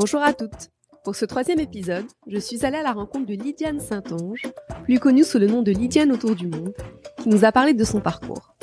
Bonjour 0.00 0.22
à 0.22 0.32
toutes. 0.32 0.70
Pour 1.04 1.14
ce 1.14 1.26
troisième 1.26 1.60
épisode, 1.60 2.06
je 2.26 2.38
suis 2.38 2.64
allée 2.64 2.78
à 2.78 2.82
la 2.82 2.92
rencontre 2.92 3.26
de 3.26 3.34
Lydiane 3.34 3.80
Saint-Onge, 3.80 4.46
plus 4.84 4.98
connue 4.98 5.24
sous 5.24 5.38
le 5.38 5.46
nom 5.46 5.60
de 5.60 5.72
Lydiane 5.72 6.10
autour 6.10 6.34
du 6.34 6.46
monde, 6.46 6.72
qui 7.18 7.28
nous 7.28 7.44
a 7.44 7.52
parlé 7.52 7.74
de 7.74 7.84
son 7.84 8.00
parcours. 8.00 8.54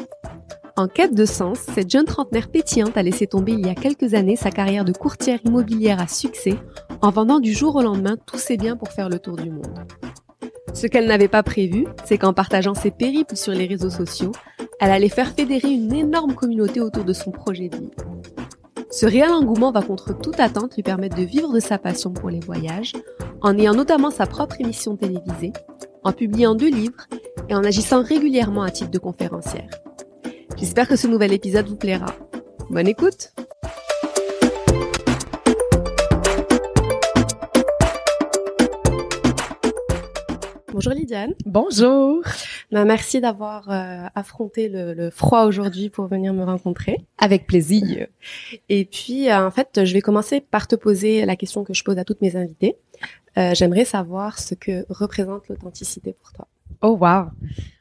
En 0.78 0.88
quête 0.88 1.14
de 1.14 1.26
sens, 1.26 1.60
cette 1.60 1.92
jeune 1.92 2.06
trentenaire 2.06 2.50
pétillante 2.50 2.98
a 2.98 3.04
laissé 3.04 3.28
tomber 3.28 3.52
il 3.52 3.68
y 3.68 3.70
a 3.70 3.76
quelques 3.76 4.16
années 4.16 4.36
sa 4.36 4.50
carrière 4.50 4.84
de 4.84 4.94
courtière 4.94 5.38
immobilière 5.46 6.02
à 6.02 6.08
succès 6.08 6.56
en 7.04 7.12
vendant 7.12 7.40
du 7.40 7.54
jour 7.54 7.76
au 7.76 7.84
lendemain 7.84 8.18
tous 8.26 8.40
ses 8.40 8.58
biens 8.58 8.76
pour 8.76 8.92
faire 8.92 9.08
le 9.08 9.20
tour 9.20 9.36
du 9.36 9.52
monde. 9.52 9.86
Ce 10.74 10.88
qu'elle 10.88 11.06
n'avait 11.06 11.28
pas 11.28 11.44
prévu, 11.44 11.86
c'est 12.06 12.18
qu'en 12.18 12.34
partageant 12.34 12.74
ses 12.74 12.90
périples 12.90 13.38
sur 13.38 13.54
les 13.54 13.68
réseaux 13.68 13.92
sociaux, 13.92 14.32
elle 14.80 14.90
allait 14.90 15.08
faire 15.08 15.36
fédérer 15.36 15.70
une 15.70 15.94
énorme 15.94 16.34
communauté 16.34 16.82
autour 16.82 17.04
de 17.04 17.14
son 17.14 17.30
projet 17.30 17.70
de 17.70 17.78
vie. 17.78 17.92
Ce 18.90 19.06
réel 19.06 19.32
engouement 19.32 19.72
va 19.72 19.82
contre 19.82 20.18
toute 20.18 20.40
attente 20.40 20.76
lui 20.76 20.84
permettre 20.84 21.18
de 21.18 21.24
vivre 21.24 21.54
de 21.54 21.60
sa 21.60 21.78
passion 21.78 22.12
pour 22.12 22.30
les 22.30 22.40
voyages, 22.40 22.94
en 23.42 23.58
ayant 23.58 23.76
notamment 23.76 24.12
sa 24.12 24.26
propre 24.26 24.60
émission 24.60 24.96
télévisée, 24.96 25.54
en 26.04 26.14
publiant 26.14 26.56
deux 26.56 26.70
livres 26.70 27.08
et 27.50 27.56
en 27.56 27.64
agissant 27.64 28.02
régulièrement 28.02 28.64
à 28.64 28.72
titre 28.72 28.92
de 28.92 29.00
conférencière. 29.00 29.70
J'espère 30.56 30.88
que 30.88 30.96
ce 30.96 31.08
nouvel 31.08 31.34
épisode 31.34 31.68
vous 31.68 31.76
plaira. 31.76 32.16
Bonne 32.70 32.88
écoute 32.88 33.34
Bonjour 40.74 40.92
Lydiane. 40.92 41.34
Bonjour. 41.46 42.22
Ben, 42.74 42.84
merci 42.84 43.22
d'avoir 43.22 43.70
euh, 43.70 44.06
affronté 44.16 44.68
le, 44.68 44.94
le 44.94 45.10
froid 45.10 45.46
aujourd'hui 45.46 45.90
pour 45.90 46.08
venir 46.08 46.34
me 46.34 46.44
rencontrer. 46.44 46.98
Avec 47.18 47.48
plaisir. 47.48 48.08
Et 48.68 48.84
puis, 48.84 49.30
euh, 49.30 49.48
en 49.48 49.52
fait, 49.52 49.86
je 49.86 49.94
vais 49.94 50.02
commencer 50.02 50.42
par 50.42 50.68
te 50.68 50.76
poser 50.76 51.26
la 51.26 51.38
question 51.38 51.64
que 51.64 51.74
je 51.74 51.84
pose 51.86 51.98
à 51.98 52.04
toutes 52.04 52.22
mes 52.22 52.36
invités. 52.36 52.76
Euh, 53.38 53.56
J'aimerais 53.56 53.86
savoir 53.86 54.40
ce 54.40 54.56
que 54.56 54.86
représente 54.90 55.48
l'authenticité 55.48 56.14
pour 56.14 56.34
toi. 56.34 56.48
Oh 56.82 56.98
wow. 57.00 57.28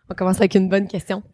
On 0.08 0.14
commence 0.14 0.36
avec 0.36 0.54
une 0.54 0.68
bonne 0.68 0.86
question. 0.86 1.24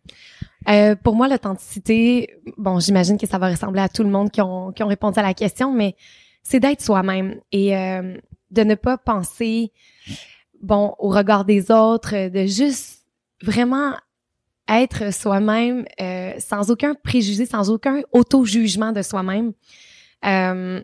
Euh, 0.71 0.97
pour 0.97 1.15
moi, 1.17 1.29
l'authenticité, 1.29 2.35
bon, 2.57 2.81
j'imagine 2.81 3.19
que 3.19 3.27
ça 3.27 3.37
va 3.37 3.51
ressembler 3.51 3.83
à 3.83 3.91
tout 3.91 4.05
le 4.05 4.11
monde 4.11 4.31
qui 4.31 4.41
ont, 4.41 4.73
qui 4.73 4.83
ont 4.83 4.89
répondu 4.89 5.19
à 5.19 5.23
la 5.23 5.35
question, 5.35 5.71
mais 5.71 5.97
c'est 6.43 6.61
d'être 6.61 6.81
soi-même 6.81 7.41
et 7.53 7.77
euh, 7.77 8.17
de 8.51 8.63
ne 8.63 8.75
pas 8.75 8.97
penser 8.97 9.71
bon, 10.63 10.95
au 10.99 11.09
regard 11.09 11.45
des 11.45 11.71
autres, 11.71 12.29
de 12.29 12.47
juste 12.47 13.03
vraiment 13.43 13.95
être 14.69 15.13
soi-même 15.13 15.85
euh, 16.01 16.33
sans 16.39 16.71
aucun 16.71 16.95
préjugé, 16.95 17.47
sans 17.47 17.71
aucun 17.71 18.01
auto-jugement 18.13 18.93
de 18.93 19.03
soi-même. 19.03 19.53
Euh, 20.25 20.81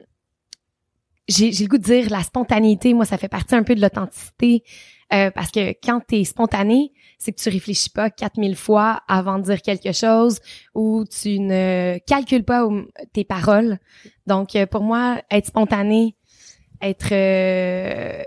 j'ai, 1.28 1.52
j'ai 1.52 1.64
le 1.64 1.68
goût 1.68 1.78
de 1.78 1.84
dire 1.84 2.10
la 2.10 2.22
spontanéité, 2.22 2.92
moi, 2.94 3.04
ça 3.04 3.18
fait 3.18 3.28
partie 3.28 3.54
un 3.54 3.62
peu 3.62 3.74
de 3.74 3.80
l'authenticité. 3.80 4.64
Euh, 5.12 5.30
parce 5.30 5.50
que 5.50 5.70
quand 5.82 6.00
tu 6.06 6.16
es 6.16 6.24
spontané, 6.24 6.92
c'est 7.18 7.32
que 7.32 7.40
tu 7.40 7.48
réfléchis 7.48 7.88
pas 7.88 8.10
4000 8.10 8.56
fois 8.56 9.00
avant 9.08 9.38
de 9.38 9.44
dire 9.44 9.62
quelque 9.62 9.92
chose 9.92 10.38
ou 10.74 11.04
tu 11.06 11.38
ne 11.40 11.98
calcules 12.06 12.44
pas 12.44 12.68
tes 13.14 13.24
paroles. 13.24 13.78
Donc, 14.26 14.54
euh, 14.54 14.66
pour 14.66 14.82
moi, 14.82 15.22
être 15.30 15.46
spontané, 15.46 16.14
être 16.82 17.12
euh, 17.12 18.22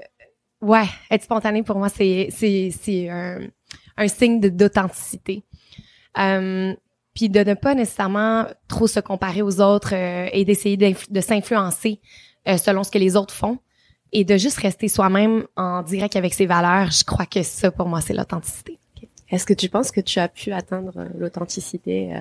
Ouais, 0.62 0.86
être 1.10 1.24
spontané 1.24 1.64
pour 1.64 1.78
moi, 1.78 1.90
c'est 1.90 2.30
c'est 2.32 2.72
c'est 2.72 3.10
un, 3.10 3.40
un 3.98 4.08
signe 4.08 4.40
d'authenticité. 4.40 5.44
Euh, 6.18 6.74
puis 7.14 7.30
de 7.30 7.40
ne 7.42 7.54
pas 7.54 7.76
nécessairement 7.76 8.46
trop 8.68 8.88
se 8.88 9.00
comparer 9.00 9.42
aux 9.42 9.60
autres 9.60 9.94
euh, 9.94 10.30
et 10.32 10.46
d'essayer 10.46 10.78
de 10.78 11.22
s'influencer 11.22 12.00
euh, 12.48 12.58
selon 12.58 12.84
ce 12.84 12.92
que 12.92 12.98
les 12.98 13.16
autres 13.16 13.34
font 13.34 13.60
et 14.14 14.24
de 14.24 14.38
juste 14.38 14.58
rester 14.58 14.88
soi-même 14.88 15.46
en 15.56 15.84
direct 15.84 16.16
avec 16.16 16.34
ses 16.34 16.46
valeurs. 16.46 16.92
Je 16.92 17.04
crois 17.04 17.26
que 17.26 17.44
ça, 17.44 17.72
pour 17.72 17.88
moi, 17.88 18.02
c'est 18.02 18.14
l'authenticité. 18.14 18.78
Est-ce 19.30 19.46
que 19.46 19.54
tu 19.54 19.70
penses 19.70 19.92
que 19.92 20.02
tu 20.02 20.20
as 20.20 20.28
pu 20.28 20.52
atteindre 20.52 21.08
l'authenticité 21.18 22.14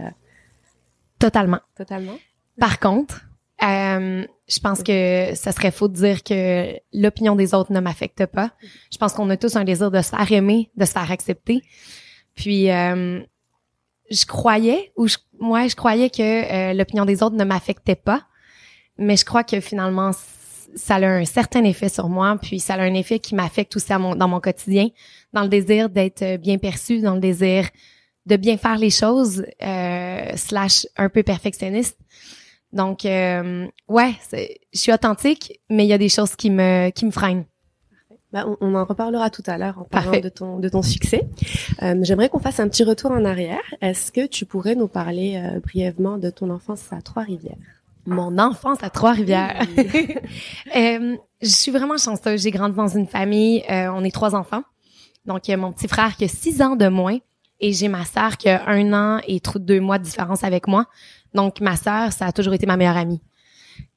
Totalement. 1.18 1.58
Totalement. 1.76 2.16
Par 2.60 2.78
contre, 2.78 3.26
euh, 3.62 4.26
je 4.48 4.58
pense 4.58 4.82
que 4.82 5.34
ça 5.34 5.52
serait 5.52 5.70
faux 5.70 5.88
de 5.88 5.94
dire 5.94 6.22
que 6.22 6.74
l'opinion 6.92 7.36
des 7.36 7.54
autres 7.54 7.72
ne 7.72 7.80
m'affecte 7.80 8.26
pas. 8.26 8.52
Je 8.92 8.98
pense 8.98 9.12
qu'on 9.12 9.28
a 9.30 9.36
tous 9.36 9.56
un 9.56 9.64
désir 9.64 9.90
de 9.90 10.00
se 10.00 10.10
faire 10.10 10.32
aimer, 10.32 10.70
de 10.76 10.84
se 10.84 10.92
faire 10.92 11.10
accepter. 11.10 11.62
Puis 12.34 12.70
euh, 12.70 13.20
je 14.10 14.26
croyais 14.26 14.92
ou 14.96 15.06
je, 15.06 15.18
moi 15.38 15.68
je 15.68 15.76
croyais 15.76 16.10
que 16.10 16.22
euh, 16.70 16.72
l'opinion 16.74 17.04
des 17.04 17.22
autres 17.22 17.36
ne 17.36 17.44
m'affectait 17.44 17.96
pas, 17.96 18.22
mais 18.98 19.16
je 19.16 19.24
crois 19.24 19.44
que 19.44 19.60
finalement 19.60 20.12
ça 20.74 20.96
a 20.96 21.06
un 21.06 21.24
certain 21.24 21.64
effet 21.64 21.88
sur 21.88 22.08
moi, 22.08 22.38
puis 22.40 22.60
ça 22.60 22.74
a 22.74 22.82
un 22.82 22.94
effet 22.94 23.18
qui 23.18 23.34
m'affecte 23.34 23.74
aussi 23.76 23.92
à 23.92 23.98
dans 23.98 24.28
mon 24.28 24.40
quotidien, 24.40 24.88
dans 25.32 25.42
le 25.42 25.48
désir 25.48 25.88
d'être 25.88 26.36
bien 26.36 26.58
perçu, 26.58 27.00
dans 27.00 27.14
le 27.14 27.20
désir 27.20 27.68
de 28.26 28.36
bien 28.36 28.56
faire 28.56 28.76
les 28.76 28.90
choses, 28.90 29.44
euh, 29.62 30.32
slash 30.36 30.86
un 30.96 31.08
peu 31.08 31.22
perfectionniste. 31.22 31.98
Donc, 32.72 33.04
euh, 33.04 33.66
ouais, 33.88 34.14
je 34.32 34.78
suis 34.78 34.92
authentique, 34.92 35.60
mais 35.68 35.84
il 35.84 35.88
y 35.88 35.92
a 35.92 35.98
des 35.98 36.08
choses 36.08 36.36
qui 36.36 36.50
me 36.50 36.90
qui 36.90 37.04
me 37.04 37.10
freinent. 37.10 37.44
Ben, 38.32 38.56
on, 38.60 38.76
en 38.76 38.84
reparlera 38.84 39.28
tout 39.28 39.42
à 39.46 39.58
l'heure 39.58 39.78
en 39.80 39.84
parlant 39.84 40.20
de 40.20 40.28
ton 40.28 40.60
de 40.60 40.68
ton 40.68 40.82
succès. 40.82 41.28
Euh, 41.82 41.96
J'aimerais 42.02 42.28
qu'on 42.28 42.38
fasse 42.38 42.60
un 42.60 42.68
petit 42.68 42.84
retour 42.84 43.10
en 43.10 43.24
arrière. 43.24 43.58
Est-ce 43.80 44.12
que 44.12 44.26
tu 44.26 44.46
pourrais 44.46 44.76
nous 44.76 44.86
parler 44.86 45.36
euh, 45.36 45.58
brièvement 45.58 46.16
de 46.16 46.30
ton 46.30 46.48
enfance 46.50 46.92
à 46.92 47.02
Trois-Rivières? 47.02 47.56
Mon 48.06 48.38
enfance 48.38 48.78
à 48.82 48.90
Trois-Rivières. 48.90 49.66
euh, 50.76 51.16
je 51.42 51.48
suis 51.48 51.72
vraiment 51.72 51.96
chanceuse. 51.98 52.42
J'ai 52.42 52.52
grandi 52.52 52.76
dans 52.76 52.86
une 52.86 53.08
famille. 53.08 53.64
Euh, 53.68 53.88
on 53.92 54.04
est 54.04 54.14
trois 54.14 54.36
enfants. 54.36 54.62
Donc, 55.26 55.48
il 55.48 55.50
y 55.50 55.54
a 55.54 55.56
mon 55.56 55.72
petit 55.72 55.88
frère 55.88 56.16
qui 56.16 56.24
a 56.24 56.28
six 56.28 56.62
ans 56.62 56.76
de 56.76 56.86
moins 56.86 57.18
et 57.60 57.72
j'ai 57.72 57.88
ma 57.88 58.04
sœur 58.04 58.36
qui 58.36 58.48
a 58.48 58.68
un 58.68 58.92
an 58.92 59.20
et 59.26 59.40
deux 59.56 59.80
mois 59.80 59.98
de 59.98 60.04
différence 60.04 60.44
avec 60.44 60.66
moi. 60.66 60.86
Donc, 61.34 61.60
ma 61.60 61.76
sœur, 61.76 62.12
ça 62.12 62.26
a 62.26 62.32
toujours 62.32 62.54
été 62.54 62.66
ma 62.66 62.76
meilleure 62.76 62.96
amie. 62.96 63.20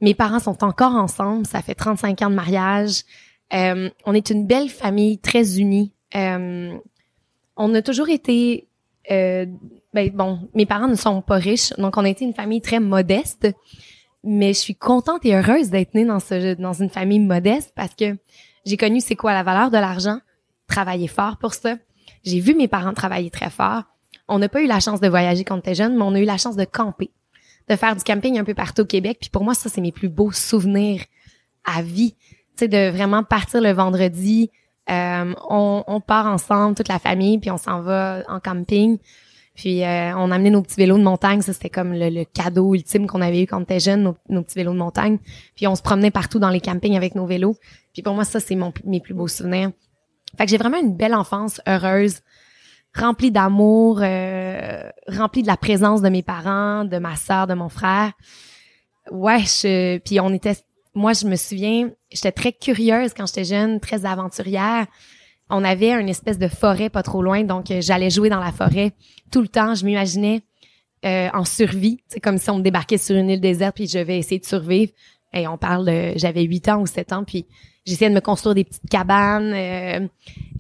Mes 0.02 0.14
parents 0.14 0.40
sont 0.40 0.64
encore 0.64 0.96
ensemble. 0.96 1.46
Ça 1.46 1.62
fait 1.62 1.76
35 1.76 2.22
ans 2.22 2.30
de 2.30 2.36
mariage. 2.36 3.04
Euh, 3.54 3.90
on 4.06 4.14
est 4.14 4.30
une 4.30 4.46
belle 4.46 4.70
famille, 4.70 5.20
très 5.20 5.60
unie. 5.60 5.94
Euh, 6.16 6.78
on 7.56 7.74
a 7.74 7.82
toujours 7.82 8.10
été... 8.10 8.68
Euh, 9.12 9.46
ben, 9.94 10.10
bon, 10.12 10.50
mes 10.56 10.66
parents 10.66 10.88
ne 10.88 10.96
sont 10.96 11.22
pas 11.22 11.36
riches, 11.36 11.74
donc 11.78 11.98
on 11.98 12.06
a 12.06 12.10
été 12.10 12.26
une 12.26 12.34
famille 12.34 12.62
très 12.62 12.80
modeste. 12.80 13.48
Mais 14.24 14.54
je 14.54 14.60
suis 14.60 14.76
contente 14.76 15.26
et 15.26 15.36
heureuse 15.36 15.70
d'être 15.70 15.94
née 15.94 16.06
dans, 16.06 16.22
ce, 16.22 16.56
dans 16.56 16.74
une 16.74 16.90
famille 16.90 17.20
modeste 17.20 17.74
parce 17.76 17.94
que 17.94 18.18
j'ai 18.66 18.78
connu 18.78 19.02
c'est 19.02 19.16
quoi 19.16 19.34
la 19.34 19.44
valeur 19.44 19.70
de 19.70 19.78
l'argent, 19.78 20.20
travailler 20.68 21.10
fort 21.10 21.38
pour 21.38 21.54
ça. 21.54 21.76
J'ai 22.24 22.40
vu 22.40 22.56
mes 22.56 22.70
parents 22.70 22.94
travailler 22.94 23.30
très 23.30 23.50
fort. 23.50 23.84
On 24.30 24.40
n'a 24.40 24.48
pas 24.48 24.62
eu 24.62 24.68
la 24.68 24.80
chance 24.80 25.02
de 25.02 25.10
voyager 25.10 25.44
quand 25.44 25.56
on 25.56 25.60
était 25.60 25.76
jeune, 25.76 25.98
mais 25.98 26.04
on 26.04 26.16
a 26.16 26.20
eu 26.20 26.26
la 26.26 26.38
chance 26.38 26.56
de 26.56 26.64
camper 26.64 27.12
de 27.70 27.76
faire 27.76 27.96
du 27.96 28.04
camping 28.04 28.38
un 28.40 28.44
peu 28.44 28.54
partout 28.54 28.82
au 28.82 28.86
Québec. 28.86 29.18
Puis 29.22 29.30
pour 29.30 29.44
moi, 29.44 29.54
ça, 29.54 29.70
c'est 29.70 29.82
mes 29.82 29.92
plus 29.92 30.10
beaux 30.10 30.32
souvenirs 30.32 31.02
à 31.64 31.82
vie. 31.82 32.16
Tu 32.56 32.66
sais, 32.66 32.68
de 32.68 32.90
vraiment 32.90 33.24
partir 33.24 33.62
le 33.62 33.72
vendredi, 33.72 34.52
euh, 34.90 35.34
on, 35.50 36.02
part 36.06 36.28
ensemble, 36.28 36.76
toute 36.76 36.90
la 36.90 37.00
famille, 37.00 37.40
puis 37.40 37.52
on 37.52 37.58
s'en 37.58 37.82
va 37.82 38.24
en 38.28 38.40
camping. 38.40 38.98
Puis 39.56 39.84
euh, 39.84 40.18
on 40.18 40.32
a 40.32 40.36
amené 40.36 40.50
nos 40.50 40.64
petits 40.64 40.78
vélos 40.78 40.98
de 40.98 41.04
montagne, 41.04 41.42
ça 41.42 41.54
c'était 41.54 41.70
comme 41.70 41.94
le, 41.94 42.24
cadeau 42.24 42.74
ultime 42.74 43.06
qu'on 43.06 43.22
avait 43.22 43.44
eu 43.44 43.48
quand 43.48 43.60
on 43.60 43.64
était 43.64 43.80
jeune, 43.80 44.16
nos, 44.28 44.44
petits 44.44 44.56
vélos 44.56 44.74
de 44.74 44.80
montagne. 44.80 45.20
Puis 45.56 45.68
on 45.68 45.76
se 45.76 45.84
promenait 45.84 46.12
partout 46.12 46.40
dans 46.40 46.50
les 46.50 46.60
campings 46.60 46.98
avec 46.98 47.14
nos 47.14 47.28
vélos. 47.28 47.56
Puis 47.94 48.02
pour 48.02 48.16
moi 48.16 48.26
ça 48.26 48.40
c'est 48.40 48.58
mes 48.84 49.00
plus 49.00 49.14
beaux 49.14 49.28
souvenirs. 49.28 49.72
Fait 50.38 50.46
que 50.46 50.50
j'ai 50.50 50.58
vraiment 50.58 50.80
une 50.80 50.96
belle 50.96 51.14
enfance 51.14 51.62
heureuse 51.68 52.22
rempli 52.96 53.32
d'amour, 53.32 54.00
euh, 54.02 54.90
rempli 55.08 55.42
de 55.42 55.48
la 55.48 55.58
présence 55.58 56.02
de 56.02 56.10
mes 56.10 56.24
parents, 56.24 56.86
de 56.86 56.98
ma 56.98 57.16
sœur, 57.16 57.48
de 57.48 57.54
mon 57.54 57.70
frère. 57.70 58.12
Ouais, 59.12 59.40
je, 59.40 59.98
puis 60.00 60.20
on 60.20 60.34
était, 60.34 60.56
moi 60.94 61.14
je 61.14 61.26
me 61.26 61.36
souviens, 61.36 61.90
j'étais 62.12 62.32
très 62.32 62.54
curieuse 62.54 63.14
quand 63.14 63.26
j'étais 63.26 63.46
jeune, 63.46 63.80
très 63.80 64.06
aventurière. 64.06 64.86
On 65.50 65.64
avait 65.64 65.92
une 65.92 66.10
espèce 66.10 66.38
de 66.38 66.48
forêt 66.48 66.90
pas 66.90 67.04
trop 67.04 67.22
loin, 67.22 67.44
donc 67.44 67.70
euh, 67.70 67.82
j'allais 67.82 68.10
jouer 68.10 68.30
dans 68.30 68.40
la 68.40 68.52
forêt 68.52 68.94
tout 69.32 69.42
le 69.42 69.48
temps. 69.48 69.76
Je 69.76 69.86
m'imaginais 69.86 70.42
euh, 71.06 71.30
en 71.34 71.46
survie, 71.46 72.00
c'est 72.08 72.22
comme 72.22 72.38
si 72.38 72.50
on 72.50 72.60
me 72.60 72.64
débarquait 72.64 72.98
sur 72.98 73.16
une 73.16 73.30
île 73.30 73.42
déserte 73.42 73.76
puis 73.76 73.88
je 73.88 74.00
vais 74.00 74.18
essayer 74.18 74.40
de 74.40 74.46
survivre. 74.46 74.92
Et 75.34 75.48
on 75.48 75.58
parle 75.58 76.14
j'avais 76.16 76.44
huit 76.44 76.70
ans 76.70 76.80
ou 76.80 76.86
sept 76.86 77.12
ans, 77.12 77.24
puis 77.24 77.48
j'essayais 77.86 78.10
de 78.10 78.16
me 78.16 78.22
construire 78.22 78.56
des 78.56 78.64
petites 78.64 78.90
cabanes, 78.90 79.54
euh, 79.54 80.08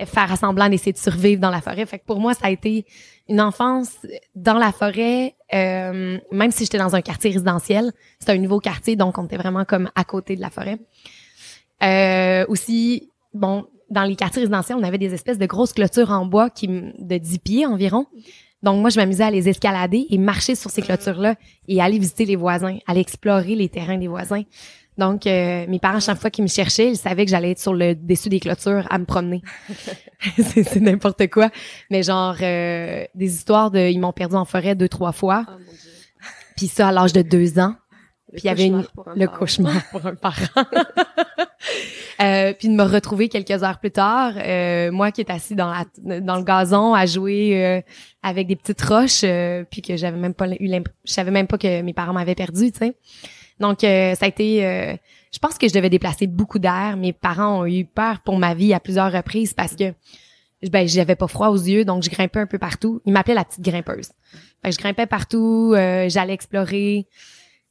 faire 0.05 0.37
semblant 0.37 0.69
d'essayer 0.69 0.91
de 0.91 0.97
survivre 0.97 1.41
dans 1.41 1.49
la 1.49 1.61
forêt. 1.61 1.85
Fait 1.85 1.99
que 1.99 2.05
pour 2.05 2.19
moi, 2.19 2.33
ça 2.33 2.47
a 2.47 2.49
été 2.49 2.85
une 3.29 3.39
enfance 3.39 4.05
dans 4.35 4.57
la 4.57 4.71
forêt, 4.71 5.35
euh, 5.53 6.17
même 6.31 6.51
si 6.51 6.65
j'étais 6.65 6.77
dans 6.77 6.95
un 6.95 7.01
quartier 7.01 7.31
résidentiel. 7.31 7.91
C'était 8.19 8.33
un 8.33 8.37
nouveau 8.37 8.59
quartier, 8.59 8.95
donc 8.95 9.17
on 9.17 9.25
était 9.25 9.37
vraiment 9.37 9.65
comme 9.65 9.89
à 9.95 10.03
côté 10.03 10.35
de 10.35 10.41
la 10.41 10.49
forêt. 10.49 10.77
Euh, 11.83 12.45
aussi, 12.49 13.09
bon, 13.33 13.65
dans 13.89 14.03
les 14.03 14.15
quartiers 14.15 14.41
résidentiels, 14.41 14.77
on 14.79 14.83
avait 14.83 14.97
des 14.97 15.13
espèces 15.13 15.37
de 15.37 15.45
grosses 15.45 15.73
clôtures 15.73 16.11
en 16.11 16.25
bois 16.25 16.49
qui 16.49 16.67
de 16.67 17.17
10 17.17 17.39
pieds 17.39 17.65
environ. 17.65 18.07
Donc 18.63 18.79
moi, 18.79 18.89
je 18.89 18.97
m'amusais 18.97 19.25
à 19.25 19.31
les 19.31 19.49
escalader 19.49 20.07
et 20.09 20.17
marcher 20.17 20.55
sur 20.55 20.69
ces 20.69 20.81
clôtures-là 20.81 21.35
et 21.67 21.81
aller 21.81 21.99
visiter 21.99 22.25
les 22.25 22.37
voisins, 22.37 22.77
aller 22.87 23.01
explorer 23.01 23.55
les 23.55 23.67
terrains 23.67 23.97
des 23.97 24.07
voisins. 24.07 24.43
Donc, 24.97 25.25
euh, 25.27 25.65
mes 25.67 25.79
parents, 25.79 25.99
chaque 25.99 26.19
fois 26.19 26.29
qu'ils 26.29 26.43
me 26.43 26.49
cherchaient, 26.49 26.89
ils 26.89 26.97
savaient 26.97 27.25
que 27.25 27.31
j'allais 27.31 27.51
être 27.51 27.59
sur 27.59 27.73
le 27.73 27.95
dessus 27.95 28.29
des 28.29 28.39
clôtures 28.39 28.85
à 28.89 28.97
me 28.99 29.05
promener. 29.05 29.41
c'est 30.37 30.63
c'est 30.63 30.79
n'importe 30.79 31.27
quoi. 31.29 31.49
Mais 31.89 32.03
genre, 32.03 32.35
euh, 32.41 33.03
des 33.15 33.33
histoires 33.33 33.71
de... 33.71 33.79
Ils 33.79 33.99
m'ont 33.99 34.13
perdu 34.13 34.35
en 34.35 34.45
forêt 34.45 34.75
deux, 34.75 34.87
trois 34.89 35.11
fois. 35.11 35.45
Oh 35.47 35.51
mon 35.51 35.57
dieu. 35.57 35.91
Puis 36.57 36.67
ça, 36.67 36.89
à 36.89 36.91
l'âge 36.91 37.13
de 37.13 37.21
deux 37.23 37.59
ans. 37.59 37.75
Le 38.31 38.37
Puis 38.37 38.41
il 38.43 38.47
y 38.47 38.49
avait 38.49 38.65
une- 38.67 38.85
le 39.15 39.25
parent. 39.25 39.37
cauchemar 39.39 39.73
pour 39.91 40.05
un 40.05 40.15
parent. 40.15 40.65
Euh, 42.21 42.53
puis 42.57 42.67
de 42.69 42.73
me 42.73 42.83
retrouver 42.83 43.27
quelques 43.29 43.63
heures 43.63 43.79
plus 43.79 43.91
tard, 43.91 44.33
euh, 44.37 44.91
moi 44.91 45.11
qui 45.11 45.21
est 45.21 45.29
assis 45.31 45.55
dans 45.55 45.71
la 45.71 46.19
dans 46.19 46.35
le 46.37 46.43
gazon 46.43 46.93
à 46.93 47.05
jouer 47.05 47.65
euh, 47.65 47.81
avec 48.21 48.47
des 48.47 48.55
petites 48.55 48.81
roches, 48.81 49.21
euh, 49.23 49.63
puis 49.69 49.81
que 49.81 49.97
j'avais 49.97 50.17
même 50.17 50.33
pas 50.33 50.47
eu 50.47 50.69
je 51.05 51.11
savais 51.11 51.31
même 51.31 51.47
pas 51.47 51.57
que 51.57 51.81
mes 51.81 51.93
parents 51.93 52.13
m'avaient 52.13 52.35
perdu, 52.35 52.71
tu 52.71 52.79
sais. 52.79 52.95
Donc 53.59 53.83
euh, 53.83 54.15
ça 54.15 54.25
a 54.25 54.27
été, 54.27 54.65
euh, 54.65 54.95
je 55.31 55.39
pense 55.39 55.57
que 55.57 55.67
je 55.67 55.73
devais 55.73 55.89
déplacer 55.89 56.27
beaucoup 56.27 56.59
d'air. 56.59 56.97
Mes 56.97 57.13
parents 57.13 57.61
ont 57.61 57.65
eu 57.65 57.85
peur 57.85 58.21
pour 58.21 58.37
ma 58.37 58.53
vie 58.53 58.73
à 58.73 58.79
plusieurs 58.79 59.11
reprises 59.11 59.53
parce 59.53 59.75
que 59.75 59.93
ben 60.69 60.87
j'avais 60.87 61.15
pas 61.15 61.27
froid 61.27 61.49
aux 61.49 61.57
yeux, 61.57 61.85
donc 61.85 62.03
je 62.03 62.09
grimpais 62.09 62.39
un 62.39 62.47
peu 62.47 62.57
partout. 62.57 63.01
Ils 63.05 63.13
m'appelaient 63.13 63.33
la 63.33 63.45
petite 63.45 63.61
grimpeuse. 63.61 64.09
Fait 64.61 64.69
que 64.69 64.75
je 64.75 64.79
grimpais 64.79 65.05
partout, 65.05 65.73
euh, 65.75 66.07
j'allais 66.09 66.33
explorer. 66.33 67.07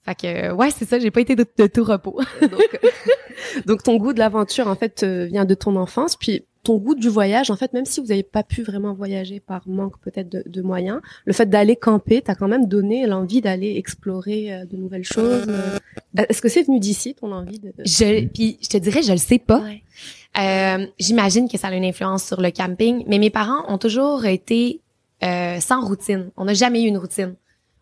Fait 0.05 0.15
que 0.15 0.53
ouais, 0.53 0.71
c'est 0.71 0.89
ça, 0.89 0.99
j'ai 0.99 1.11
pas 1.11 1.21
été 1.21 1.37
de, 1.37 1.45
tout 1.67 1.85
repos. 1.85 2.21
donc, 2.41 2.53
euh, 2.85 2.89
donc 3.67 3.83
ton 3.83 3.97
goût 3.97 4.13
de 4.13 4.19
l'aventure 4.19 4.69
en 4.69 4.75
fait 4.75 5.05
vient 5.05 5.45
de 5.45 5.55
ton 5.55 5.77
enfance, 5.77 6.17
puis 6.17 6.45
ton 6.65 6.77
goût 6.79 6.95
du 6.95 7.09
voyage 7.09 7.51
en 7.51 7.57
fait, 7.57 7.73
même 7.73 7.85
si 7.85 8.01
vous 8.01 8.07
n'avez 8.07 8.23
pas 8.23 8.43
pu 8.45 8.63
vraiment 8.63 8.95
voyager 8.95 9.41
par 9.41 9.67
manque 9.67 9.99
peut-être 10.01 10.29
de, 10.29 10.43
de 10.47 10.63
moyens, 10.63 11.01
le 11.25 11.33
fait 11.33 11.47
d'aller 11.47 11.75
camper 11.77 12.23
t'a 12.23 12.35
quand 12.35 12.49
même 12.49 12.67
donné 12.67 13.07
l'envie 13.07 13.41
d'aller 13.41 13.77
explorer 13.77 14.53
euh, 14.55 14.65
de 14.65 14.77
nouvelles 14.77 15.05
choses. 15.05 15.47
euh. 15.49 15.79
Est-ce 16.29 16.41
que 16.41 16.49
c'est 16.49 16.63
venu 16.63 16.79
d'ici 16.79 17.15
ton 17.15 17.33
envie 17.33 17.59
de 17.59 17.73
Je 17.85 18.27
puis 18.27 18.59
je 18.63 18.69
te 18.69 18.77
dirais, 18.77 19.03
je 19.03 19.13
le 19.13 19.19
sais 19.19 19.39
pas. 19.39 19.61
Ouais. 19.61 19.83
Euh, 20.39 20.87
J'imagine 20.99 21.49
que 21.49 21.59
ça 21.59 21.69
a 21.69 21.75
une 21.75 21.85
influence 21.85 22.25
sur 22.25 22.41
le 22.41 22.51
camping, 22.51 23.05
mais 23.09 23.19
mes 23.19 23.31
parents 23.31 23.65
ont 23.69 23.79
toujours 23.79 24.25
été 24.25 24.81
euh, 25.25 25.59
sans 25.61 25.81
routine. 25.85 26.31
On 26.37 26.45
n'a 26.45 26.55
jamais 26.55 26.83
eu 26.83 26.87
une 26.87 26.99
routine. 26.99 27.35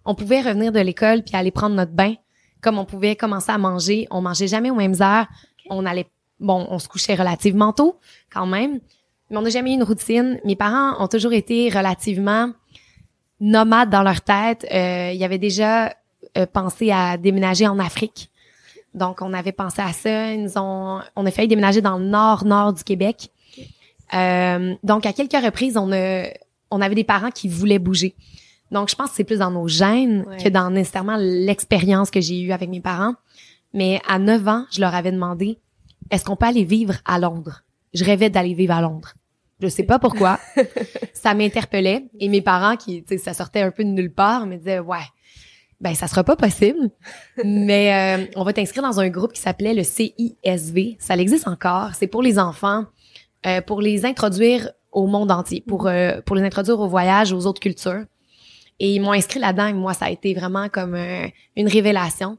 On 0.04 0.14
pouvait 0.14 0.40
revenir 0.40 0.72
de 0.72 0.80
l'école 0.80 1.22
puis 1.22 1.36
aller 1.36 1.50
prendre 1.50 1.76
notre 1.76 1.92
bain, 1.92 2.14
comme 2.62 2.78
on 2.78 2.84
pouvait 2.86 3.14
commencer 3.16 3.52
à 3.52 3.58
manger. 3.58 4.06
On 4.10 4.20
mangeait 4.22 4.48
jamais 4.48 4.70
aux 4.70 4.74
mêmes 4.74 5.00
heures. 5.00 5.26
On 5.68 5.84
allait, 5.86 6.06
bon, 6.40 6.66
on 6.70 6.78
se 6.78 6.88
couchait 6.88 7.14
relativement 7.14 7.72
tôt 7.72 7.98
quand 8.32 8.46
même, 8.46 8.80
mais 9.30 9.36
on 9.36 9.42
n'a 9.42 9.50
jamais 9.50 9.70
eu 9.70 9.74
une 9.74 9.82
routine. 9.82 10.40
Mes 10.44 10.56
parents 10.56 11.02
ont 11.02 11.08
toujours 11.08 11.32
été 11.32 11.68
relativement 11.68 12.50
nomades 13.40 13.90
dans 13.90 14.02
leur 14.02 14.20
tête. 14.22 14.66
Euh, 14.72 15.12
ils 15.14 15.22
avaient 15.24 15.38
déjà 15.38 15.94
euh, 16.36 16.46
pensé 16.52 16.90
à 16.90 17.16
déménager 17.16 17.66
en 17.66 17.78
Afrique. 17.78 18.30
Donc, 18.92 19.22
on 19.22 19.32
avait 19.32 19.52
pensé 19.52 19.80
à 19.80 19.92
ça. 19.92 20.32
Ils 20.32 20.42
nous 20.42 20.58
ont, 20.58 21.00
on 21.14 21.24
a 21.26 21.30
failli 21.30 21.48
déménager 21.48 21.80
dans 21.80 21.96
le 21.98 22.04
nord-nord 22.04 22.72
du 22.72 22.82
Québec. 22.82 23.30
Euh, 24.14 24.74
donc, 24.82 25.06
à 25.06 25.12
quelques 25.12 25.32
reprises, 25.44 25.76
on 25.76 25.92
a, 25.92 26.24
on 26.70 26.80
avait 26.80 26.96
des 26.96 27.04
parents 27.04 27.30
qui 27.30 27.48
voulaient 27.48 27.78
bouger. 27.78 28.14
Donc, 28.72 28.88
je 28.88 28.96
pense 28.96 29.10
que 29.10 29.16
c'est 29.16 29.24
plus 29.24 29.38
dans 29.38 29.50
nos 29.50 29.68
gènes 29.68 30.24
Ouais. 30.26 30.42
que 30.42 30.48
dans 30.48 30.70
nécessairement 30.70 31.16
l'expérience 31.18 32.10
que 32.10 32.20
j'ai 32.20 32.40
eue 32.40 32.52
avec 32.52 32.68
mes 32.68 32.80
parents. 32.80 33.14
Mais 33.72 34.00
à 34.08 34.18
9 34.18 34.48
ans, 34.48 34.64
je 34.72 34.80
leur 34.80 34.94
avais 34.94 35.12
demandé, 35.12 35.58
est-ce 36.10 36.24
qu'on 36.24 36.36
peut 36.36 36.46
aller 36.46 36.64
vivre 36.64 36.94
à 37.04 37.18
Londres? 37.18 37.64
Je 37.94 38.04
rêvais 38.04 38.30
d'aller 38.30 38.54
vivre 38.54 38.74
à 38.74 38.80
Londres. 38.80 39.14
Je 39.60 39.68
sais 39.68 39.82
pas 39.82 39.98
pourquoi. 39.98 40.38
ça 41.12 41.34
m'interpellait. 41.34 42.06
Et 42.18 42.28
mes 42.28 42.40
parents, 42.40 42.76
qui, 42.76 43.02
tu 43.02 43.16
sais, 43.16 43.18
ça 43.18 43.34
sortait 43.34 43.60
un 43.60 43.70
peu 43.70 43.84
de 43.84 43.90
nulle 43.90 44.12
part, 44.12 44.46
me 44.46 44.56
disaient, 44.56 44.78
ouais, 44.78 45.04
ben, 45.80 45.94
ça 45.94 46.06
sera 46.08 46.24
pas 46.24 46.36
possible. 46.36 46.90
Mais 47.44 48.18
euh, 48.18 48.26
on 48.36 48.44
va 48.44 48.52
t'inscrire 48.52 48.82
dans 48.82 49.00
un 49.00 49.08
groupe 49.08 49.32
qui 49.32 49.40
s'appelait 49.40 49.74
le 49.74 49.82
CISV. 49.82 50.96
Ça 50.98 51.16
existe 51.16 51.48
encore. 51.48 51.94
C'est 51.94 52.06
pour 52.06 52.22
les 52.22 52.38
enfants, 52.38 52.84
euh, 53.46 53.60
pour 53.60 53.80
les 53.80 54.04
introduire 54.04 54.70
au 54.92 55.06
monde 55.06 55.30
entier, 55.30 55.62
pour 55.66 55.86
euh, 55.86 56.20
pour 56.26 56.36
les 56.36 56.42
introduire 56.42 56.80
au 56.80 56.88
voyage, 56.88 57.32
aux 57.32 57.46
autres 57.46 57.60
cultures. 57.60 58.04
Et 58.78 58.94
ils 58.94 59.00
m'ont 59.00 59.12
inscrit 59.12 59.40
là-dedans. 59.40 59.66
Et 59.66 59.72
moi, 59.72 59.94
ça 59.94 60.06
a 60.06 60.10
été 60.10 60.34
vraiment 60.34 60.68
comme 60.68 60.96
une 61.56 61.68
révélation. 61.68 62.38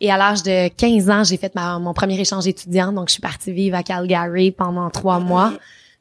Et 0.00 0.10
à 0.10 0.16
l'âge 0.16 0.42
de 0.42 0.68
15 0.68 1.10
ans, 1.10 1.24
j'ai 1.24 1.36
fait 1.36 1.54
ma- 1.54 1.78
mon 1.78 1.92
premier 1.92 2.18
échange 2.20 2.46
étudiant. 2.46 2.92
Donc, 2.92 3.08
je 3.08 3.14
suis 3.14 3.22
partie 3.22 3.52
vivre 3.52 3.76
à 3.76 3.82
Calgary 3.82 4.52
pendant 4.52 4.88
trois 4.90 5.18
mois. 5.18 5.52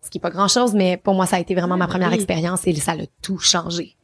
Ce 0.04 0.10
qui 0.10 0.20
est 0.20 0.22
pas 0.22 0.30
grand-chose, 0.30 0.74
mais 0.74 0.98
pour 0.98 1.16
moi, 1.16 1.26
ça 1.26 1.38
a 1.38 1.40
été 1.40 1.56
vraiment 1.56 1.76
ma 1.78 1.88
première 1.88 2.10
Oui. 2.10 2.16
expérience 2.16 2.66
et 2.68 2.76
ça 2.76 2.92
a 2.94 2.96
tout 3.22 3.40
changé. 3.40 3.96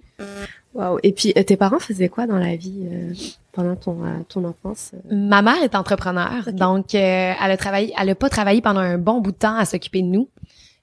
Waouh. 0.73 0.97
Et 1.03 1.11
puis 1.11 1.31
euh, 1.37 1.43
tes 1.43 1.55
parents 1.57 1.79
faisaient 1.79 2.09
quoi 2.09 2.25
dans 2.25 2.37
la 2.37 2.55
vie 2.55 2.87
euh, 2.91 3.13
pendant 3.51 3.75
ton 3.75 4.03
euh, 4.03 4.09
ton 4.27 4.43
enfance? 4.43 4.91
Ma 5.11 5.41
mère 5.43 5.61
est 5.61 5.75
entrepreneur, 5.75 6.51
donc 6.51 6.95
euh, 6.95 7.33
elle 7.39 7.51
a 7.51 7.57
travaillé, 7.57 7.93
elle 7.99 8.09
a 8.09 8.15
pas 8.15 8.29
travaillé 8.29 8.61
pendant 8.61 8.79
un 8.79 8.97
bon 8.97 9.21
bout 9.21 9.31
de 9.31 9.37
temps 9.37 9.55
à 9.55 9.65
s'occuper 9.65 10.01
de 10.01 10.07
nous. 10.07 10.29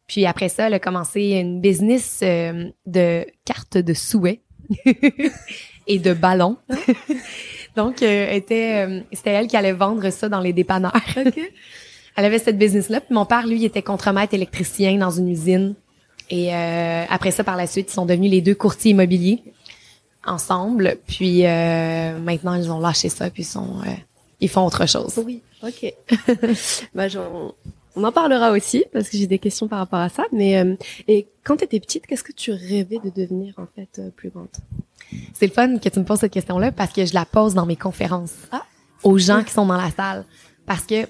Puis 0.06 0.26
après 0.26 0.48
ça, 0.48 0.68
elle 0.68 0.74
a 0.74 0.78
commencé 0.78 1.22
une 1.40 1.60
business 1.60 2.20
euh, 2.22 2.68
de 2.86 3.26
cartes 3.44 3.78
de 3.78 3.94
souhaits 3.94 4.40
et 5.88 5.98
de 5.98 6.12
ballons. 6.14 6.56
donc 7.76 8.02
euh, 8.02 8.30
était, 8.32 8.86
euh, 8.86 9.00
c'était 9.12 9.30
elle 9.30 9.46
qui 9.46 9.56
allait 9.56 9.72
vendre 9.72 10.10
ça 10.10 10.28
dans 10.28 10.40
les 10.40 10.52
dépanneurs. 10.52 10.92
Elle 12.16 12.24
avait 12.24 12.38
cette 12.40 12.58
business-là. 12.58 13.00
Puis 13.00 13.14
mon 13.14 13.24
père, 13.24 13.46
lui, 13.46 13.64
était 13.64 13.82
contremaître 13.82 14.34
électricien 14.34 14.96
dans 14.98 15.10
une 15.10 15.28
usine. 15.28 15.74
Et 16.28 16.54
euh, 16.54 17.04
après 17.08 17.30
ça, 17.30 17.44
par 17.44 17.56
la 17.56 17.66
suite, 17.66 17.90
ils 17.90 17.94
sont 17.94 18.04
devenus 18.04 18.30
les 18.30 18.40
deux 18.40 18.54
courtiers 18.54 18.90
immobiliers 18.90 19.42
ensemble. 20.26 20.96
Puis 21.06 21.46
euh, 21.46 22.18
maintenant, 22.18 22.54
ils 22.54 22.70
ont 22.70 22.80
lâché 22.80 23.08
ça, 23.08 23.30
puis 23.30 23.42
ils 23.42 23.46
sont, 23.46 23.80
euh, 23.86 23.90
ils 24.40 24.48
font 24.48 24.66
autre 24.66 24.86
chose. 24.86 25.18
Oui. 25.24 25.40
Ok. 25.62 25.94
j'en- 27.08 27.54
on 27.96 28.04
en 28.04 28.12
parlera 28.12 28.52
aussi 28.52 28.84
parce 28.92 29.08
que 29.08 29.16
j'ai 29.16 29.26
des 29.26 29.38
questions 29.38 29.68
par 29.68 29.78
rapport 29.80 29.98
à 29.98 30.08
ça. 30.08 30.24
Mais 30.32 30.58
euh, 30.58 30.74
et 31.08 31.26
quand 31.44 31.56
tu 31.56 31.64
étais 31.64 31.80
petite, 31.80 32.06
qu'est-ce 32.06 32.22
que 32.24 32.32
tu 32.32 32.52
rêvais 32.52 32.98
de 33.02 33.10
devenir 33.10 33.54
en 33.58 33.66
fait 33.74 33.98
euh, 33.98 34.10
plus 34.10 34.30
grande? 34.30 34.48
C'est 35.34 35.46
le 35.46 35.52
fun 35.52 35.78
que 35.78 35.88
tu 35.88 35.98
me 35.98 36.04
poses 36.04 36.20
cette 36.20 36.32
question-là 36.32 36.70
parce 36.72 36.92
que 36.92 37.04
je 37.04 37.14
la 37.14 37.24
pose 37.24 37.54
dans 37.54 37.66
mes 37.66 37.76
conférences 37.76 38.34
Ah. 38.52 38.62
aux 39.02 39.18
gens 39.18 39.42
qui 39.42 39.52
sont 39.52 39.66
dans 39.66 39.76
la 39.76 39.90
salle. 39.90 40.24
Parce 40.66 40.82
que 40.86 41.06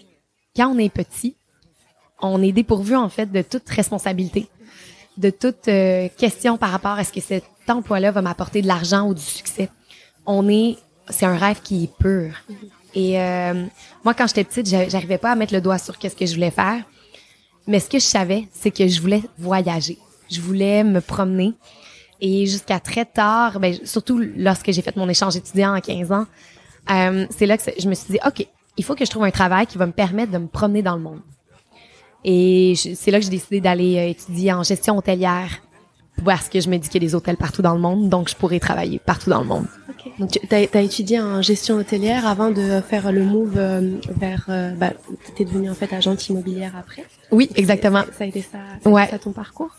quand 0.56 0.69
on 0.75 0.79
est 0.79 0.88
petit, 0.93 1.37
on 2.23 2.43
est 2.43 2.53
dépourvu 2.53 2.97
en 2.97 3.09
fait 3.09 3.31
de 3.31 3.43
toute 3.43 3.69
responsabilité, 3.69 4.49
de 5.19 5.31
toute 5.31 5.69
euh, 5.69 6.09
question 6.17 6.56
par 6.56 6.71
rapport 6.71 6.93
à 6.93 7.05
ce 7.05 7.12
que 7.12 7.21
cet 7.21 7.44
emploi-là 7.69 8.11
va 8.11 8.23
m'apporter 8.23 8.62
de 8.62 8.67
l'argent 8.67 9.06
ou 9.09 9.15
du 9.15 9.21
succès. 9.23 9.69
On 10.26 10.49
est, 10.49 10.76
c'est 11.09 11.26
un 11.26 11.37
rêve 11.37 11.61
qui 11.62 11.85
est 11.85 11.97
pur. 11.99 12.33
Et 12.95 13.21
euh, 13.21 13.67
moi, 14.05 14.14
quand 14.14 14.26
j'étais 14.26 14.45
petite, 14.45 14.67
j'a- 14.69 14.88
j'arrivais 14.88 15.19
pas 15.19 15.33
à 15.33 15.35
mettre 15.37 15.55
le 15.55 15.61
doigt 15.61 15.79
sur 15.79 15.99
qu'est-ce 15.99 16.17
que 16.17 16.26
je 16.26 16.35
voulais 16.35 16.50
faire. 16.50 16.83
Mais 17.67 17.79
ce 17.79 17.88
que 17.88 17.99
je 17.99 18.05
savais, 18.05 18.49
c'est 18.53 18.71
que 18.71 18.87
je 18.88 19.00
voulais 19.00 19.23
voyager. 19.38 19.99
Je 20.31 20.41
voulais 20.41 20.83
me 20.85 21.00
promener. 21.00 21.53
Et 22.21 22.47
jusqu'à 22.47 22.81
très 22.81 23.05
tard, 23.05 23.61
ben, 23.61 23.75
surtout 23.85 24.19
lorsque 24.37 24.71
j'ai 24.73 24.83
fait 24.83 24.97
mon 24.97 25.09
échange 25.09 25.37
étudiant 25.37 25.73
à 25.73 25.81
15 25.81 26.12
ans, 26.12 26.26
euh, 26.91 27.26
c'est 27.31 27.47
là 27.47 27.57
que 27.57 27.62
je 27.79 27.88
me 27.88 27.95
suis 27.95 28.12
dit, 28.14 28.19
OK, 28.26 28.47
il 28.76 28.85
faut 28.85 28.95
que 28.95 29.05
je 29.05 29.11
trouve 29.11 29.25
un 29.25 29.31
travail 29.31 29.67
qui 29.67 29.79
va 29.79 29.87
me 29.87 29.93
permettre 29.93 30.33
de 30.33 30.38
me 30.38 30.47
promener 30.49 30.83
dans 30.83 30.97
le 30.97 31.03
monde. 31.03 31.21
Et 32.25 32.75
c'est 32.76 33.11
là 33.11 33.19
que 33.19 33.25
j'ai 33.25 33.31
décidé 33.31 33.61
d'aller 33.61 33.97
euh, 33.99 34.09
étudier 34.09 34.53
en 34.53 34.62
gestion 34.62 34.97
hôtelière 34.99 35.49
parce 36.25 36.49
que 36.49 36.61
je 36.61 36.69
me 36.69 36.77
dis 36.77 36.89
qu'il 36.89 37.03
y 37.03 37.05
a 37.05 37.09
des 37.09 37.15
hôtels 37.15 37.37
partout 37.37 37.62
dans 37.62 37.75
le 37.75 37.81
monde, 37.81 38.09
donc 38.09 38.29
je 38.29 38.37
pourrais 38.37 38.61
travailler 38.61 38.99
partout 38.99 39.31
dans 39.31 39.41
le 39.41 39.47
monde. 39.47 39.67
Donc 40.19 40.31
tu 40.31 40.55
as, 40.55 40.81
étudié 40.81 41.21
en 41.21 41.43
gestion 41.43 41.77
hôtelière 41.77 42.27
avant 42.27 42.50
de 42.50 42.81
faire 42.81 43.12
le 43.12 43.25
move 43.25 43.55
euh, 43.57 43.97
vers. 44.17 44.47
Euh, 44.49 44.71
bah, 44.73 44.93
t'es 45.37 45.45
devenue 45.45 45.71
en 45.71 45.75
fait 45.75 45.93
agente 45.93 46.29
immobilière 46.29 46.73
après. 46.79 47.05
Oui, 47.31 47.50
exactement. 47.55 48.03
Ça, 48.03 48.12
ça 48.19 48.25
a 48.25 48.27
été 48.27 48.43
ça, 48.43 48.49
ça, 48.53 48.59
a 48.59 48.79
été 48.79 48.89
Ouais. 48.89 49.07
ça 49.09 49.19
ton 49.19 49.33
parcours? 49.33 49.71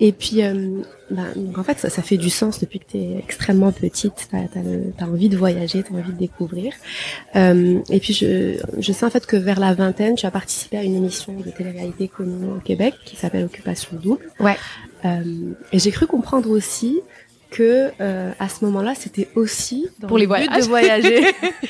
Et 0.00 0.12
puis, 0.12 0.42
euh, 0.42 0.80
bah, 1.10 1.22
donc 1.36 1.56
en 1.56 1.62
fait, 1.62 1.78
ça, 1.78 1.88
ça 1.88 2.02
fait 2.02 2.16
du 2.16 2.30
sens 2.30 2.58
depuis 2.58 2.80
que 2.80 2.86
tu 2.90 2.96
es 2.98 3.18
extrêmement 3.18 3.70
petite. 3.70 4.28
Tu 4.28 4.36
as, 4.36 5.06
envie 5.06 5.28
de 5.28 5.36
voyager, 5.36 5.82
tu 5.84 5.92
as 5.94 5.96
envie 5.96 6.12
de 6.12 6.18
découvrir. 6.18 6.72
Euh, 7.36 7.78
et 7.90 8.00
puis, 8.00 8.12
je, 8.12 8.60
je 8.78 8.92
sais 8.92 9.06
en 9.06 9.10
fait 9.10 9.24
que 9.24 9.36
vers 9.36 9.60
la 9.60 9.72
vingtaine, 9.74 10.16
tu 10.16 10.26
as 10.26 10.30
participé 10.32 10.78
à 10.78 10.82
une 10.82 10.96
émission 10.96 11.34
de 11.34 11.50
télé-réalité 11.50 12.08
connue 12.08 12.46
au 12.56 12.60
Québec 12.60 12.94
qui 13.04 13.14
s'appelle 13.16 13.44
Occupation 13.44 13.96
Double. 14.02 14.28
Ouais. 14.40 14.56
Euh, 15.04 15.52
et 15.72 15.78
j'ai 15.78 15.90
cru 15.90 16.06
comprendre 16.06 16.50
aussi 16.50 17.00
que 17.50 17.92
euh, 18.00 18.32
à 18.40 18.48
ce 18.48 18.64
moment-là, 18.64 18.94
c'était 18.96 19.28
aussi 19.36 19.86
dans 20.00 20.08
Pour 20.08 20.18
le 20.18 20.22
les 20.22 20.26
but 20.26 20.46
voyages. 20.46 20.64
de 20.64 20.68
voyager. 20.68 21.24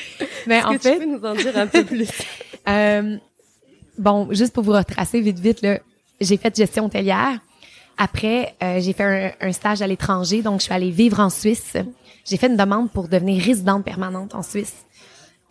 Mais 0.47 0.63
en 0.63 0.73
que 0.73 0.79
fait, 0.79 0.93
tu 0.93 0.99
peux 0.99 1.05
nous 1.05 1.23
en 1.23 1.35
dire 1.35 1.55
un 1.57 1.67
peu 1.67 1.83
plus? 1.85 2.09
Euh, 2.67 3.17
bon, 3.99 4.27
juste 4.31 4.53
pour 4.53 4.63
vous 4.63 4.71
retracer 4.71 5.21
vite, 5.21 5.37
vite, 5.39 5.65
j'ai 6.19 6.37
fait 6.37 6.55
gestion 6.55 6.85
hôtelière. 6.85 7.39
Après, 7.97 8.55
euh, 8.61 8.79
j'ai 8.79 8.93
fait 8.93 9.35
un, 9.41 9.47
un 9.47 9.51
stage 9.51 9.81
à 9.81 9.87
l'étranger, 9.87 10.41
donc 10.41 10.59
je 10.59 10.65
suis 10.65 10.73
allée 10.73 10.91
vivre 10.91 11.19
en 11.19 11.29
Suisse. 11.29 11.77
J'ai 12.25 12.37
fait 12.37 12.47
une 12.47 12.57
demande 12.57 12.91
pour 12.91 13.07
devenir 13.07 13.41
résidente 13.43 13.85
permanente 13.85 14.35
en 14.35 14.41
Suisse. 14.41 14.85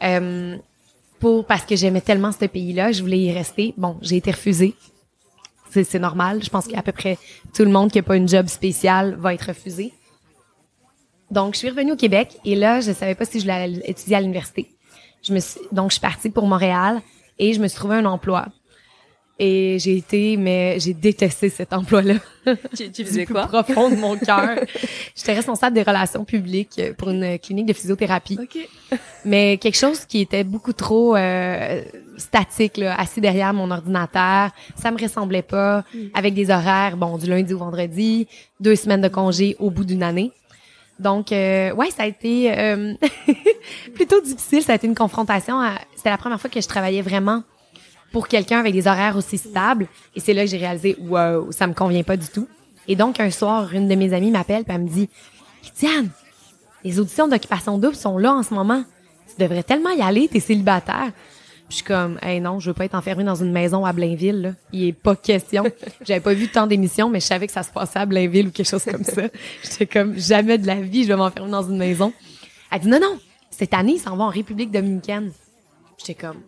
Euh, 0.02 0.56
pour 1.20 1.46
parce 1.46 1.64
que 1.64 1.76
j'aimais 1.76 2.00
tellement 2.00 2.32
ce 2.32 2.44
pays-là, 2.44 2.92
je 2.92 3.00
voulais 3.00 3.18
y 3.18 3.32
rester. 3.32 3.74
Bon, 3.76 3.96
j'ai 4.02 4.16
été 4.16 4.30
refusée. 4.30 4.74
C'est, 5.70 5.98
normal. 5.98 6.42
Je 6.44 6.50
pense 6.50 6.68
qu'à 6.68 6.82
peu 6.82 6.92
près 6.92 7.18
tout 7.52 7.64
le 7.64 7.70
monde 7.70 7.90
qui 7.90 7.98
a 7.98 8.02
pas 8.02 8.16
une 8.16 8.28
job 8.28 8.46
spéciale 8.46 9.16
va 9.16 9.34
être 9.34 9.48
refusé. 9.48 9.92
Donc, 11.32 11.54
je 11.54 11.60
suis 11.60 11.70
revenue 11.70 11.92
au 11.92 11.96
Québec 11.96 12.38
et 12.44 12.54
là, 12.54 12.80
je 12.80 12.92
savais 12.92 13.16
pas 13.16 13.24
si 13.24 13.40
je 13.40 13.44
voulais 13.44 13.80
étudier 13.84 14.16
à 14.16 14.20
l'université. 14.20 14.68
Je 15.22 15.32
me 15.32 15.40
suis, 15.40 15.60
donc, 15.72 15.90
je 15.90 15.94
suis 15.94 16.00
partie 16.00 16.30
pour 16.30 16.46
Montréal 16.46 17.00
et 17.40 17.54
je 17.54 17.60
me 17.60 17.66
suis 17.66 17.76
trouvé 17.76 17.96
un 17.96 18.04
emploi. 18.04 18.46
Et 19.38 19.78
j'ai 19.80 19.96
été, 19.96 20.36
mais 20.36 20.78
j'ai 20.78 20.94
détesté 20.94 21.48
cet 21.48 21.72
emploi-là. 21.72 22.14
Tu, 22.76 22.92
tu 22.92 23.04
faisais 23.06 23.26
quoi? 23.26 23.46
profond 23.48 23.90
de 23.90 23.96
mon 23.96 24.16
cœur. 24.16 24.60
J'étais 25.16 25.32
responsable 25.34 25.74
des 25.74 25.82
relations 25.82 26.24
publiques 26.24 26.80
pour 26.96 27.10
une 27.10 27.36
clinique 27.40 27.66
de 27.66 27.72
physiothérapie. 27.72 28.38
Ok. 28.40 28.58
Mais 29.24 29.56
quelque 29.58 29.76
chose 29.76 30.04
qui 30.04 30.20
était 30.20 30.44
beaucoup 30.44 30.72
trop 30.72 31.16
euh, 31.16 31.82
statique, 32.16 32.76
là, 32.76 32.94
assis 32.96 33.20
derrière 33.20 33.52
mon 33.52 33.72
ordinateur. 33.72 34.50
Ça 34.76 34.92
me 34.92 34.98
ressemblait 35.02 35.42
pas. 35.42 35.82
Avec 36.14 36.34
des 36.34 36.50
horaires, 36.50 36.96
bon, 36.96 37.18
du 37.18 37.26
lundi 37.26 37.54
au 37.54 37.58
vendredi, 37.58 38.28
deux 38.60 38.76
semaines 38.76 39.00
de 39.00 39.08
congé 39.08 39.56
au 39.58 39.68
bout 39.70 39.84
d'une 39.84 40.04
année. 40.04 40.30
Donc, 41.00 41.32
euh, 41.32 41.72
ouais, 41.74 41.90
ça 41.90 42.04
a 42.04 42.06
été 42.06 42.56
euh, 42.56 42.94
plutôt 43.96 44.20
difficile. 44.20 44.62
Ça 44.62 44.72
a 44.72 44.76
été 44.76 44.86
une 44.86 44.94
confrontation. 44.94 45.58
à- 45.60 45.78
C'était 45.96 46.10
la 46.10 46.18
première 46.18 46.40
fois 46.40 46.50
que 46.50 46.60
je 46.60 46.68
travaillais 46.68 47.02
vraiment 47.02 47.42
pour 48.14 48.28
quelqu'un 48.28 48.60
avec 48.60 48.72
des 48.72 48.86
horaires 48.86 49.16
aussi 49.16 49.38
stables. 49.38 49.88
Et 50.14 50.20
c'est 50.20 50.34
là 50.34 50.44
que 50.44 50.48
j'ai 50.48 50.56
réalisé, 50.56 50.96
wow, 51.00 51.50
ça 51.50 51.66
me 51.66 51.74
convient 51.74 52.04
pas 52.04 52.16
du 52.16 52.28
tout. 52.28 52.46
Et 52.86 52.94
donc, 52.94 53.18
un 53.18 53.32
soir, 53.32 53.74
une 53.74 53.88
de 53.88 53.94
mes 53.96 54.12
amies 54.12 54.30
m'appelle 54.30 54.62
et 54.68 54.72
elle 54.72 54.82
me 54.82 54.88
dit, 54.88 55.08
Diane, 55.76 56.10
les 56.84 57.00
auditions 57.00 57.26
d'occupation 57.26 57.76
double 57.76 57.96
sont 57.96 58.16
là 58.16 58.32
en 58.32 58.44
ce 58.44 58.54
moment. 58.54 58.84
Tu 59.28 59.42
devrais 59.42 59.64
tellement 59.64 59.90
y 59.90 60.00
aller, 60.00 60.28
t'es 60.28 60.38
célibataire. 60.38 61.10
Puis 61.68 61.70
je 61.70 61.74
suis 61.76 61.84
comme, 61.84 62.20
hey 62.22 62.40
non, 62.40 62.60
je 62.60 62.70
veux 62.70 62.74
pas 62.74 62.84
être 62.84 62.94
enfermée 62.94 63.24
dans 63.24 63.34
une 63.34 63.50
maison 63.50 63.84
à 63.84 63.92
Blainville. 63.92 64.42
Là. 64.42 64.50
Il 64.72 64.84
est 64.84 64.92
pas 64.92 65.16
question. 65.16 65.64
J'avais 66.06 66.20
pas 66.20 66.34
vu 66.34 66.46
tant 66.46 66.68
d'émissions, 66.68 67.10
mais 67.10 67.18
je 67.18 67.26
savais 67.26 67.48
que 67.48 67.52
ça 67.52 67.64
se 67.64 67.72
passait 67.72 67.98
à 67.98 68.06
Blainville 68.06 68.46
ou 68.46 68.50
quelque 68.52 68.68
chose 68.68 68.84
comme 68.84 69.02
ça. 69.02 69.22
J'étais 69.64 69.86
comme, 69.86 70.16
jamais 70.16 70.56
de 70.58 70.68
la 70.68 70.76
vie, 70.76 71.02
je 71.02 71.08
vais 71.08 71.16
m'enfermer 71.16 71.50
dans 71.50 71.68
une 71.68 71.78
maison. 71.78 72.12
Elle 72.70 72.78
dit, 72.78 72.88
non, 72.88 73.00
non, 73.00 73.18
cette 73.50 73.74
année, 73.74 73.94
ils 73.94 74.00
s'en 74.00 74.16
vont 74.16 74.24
en 74.24 74.30
République 74.30 74.70
dominicaine. 74.70 75.32
J'étais 75.98 76.14
comme, 76.14 76.42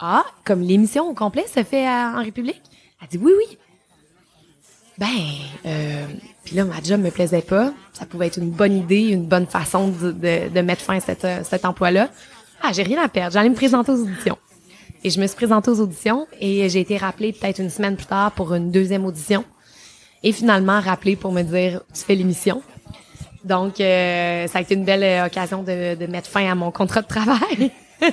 ah, 0.00 0.24
comme 0.44 0.60
l'émission 0.60 1.08
au 1.08 1.14
complet 1.14 1.44
se 1.46 1.62
fait 1.62 1.88
en 1.88 2.22
République? 2.22 2.62
Elle 3.00 3.08
dit, 3.08 3.18
oui, 3.18 3.32
oui. 3.36 3.58
Ben, 4.98 5.06
euh, 5.66 6.06
puis 6.44 6.56
là, 6.56 6.64
ma 6.64 6.80
job 6.82 7.00
me 7.00 7.10
plaisait 7.10 7.42
pas. 7.42 7.72
Ça 7.92 8.06
pouvait 8.06 8.28
être 8.28 8.38
une 8.38 8.50
bonne 8.50 8.76
idée, 8.76 9.08
une 9.08 9.26
bonne 9.26 9.46
façon 9.46 9.88
de, 9.88 10.60
mettre 10.60 10.82
fin 10.82 10.98
à 10.98 11.24
euh, 11.24 11.40
cet 11.42 11.64
emploi-là. 11.64 12.10
Ah, 12.62 12.72
j'ai 12.72 12.82
rien 12.82 13.02
à 13.02 13.08
perdre. 13.08 13.32
J'allais 13.32 13.48
me 13.48 13.54
présenter 13.54 13.92
aux 13.92 14.02
auditions. 14.02 14.38
Et 15.02 15.10
je 15.10 15.20
me 15.20 15.26
suis 15.26 15.36
présentée 15.36 15.70
aux 15.70 15.80
auditions 15.80 16.26
et 16.40 16.68
j'ai 16.68 16.80
été 16.80 16.96
rappelée 16.96 17.32
peut-être 17.32 17.58
une 17.60 17.70
semaine 17.70 17.96
plus 17.96 18.06
tard 18.06 18.32
pour 18.32 18.54
une 18.54 18.70
deuxième 18.70 19.04
audition. 19.04 19.44
Et 20.22 20.32
finalement, 20.32 20.80
rappelée 20.80 21.16
pour 21.16 21.32
me 21.32 21.42
dire, 21.42 21.82
tu 21.92 22.00
fais 22.00 22.14
l'émission. 22.14 22.62
Donc, 23.44 23.80
euh, 23.80 24.46
ça 24.46 24.58
a 24.58 24.62
été 24.62 24.74
une 24.74 24.84
belle 24.84 25.02
euh, 25.02 25.26
occasion 25.26 25.62
de 25.62 26.06
mettre 26.06 26.30
fin 26.30 26.50
à 26.50 26.54
mon 26.54 26.70
contrat 26.70 27.02
de 27.02 27.06
travail. 27.06 27.70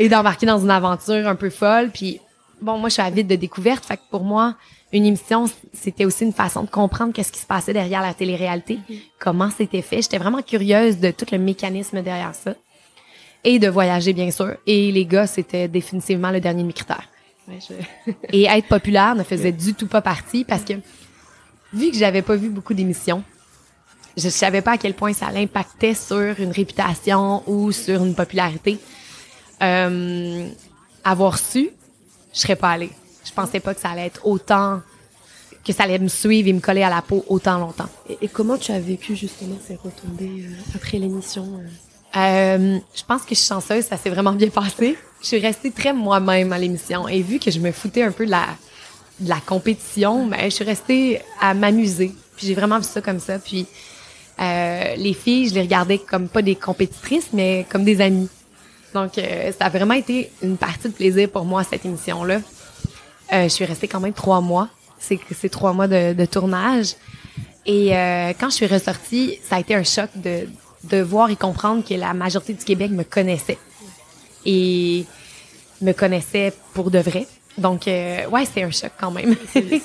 et 0.00 0.08
d'embarquer 0.08 0.46
dans 0.46 0.58
une 0.58 0.70
aventure 0.70 1.28
un 1.28 1.36
peu 1.36 1.50
folle. 1.50 1.90
Puis, 1.92 2.20
bon, 2.60 2.78
moi, 2.78 2.88
je 2.88 2.94
suis 2.94 3.02
avide 3.02 3.26
de 3.28 3.36
découverte. 3.36 3.84
Fait 3.84 3.96
que 3.96 4.02
pour 4.10 4.24
moi, 4.24 4.56
une 4.92 5.06
émission, 5.06 5.44
c'était 5.72 6.04
aussi 6.04 6.24
une 6.24 6.32
façon 6.32 6.64
de 6.64 6.70
comprendre 6.70 7.12
qu'est-ce 7.12 7.30
qui 7.30 7.38
se 7.38 7.46
passait 7.46 7.72
derrière 7.72 8.02
la 8.02 8.12
télé-réalité, 8.14 8.78
comment 9.20 9.50
c'était 9.56 9.82
fait. 9.82 10.02
J'étais 10.02 10.18
vraiment 10.18 10.42
curieuse 10.42 10.98
de 10.98 11.10
tout 11.12 11.26
le 11.30 11.38
mécanisme 11.38 12.02
derrière 12.02 12.34
ça. 12.34 12.54
Et 13.44 13.58
de 13.58 13.68
voyager, 13.68 14.12
bien 14.12 14.30
sûr. 14.30 14.56
Et 14.66 14.90
les 14.90 15.06
gars, 15.06 15.26
c'était 15.26 15.68
définitivement 15.68 16.30
le 16.30 16.40
dernier 16.40 16.62
de 16.62 16.66
mes 16.66 16.72
critères. 16.72 17.08
Ouais, 17.48 17.58
je- 18.06 18.12
Et 18.32 18.44
être 18.46 18.68
populaire 18.68 19.14
ne 19.14 19.22
faisait 19.22 19.52
du 19.52 19.74
tout 19.74 19.86
pas 19.86 20.02
partie 20.02 20.44
parce 20.44 20.62
que, 20.64 20.74
vu 21.72 21.90
que 21.90 21.96
j'avais 21.96 22.22
pas 22.22 22.36
vu 22.36 22.48
beaucoup 22.50 22.74
d'émissions, 22.74 23.22
je 24.16 24.28
savais 24.28 24.60
pas 24.60 24.72
à 24.72 24.76
quel 24.78 24.94
point 24.94 25.12
ça 25.12 25.30
l'impactait 25.30 25.94
sur 25.94 26.38
une 26.38 26.50
réputation 26.50 27.42
ou 27.46 27.70
sur 27.72 28.04
une 28.04 28.14
popularité. 28.14 28.78
Euh, 29.62 30.48
avoir 31.04 31.38
su, 31.38 31.70
je 32.32 32.38
serais 32.38 32.56
pas 32.56 32.70
allée. 32.70 32.90
Je 33.24 33.32
pensais 33.32 33.60
pas 33.60 33.74
que 33.74 33.80
ça 33.80 33.90
allait 33.90 34.06
être 34.06 34.26
autant, 34.26 34.80
que 35.64 35.72
ça 35.72 35.84
allait 35.84 35.98
me 35.98 36.08
suivre 36.08 36.48
et 36.48 36.52
me 36.52 36.60
coller 36.60 36.82
à 36.82 36.90
la 36.90 37.02
peau 37.02 37.24
autant 37.28 37.58
longtemps. 37.58 37.88
Et, 38.08 38.18
et 38.22 38.28
comment 38.28 38.56
tu 38.56 38.72
as 38.72 38.80
vécu 38.80 39.16
justement 39.16 39.56
ces 39.66 39.76
retombées 39.76 40.44
euh, 40.46 40.74
après 40.74 40.98
l'émission 40.98 41.44
euh? 41.58 41.68
Euh, 42.16 42.78
je 42.94 43.02
pense 43.04 43.22
que 43.22 43.30
je 43.30 43.40
suis 43.40 43.48
chanceuse, 43.48 43.84
ça 43.84 43.96
s'est 43.96 44.10
vraiment 44.10 44.32
bien 44.32 44.48
passé. 44.48 44.98
Je 45.20 45.26
suis 45.26 45.38
restée 45.38 45.70
très 45.70 45.92
moi-même 45.92 46.52
à 46.52 46.58
l'émission 46.58 47.06
et 47.06 47.22
vu 47.22 47.38
que 47.38 47.50
je 47.50 47.60
me 47.60 47.70
foutais 47.70 48.02
un 48.02 48.10
peu 48.10 48.26
de 48.26 48.30
la, 48.30 48.46
de 49.20 49.28
la 49.28 49.38
compétition, 49.40 50.26
ben, 50.26 50.44
je 50.44 50.48
suis 50.48 50.64
restée 50.64 51.20
à 51.40 51.54
m'amuser. 51.54 52.12
Puis 52.36 52.48
j'ai 52.48 52.54
vraiment 52.54 52.78
vu 52.78 52.84
ça 52.84 53.00
comme 53.00 53.20
ça. 53.20 53.38
Puis 53.38 53.66
euh, 54.40 54.94
les 54.96 55.14
filles, 55.14 55.50
je 55.50 55.54
les 55.54 55.60
regardais 55.60 55.98
comme 55.98 56.28
pas 56.28 56.42
des 56.42 56.56
compétitrices, 56.56 57.28
mais 57.32 57.66
comme 57.70 57.84
des 57.84 58.00
amies. 58.00 58.28
Donc 58.94 59.18
euh, 59.18 59.52
ça 59.58 59.66
a 59.66 59.68
vraiment 59.68 59.94
été 59.94 60.30
une 60.42 60.56
partie 60.56 60.88
de 60.88 60.92
plaisir 60.92 61.28
pour 61.30 61.44
moi 61.44 61.64
cette 61.64 61.84
émission-là. 61.84 62.40
Euh, 63.32 63.44
je 63.44 63.48
suis 63.48 63.64
restée 63.64 63.88
quand 63.88 64.00
même 64.00 64.12
trois 64.12 64.40
mois. 64.40 64.68
C'est 64.98 65.48
trois 65.48 65.72
mois 65.72 65.88
de, 65.88 66.12
de 66.12 66.24
tournage. 66.26 66.94
Et 67.66 67.96
euh, 67.96 68.32
quand 68.38 68.50
je 68.50 68.56
suis 68.56 68.66
ressortie, 68.66 69.38
ça 69.42 69.56
a 69.56 69.60
été 69.60 69.74
un 69.74 69.84
choc 69.84 70.10
de, 70.16 70.48
de 70.84 71.00
voir 71.00 71.30
et 71.30 71.36
comprendre 71.36 71.86
que 71.86 71.94
la 71.94 72.12
majorité 72.14 72.52
du 72.54 72.64
Québec 72.64 72.90
me 72.90 73.04
connaissait. 73.04 73.58
Et 74.44 75.04
me 75.80 75.92
connaissait 75.92 76.52
pour 76.74 76.90
de 76.90 76.98
vrai. 76.98 77.26
Donc, 77.58 77.88
euh, 77.88 78.26
ouais, 78.28 78.44
c'est 78.52 78.62
un 78.62 78.70
choc 78.70 78.92
quand 78.98 79.10
même. 79.10 79.36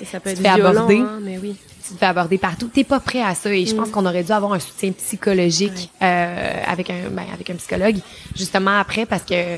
Ça 0.05 0.19
peut 0.19 0.29
être 0.29 0.39
violent, 0.39 0.87
hein, 0.89 1.19
mais 1.21 1.37
oui. 1.37 1.55
Tu 1.87 1.93
te 1.93 1.99
fais 1.99 2.05
aborder 2.05 2.37
partout. 2.37 2.67
T'es 2.67 2.83
pas 2.83 2.99
prêt 2.99 3.21
à 3.21 3.35
ça 3.35 3.53
et 3.53 3.65
je 3.65 3.73
Mm. 3.73 3.77
pense 3.77 3.89
qu'on 3.89 4.05
aurait 4.05 4.23
dû 4.23 4.31
avoir 4.31 4.53
un 4.53 4.59
soutien 4.59 4.91
psychologique 4.91 5.89
euh, 6.01 6.63
avec 6.65 6.89
un 6.89 7.09
ben, 7.11 7.25
avec 7.33 7.49
un 7.49 7.55
psychologue 7.55 7.97
justement 8.35 8.77
après 8.79 9.05
parce 9.05 9.23
que 9.23 9.57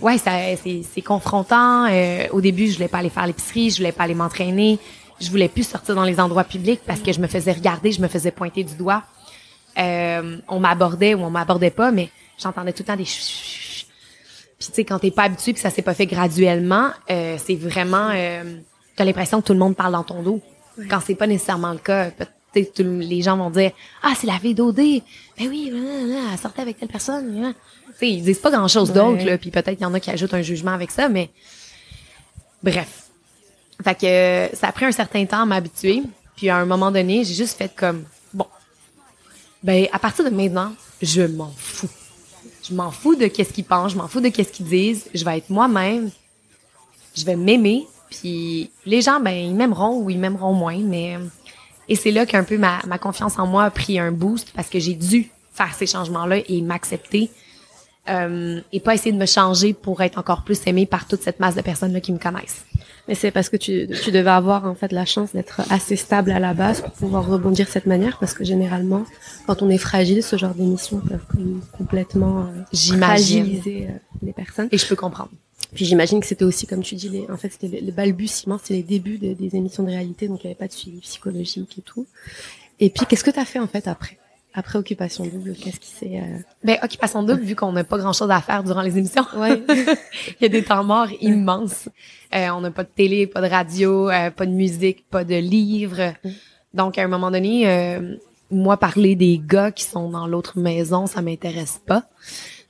ouais 0.00 0.18
ça 0.18 0.32
c'est 0.62 0.82
c'est 0.92 1.02
confrontant. 1.02 1.86
Euh, 1.90 2.26
au 2.32 2.40
début 2.40 2.68
je 2.68 2.74
voulais 2.74 2.88
pas 2.88 2.98
aller 2.98 3.10
faire 3.10 3.26
l'épicerie, 3.26 3.70
je 3.70 3.76
voulais 3.78 3.92
pas 3.92 4.04
aller 4.04 4.14
m'entraîner, 4.14 4.78
je 5.20 5.30
voulais 5.30 5.48
plus 5.48 5.66
sortir 5.66 5.94
dans 5.94 6.04
les 6.04 6.18
endroits 6.20 6.44
publics 6.44 6.80
parce 6.86 7.00
que 7.00 7.12
je 7.12 7.20
me 7.20 7.26
faisais 7.28 7.52
regarder, 7.52 7.92
je 7.92 8.00
me 8.00 8.08
faisais 8.08 8.30
pointer 8.30 8.64
du 8.64 8.74
doigt. 8.74 9.02
Euh, 9.78 10.38
on 10.48 10.60
m'abordait 10.60 11.14
ou 11.14 11.20
on 11.22 11.30
m'abordait 11.30 11.70
pas, 11.70 11.90
mais 11.92 12.10
j'entendais 12.38 12.72
tout 12.72 12.82
le 12.82 12.86
temps 12.88 12.96
des. 12.96 13.04
Puis 13.04 14.68
tu 14.68 14.74
sais 14.74 14.84
quand 14.84 14.98
t'es 14.98 15.10
pas 15.10 15.24
habitué 15.24 15.52
puis 15.52 15.62
ça 15.62 15.70
s'est 15.70 15.82
pas 15.82 15.94
fait 15.94 16.06
graduellement, 16.06 16.90
euh, 17.10 17.36
c'est 17.44 17.56
vraiment 17.56 18.10
euh, 18.12 18.42
t'as 18.96 19.04
l'impression 19.04 19.40
que 19.40 19.46
tout 19.46 19.52
le 19.54 19.58
monde 19.58 19.74
parle 19.76 19.92
dans 19.92 20.04
ton 20.04 20.22
dos. 20.22 20.40
Quand 20.88 21.00
c'est 21.04 21.14
pas 21.14 21.26
nécessairement 21.26 21.72
le 21.72 21.78
cas, 21.78 22.10
peut-être 22.10 22.74
tout 22.74 22.82
le- 22.82 22.98
les 23.00 23.22
gens 23.22 23.36
vont 23.36 23.50
dire 23.50 23.72
ah 24.02 24.12
c'est 24.18 24.26
la 24.26 24.38
fille 24.38 24.54
d'OD, 24.54 24.76
ben 24.76 25.48
oui, 25.48 25.70
blablabla, 25.70 26.32
elle 26.32 26.38
sortait 26.38 26.62
avec 26.62 26.78
telle 26.78 26.88
personne. 26.88 27.24
blablabla. 27.30 27.54
Tu 27.88 27.98
sais 27.98 28.10
ils 28.10 28.22
disent 28.22 28.38
pas 28.38 28.50
grand 28.50 28.68
chose 28.68 28.92
d'autre 28.92 29.24
Ouais. 29.24 29.38
puis 29.38 29.50
peut-être 29.50 29.72
qu'il 29.76 29.82
y 29.82 29.84
en 29.86 29.94
a 29.94 30.00
qui 30.00 30.10
ajoutent 30.10 30.34
un 30.34 30.42
jugement 30.42 30.72
avec 30.72 30.90
ça, 30.90 31.08
mais 31.08 31.30
bref. 32.62 33.04
Fait 33.84 33.94
que 33.94 34.06
euh, 34.06 34.48
ça 34.54 34.68
a 34.68 34.72
pris 34.72 34.84
un 34.86 34.92
certain 34.92 35.24
temps 35.26 35.42
à 35.42 35.46
m'habituer, 35.46 36.02
puis 36.36 36.48
à 36.48 36.56
un 36.56 36.64
moment 36.64 36.90
donné 36.90 37.24
j'ai 37.24 37.34
juste 37.34 37.58
fait 37.58 37.74
comme 37.74 38.04
bon 38.32 38.46
ben 39.62 39.86
à 39.92 39.98
partir 39.98 40.24
de 40.24 40.30
maintenant 40.30 40.72
je 41.00 41.22
m'en 41.22 41.52
fous. 41.56 41.88
Je 42.68 42.74
m'en 42.74 42.92
fous 42.92 43.16
de 43.16 43.26
qu'est-ce 43.26 43.52
qu'ils 43.52 43.64
pensent, 43.64 43.92
je 43.92 43.96
m'en 43.96 44.06
fous 44.06 44.20
de 44.20 44.28
qu'est-ce 44.28 44.52
qu'ils 44.52 44.66
disent. 44.66 45.06
Je 45.12 45.24
vais 45.24 45.38
être 45.38 45.50
moi-même. 45.50 46.10
Je 47.16 47.24
vais 47.24 47.34
m'aimer. 47.34 47.86
Puis 48.12 48.70
les 48.84 49.00
gens, 49.00 49.20
ben 49.20 49.30
ils 49.30 49.54
m'aimeront 49.54 50.02
ou 50.02 50.10
ils 50.10 50.18
m'aimeront 50.18 50.52
moins, 50.52 50.78
mais 50.78 51.16
et 51.88 51.96
c'est 51.96 52.10
là 52.10 52.26
qu'un 52.26 52.44
peu 52.44 52.58
ma, 52.58 52.78
ma 52.86 52.98
confiance 52.98 53.38
en 53.38 53.46
moi 53.46 53.64
a 53.64 53.70
pris 53.70 53.98
un 53.98 54.12
boost 54.12 54.52
parce 54.54 54.68
que 54.68 54.78
j'ai 54.78 54.94
dû 54.94 55.30
faire 55.52 55.74
ces 55.74 55.86
changements-là 55.86 56.38
et 56.46 56.60
m'accepter 56.60 57.30
euh, 58.08 58.60
et 58.72 58.80
pas 58.80 58.94
essayer 58.94 59.12
de 59.12 59.16
me 59.16 59.26
changer 59.26 59.72
pour 59.74 60.02
être 60.02 60.18
encore 60.18 60.42
plus 60.42 60.60
aimée 60.66 60.86
par 60.86 61.06
toute 61.06 61.22
cette 61.22 61.38
masse 61.38 61.54
de 61.54 61.60
personnes 61.60 61.92
là 61.92 62.00
qui 62.00 62.12
me 62.12 62.18
connaissent. 62.18 62.64
Mais 63.08 63.14
c'est 63.14 63.30
parce 63.30 63.48
que 63.48 63.56
tu, 63.56 63.88
tu 64.02 64.10
devais 64.10 64.30
avoir 64.30 64.64
en 64.64 64.74
fait 64.74 64.92
la 64.92 65.04
chance 65.04 65.32
d'être 65.32 65.62
assez 65.70 65.96
stable 65.96 66.30
à 66.30 66.38
la 66.38 66.54
base 66.54 66.80
pour 66.80 66.92
pouvoir 66.92 67.26
rebondir 67.26 67.66
de 67.66 67.70
cette 67.70 67.86
manière 67.86 68.18
parce 68.18 68.34
que 68.34 68.44
généralement 68.44 69.04
quand 69.46 69.62
on 69.62 69.70
est 69.70 69.78
fragile 69.78 70.22
ce 70.22 70.36
genre 70.36 70.54
d'émissions 70.54 71.00
peuvent 71.00 71.26
complètement 71.72 72.42
euh, 72.42 72.96
fragiliser 72.98 73.88
euh, 73.88 73.92
les 74.22 74.32
personnes. 74.32 74.68
Et 74.70 74.78
je 74.78 74.86
peux 74.86 74.96
comprendre. 74.96 75.30
Puis 75.74 75.84
j'imagine 75.86 76.20
que 76.20 76.26
c'était 76.26 76.44
aussi 76.44 76.66
comme 76.66 76.82
tu 76.82 76.94
dis 76.96 77.08
les, 77.08 77.26
en 77.30 77.36
fait 77.36 77.50
c'était 77.50 77.68
les, 77.68 77.80
les 77.80 77.92
balbutiements, 77.92 78.58
c'était 78.58 78.74
les 78.74 78.82
débuts 78.82 79.18
de- 79.18 79.32
des 79.34 79.56
émissions 79.56 79.82
de 79.82 79.88
réalité 79.90 80.28
donc 80.28 80.44
il 80.44 80.46
n'y 80.46 80.52
avait 80.52 80.58
pas 80.58 80.68
de 80.68 80.72
suivi 80.72 80.98
psychologique 81.00 81.78
et 81.78 81.82
tout. 81.82 82.06
Et 82.80 82.90
puis 82.90 83.06
qu'est-ce 83.06 83.24
que 83.24 83.30
tu 83.30 83.38
as 83.38 83.44
fait 83.44 83.58
en 83.58 83.66
fait 83.66 83.86
après? 83.88 84.18
Après 84.54 84.78
occupation 84.78 85.24
double 85.24 85.54
qu'est-ce 85.54 85.80
qui 85.80 85.90
s'est 85.90 86.20
euh... 86.20 86.38
Ben 86.62 86.76
occupation 86.82 87.22
double 87.22 87.40
vu 87.40 87.56
qu'on 87.56 87.72
n'a 87.72 87.84
pas 87.84 87.96
grand-chose 87.96 88.30
à 88.30 88.40
faire 88.42 88.62
durant 88.62 88.82
les 88.82 88.98
émissions. 88.98 89.24
ouais 89.36 89.62
Il 89.68 90.42
y 90.42 90.44
a 90.44 90.48
des 90.48 90.62
temps 90.62 90.84
morts 90.84 91.08
immenses. 91.22 91.88
Euh, 92.34 92.48
on 92.50 92.60
n'a 92.60 92.70
pas 92.70 92.84
de 92.84 92.90
télé, 92.94 93.26
pas 93.26 93.40
de 93.40 93.46
radio, 93.46 94.10
euh, 94.10 94.30
pas 94.30 94.44
de 94.44 94.50
musique, 94.52 95.08
pas 95.08 95.24
de 95.24 95.36
livres. 95.36 96.12
Donc, 96.74 96.98
à 96.98 97.02
un 97.02 97.08
moment 97.08 97.30
donné, 97.30 97.66
euh, 97.68 98.16
moi, 98.50 98.76
parler 98.78 99.14
des 99.16 99.40
gars 99.42 99.70
qui 99.70 99.84
sont 99.84 100.10
dans 100.10 100.26
l'autre 100.26 100.58
maison, 100.58 101.06
ça 101.06 101.20
m'intéresse 101.22 101.80
pas. 101.86 102.04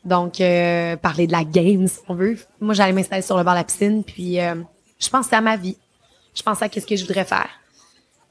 Donc, 0.04 0.40
euh, 0.40 0.96
parler 0.96 1.26
de 1.26 1.32
la 1.32 1.44
game, 1.44 1.86
si 1.86 1.98
on 2.08 2.14
veut. 2.14 2.36
Moi, 2.60 2.74
j'allais 2.74 2.92
m'installer 2.92 3.22
sur 3.22 3.36
le 3.36 3.44
bord 3.44 3.52
de 3.52 3.58
la 3.58 3.64
piscine, 3.64 4.02
puis 4.02 4.40
euh, 4.40 4.56
je 4.98 5.08
pensais 5.08 5.36
à 5.36 5.40
ma 5.40 5.56
vie. 5.56 5.76
Je 6.34 6.42
pensais 6.42 6.64
à 6.64 6.68
qu'est-ce 6.68 6.86
que 6.86 6.96
je 6.96 7.04
voudrais 7.04 7.24
faire. 7.24 7.48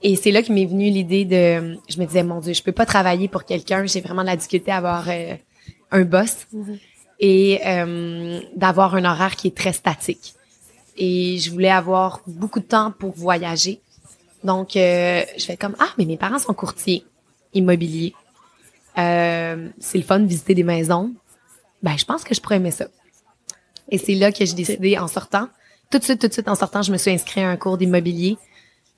Et 0.04 0.16
c'est 0.16 0.32
là 0.32 0.42
que 0.42 0.52
m'est 0.52 0.66
venue 0.66 0.90
l'idée 0.90 1.26
de... 1.26 1.78
Je 1.88 2.00
me 2.00 2.06
disais, 2.06 2.24
mon 2.24 2.40
Dieu, 2.40 2.54
je 2.54 2.64
peux 2.64 2.72
pas 2.72 2.86
travailler 2.86 3.28
pour 3.28 3.46
quelqu'un. 3.46 3.86
J'ai 3.86 4.02
vraiment 4.02 4.24
de 4.24 4.28
la 4.28 4.36
difficulté 4.36 4.72
à 4.72 4.78
avoir 4.78 5.08
euh, 5.08 5.36
un 5.92 6.04
boss. 6.04 6.48
et 7.20 7.62
euh, 7.66 8.42
d'avoir 8.56 8.96
un 8.96 9.06
horaire 9.06 9.36
qui 9.36 9.48
est 9.48 9.56
très 9.56 9.74
statique. 9.74 10.34
Et 10.98 11.38
je 11.38 11.52
voulais 11.52 11.70
avoir 11.70 12.22
beaucoup 12.28 12.60
de 12.60 12.66
temps 12.66 12.92
pour 12.92 13.12
voyager. 13.16 13.80
Donc, 14.44 14.76
euh, 14.76 15.22
je 15.38 15.46
fais 15.46 15.56
comme, 15.56 15.76
ah, 15.80 15.90
mais 15.98 16.06
mes 16.06 16.18
parents 16.18 16.40
sont 16.40 16.54
courtiers 16.54 17.06
immobiliers. 17.54 18.14
Euh, 18.98 19.70
c'est 19.80 20.00
le 20.00 20.04
fun 20.04 20.20
de 20.20 20.26
visiter 20.26 20.56
des 20.56 20.64
maisons. 20.64 21.14
Ben, 21.84 21.98
je 21.98 22.06
pense 22.06 22.24
que 22.24 22.34
je 22.34 22.42
pourrais 22.42 22.58
aimer 22.58 22.72
ça. 22.72 22.86
Et 23.90 23.98
c'est 23.98 24.16
là 24.16 24.32
que 24.32 24.46
j'ai 24.46 24.54
décidé 24.54 24.98
en 24.98 25.08
sortant. 25.08 25.48
Tout 25.92 26.00
de 26.00 26.04
suite, 26.04 26.22
tout 26.22 26.28
de 26.28 26.34
suite 26.34 26.48
en 26.48 26.56
sortant, 26.56 26.82
je 26.82 26.92
me 26.92 26.98
suis 26.98 27.12
inscrite 27.12 27.44
à 27.44 27.50
un 27.50 27.58
cours 27.58 27.78
d'immobilier. 27.78 28.38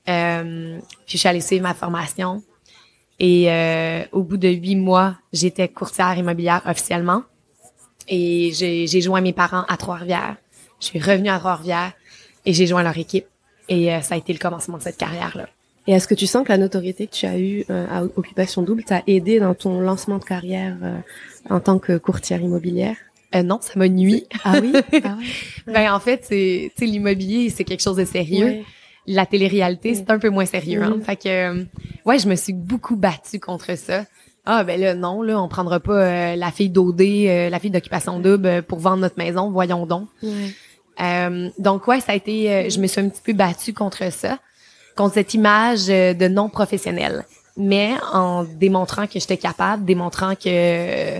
Euh, 0.08 0.78
puis 1.06 1.14
je 1.14 1.18
suis 1.18 1.28
allée 1.28 1.40
suivre 1.40 1.62
ma 1.62 1.74
formation. 1.74 2.42
Et 3.18 3.50
euh, 3.50 4.04
au 4.12 4.22
bout 4.22 4.36
de 4.36 4.48
huit 4.48 4.76
mois, 4.76 5.16
j'étais 5.32 5.68
courtière 5.68 6.16
immobilière 6.16 6.62
officiellement. 6.66 7.22
Et 8.06 8.52
j'ai 8.52 9.00
joint 9.00 9.20
mes 9.20 9.32
parents 9.32 9.64
à 9.68 9.76
Trois-Rivières. 9.76 10.36
Je 10.80 10.86
suis 10.86 11.00
revenue 11.00 11.30
à 11.30 11.38
Trois-Rivières 11.38 11.92
et 12.44 12.52
j'ai 12.52 12.66
joint 12.66 12.82
leur 12.82 12.96
équipe. 12.98 13.26
Et 13.68 13.92
euh, 13.92 14.02
ça 14.02 14.14
a 14.14 14.18
été 14.18 14.32
le 14.32 14.38
commencement 14.38 14.76
de 14.76 14.82
cette 14.82 14.98
carrière-là. 14.98 15.48
Et 15.86 15.92
est-ce 15.92 16.08
que 16.08 16.14
tu 16.14 16.26
sens 16.26 16.44
que 16.44 16.52
la 16.52 16.58
notoriété 16.58 17.06
que 17.06 17.12
tu 17.12 17.26
as 17.26 17.38
eue 17.38 17.64
euh, 17.68 17.86
à 17.90 18.04
Occupation 18.04 18.62
Double 18.62 18.84
t'a 18.84 19.02
aidé 19.06 19.38
dans 19.38 19.54
ton 19.54 19.80
lancement 19.80 20.18
de 20.18 20.24
carrière 20.24 20.76
euh, 20.82 20.98
en 21.50 21.60
tant 21.60 21.78
que 21.78 21.98
courtière 21.98 22.40
immobilière? 22.40 22.96
Euh, 23.34 23.42
non, 23.42 23.58
ça 23.60 23.72
m'a 23.76 23.88
nuit. 23.88 24.26
Ah 24.44 24.60
oui? 24.62 24.72
Ah 25.04 25.18
ben 25.66 25.92
en 25.92 26.00
fait, 26.00 26.24
c'est 26.24 26.72
l'immobilier, 26.80 27.50
c'est 27.50 27.64
quelque 27.64 27.82
chose 27.82 27.96
de 27.96 28.04
sérieux. 28.04 28.62
La 29.06 29.26
télé-réalité, 29.26 29.94
c'est 29.94 30.10
un 30.10 30.18
peu 30.18 30.30
moins 30.30 30.46
sérieux. 30.46 30.82
Hein? 30.82 30.98
Fait 31.04 31.16
que 31.16 31.66
ouais, 32.06 32.18
je 32.18 32.28
me 32.28 32.36
suis 32.36 32.54
beaucoup 32.54 32.96
battue 32.96 33.40
contre 33.40 33.76
ça. 33.76 34.04
Ah 34.46 34.62
ben 34.62 34.78
là 34.78 34.94
non, 34.94 35.22
là 35.22 35.40
on 35.40 35.48
prendra 35.48 35.80
pas 35.80 36.36
la 36.36 36.50
fille 36.50 36.68
d'OD, 36.68 37.00
la 37.00 37.58
fille 37.58 37.70
d'occupation 37.70 38.20
double 38.20 38.62
pour 38.62 38.78
vendre 38.78 38.98
notre 38.98 39.18
maison, 39.18 39.50
voyons 39.50 39.86
donc. 39.86 40.08
donc 41.58 41.88
ouais, 41.88 42.00
ça 42.00 42.12
a 42.12 42.14
été 42.14 42.68
je 42.70 42.78
me 42.78 42.86
suis 42.86 43.00
un 43.00 43.08
petit 43.08 43.22
peu 43.22 43.32
battue 43.32 43.72
contre 43.72 44.12
ça 44.12 44.38
contre 44.96 45.14
cette 45.14 45.34
image 45.34 45.88
euh, 45.88 46.14
de 46.14 46.28
non 46.28 46.48
professionnel. 46.48 47.24
Mais 47.56 47.94
en 48.12 48.44
démontrant 48.44 49.06
que 49.06 49.14
j'étais 49.20 49.36
capable, 49.36 49.84
démontrant 49.84 50.34
que 50.34 51.18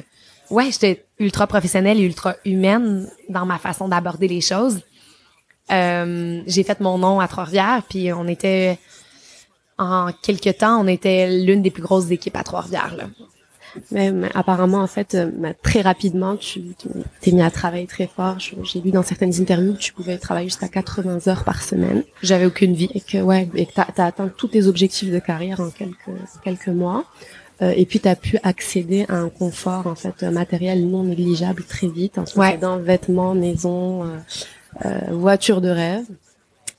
ouais, 0.51 0.71
j'étais 0.71 1.05
ultra 1.19 1.47
professionnelle 1.47 1.99
et 1.99 2.03
ultra 2.03 2.35
humaine 2.45 3.09
dans 3.29 3.47
ma 3.47 3.59
façon 3.59 3.89
d'aborder 3.89 4.29
les 4.29 4.41
choses. 4.41 4.81
Euh, 5.71 6.43
j'ai 6.47 6.63
fait 6.63 6.81
mon 6.81 6.99
nom 6.99 7.21
à 7.21 7.29
Trois-Rivières, 7.29 7.83
puis 7.89 8.13
on 8.13 8.27
était 8.27 8.79
en 9.79 10.11
quelques 10.23 10.59
temps, 10.59 10.81
on 10.81 10.87
était 10.87 11.31
l'une 11.31 11.63
des 11.63 11.71
plus 11.71 11.83
grosses 11.83 12.11
équipes 12.11 12.37
à 12.37 12.45
Trois-Rivières. 12.45 12.97
Mais, 13.91 14.13
apparemment, 14.35 14.79
en 14.79 14.87
fait, 14.87 15.15
euh, 15.15 15.31
très 15.63 15.81
rapidement, 15.81 16.37
tu 16.37 16.63
t'es 17.21 17.33
mis 17.33 17.43
à 17.43 17.51
travailler 17.51 17.87
très 17.87 18.07
fort. 18.07 18.39
J'ai 18.39 18.81
lu 18.81 18.91
dans 18.91 19.03
certaines 19.03 19.41
interviews 19.41 19.75
que 19.75 19.79
tu 19.79 19.93
pouvais 19.93 20.19
travailler 20.19 20.49
jusqu'à 20.49 20.69
80 20.69 21.29
heures 21.29 21.45
par 21.45 21.63
semaine. 21.63 22.05
J'avais 22.23 22.47
aucune 22.47 22.75
vie. 22.75 22.91
Et 22.95 23.01
que, 23.01 23.19
ouais, 23.19 23.49
et 23.55 23.67
que 23.67 23.73
t'as 23.73 23.87
as 23.97 24.07
atteint 24.07 24.29
tous 24.29 24.49
tes 24.49 24.67
objectifs 24.67 25.11
de 25.11 25.19
carrière 25.19 25.61
en 25.61 25.71
quelques, 25.71 26.11
quelques 26.43 26.69
mois. 26.69 27.05
Euh, 27.63 27.73
et 27.77 27.87
puis, 27.87 28.01
tu 28.01 28.09
as 28.09 28.17
pu 28.17 28.39
accéder 28.43 29.07
à 29.09 29.17
un 29.17 29.29
confort, 29.29 29.87
en 29.87 29.95
fait, 29.95 30.23
matériel 30.25 30.89
non 30.89 31.05
négligeable 31.05 31.65
très 31.65 31.89
vite, 31.89 32.19
en 32.19 32.25
possédant 32.25 32.79
vêtements, 32.79 33.35
maison, 33.35 34.05
euh, 34.05 34.19
euh, 34.85 34.99
voiture 35.13 35.61
de 35.61 35.69
rêve. 35.69 36.05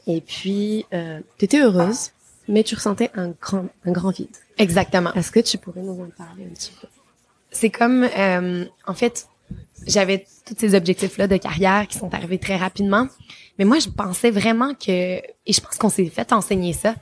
Et 0.08 0.22
puis, 0.22 0.86
euh, 0.94 1.20
tu 1.38 1.46
étais 1.46 1.62
heureuse, 1.62 2.12
mais 2.48 2.64
tu 2.64 2.76
ressentais 2.76 3.12
un 3.16 3.30
grand, 3.30 3.68
un 3.86 3.92
grand 3.92 4.12
vide. 4.12 4.36
Exactement. 4.58 5.14
Est-ce 5.14 5.32
que 5.32 5.40
tu 5.40 5.58
pourrais 5.58 5.82
nous 5.82 6.02
en 6.02 6.10
parler 6.18 6.46
un 6.46 6.54
petit 6.54 6.72
peu? 6.80 6.88
C'est 7.52 7.70
comme, 7.70 8.04
euh, 8.04 8.66
en 8.86 8.94
fait, 8.94 9.28
j'avais 9.88 10.26
tous 10.46 10.56
ces 10.58 10.76
objectifs-là 10.76 11.28
de 11.28 11.38
carrière 11.38 11.88
qui 11.88 11.98
sont 11.98 12.14
arrivés 12.14 12.38
très 12.38 12.58
rapidement. 12.58 13.08
Mais 13.58 13.66
moi, 13.66 13.80
je 13.80 13.90
pensais 13.90 14.32
vraiment 14.32 14.74
que, 14.74 14.92
et 14.92 15.24
je 15.48 15.62
pense 15.62 15.78
qu'on 15.78 15.90
s'est 15.90 16.06
fait 16.06 16.34
enseigner 16.34 16.74
ça, 16.74 16.96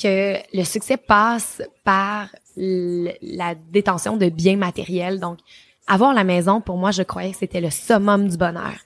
que 0.00 0.36
le 0.54 0.64
succès 0.64 0.96
passe 0.96 1.62
par 1.84 2.28
la 2.56 3.54
détention 3.54 4.16
de 4.16 4.28
biens 4.28 4.56
matériels. 4.56 5.20
Donc, 5.20 5.38
avoir 5.86 6.14
la 6.14 6.24
maison, 6.24 6.60
pour 6.60 6.76
moi, 6.76 6.90
je 6.90 7.02
croyais 7.02 7.32
que 7.32 7.38
c'était 7.38 7.60
le 7.60 7.70
summum 7.70 8.28
du 8.28 8.36
bonheur. 8.36 8.76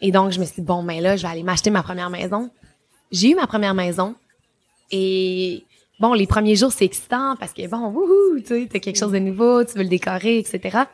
Et 0.00 0.10
donc, 0.10 0.32
je 0.32 0.40
me 0.40 0.44
suis 0.44 0.62
dit, 0.62 0.66
bon, 0.66 0.82
mais 0.82 1.00
là, 1.00 1.16
je 1.16 1.22
vais 1.22 1.28
aller 1.28 1.42
m'acheter 1.42 1.70
ma 1.70 1.82
première 1.82 2.10
maison. 2.10 2.50
J'ai 3.10 3.30
eu 3.30 3.34
ma 3.34 3.46
première 3.46 3.74
maison 3.74 4.14
et 4.90 5.64
bon, 6.00 6.12
les 6.12 6.26
premiers 6.26 6.56
jours, 6.56 6.72
c'est 6.72 6.84
excitant 6.84 7.36
parce 7.38 7.52
que 7.52 7.66
bon, 7.68 7.88
wouhou, 7.88 8.40
tu 8.40 8.46
sais, 8.46 8.68
t'as 8.70 8.78
quelque 8.78 8.98
chose 8.98 9.12
de 9.12 9.18
nouveau, 9.18 9.64
tu 9.64 9.76
veux 9.76 9.82
le 9.82 9.88
décorer, 9.88 10.38
etc. 10.38 10.84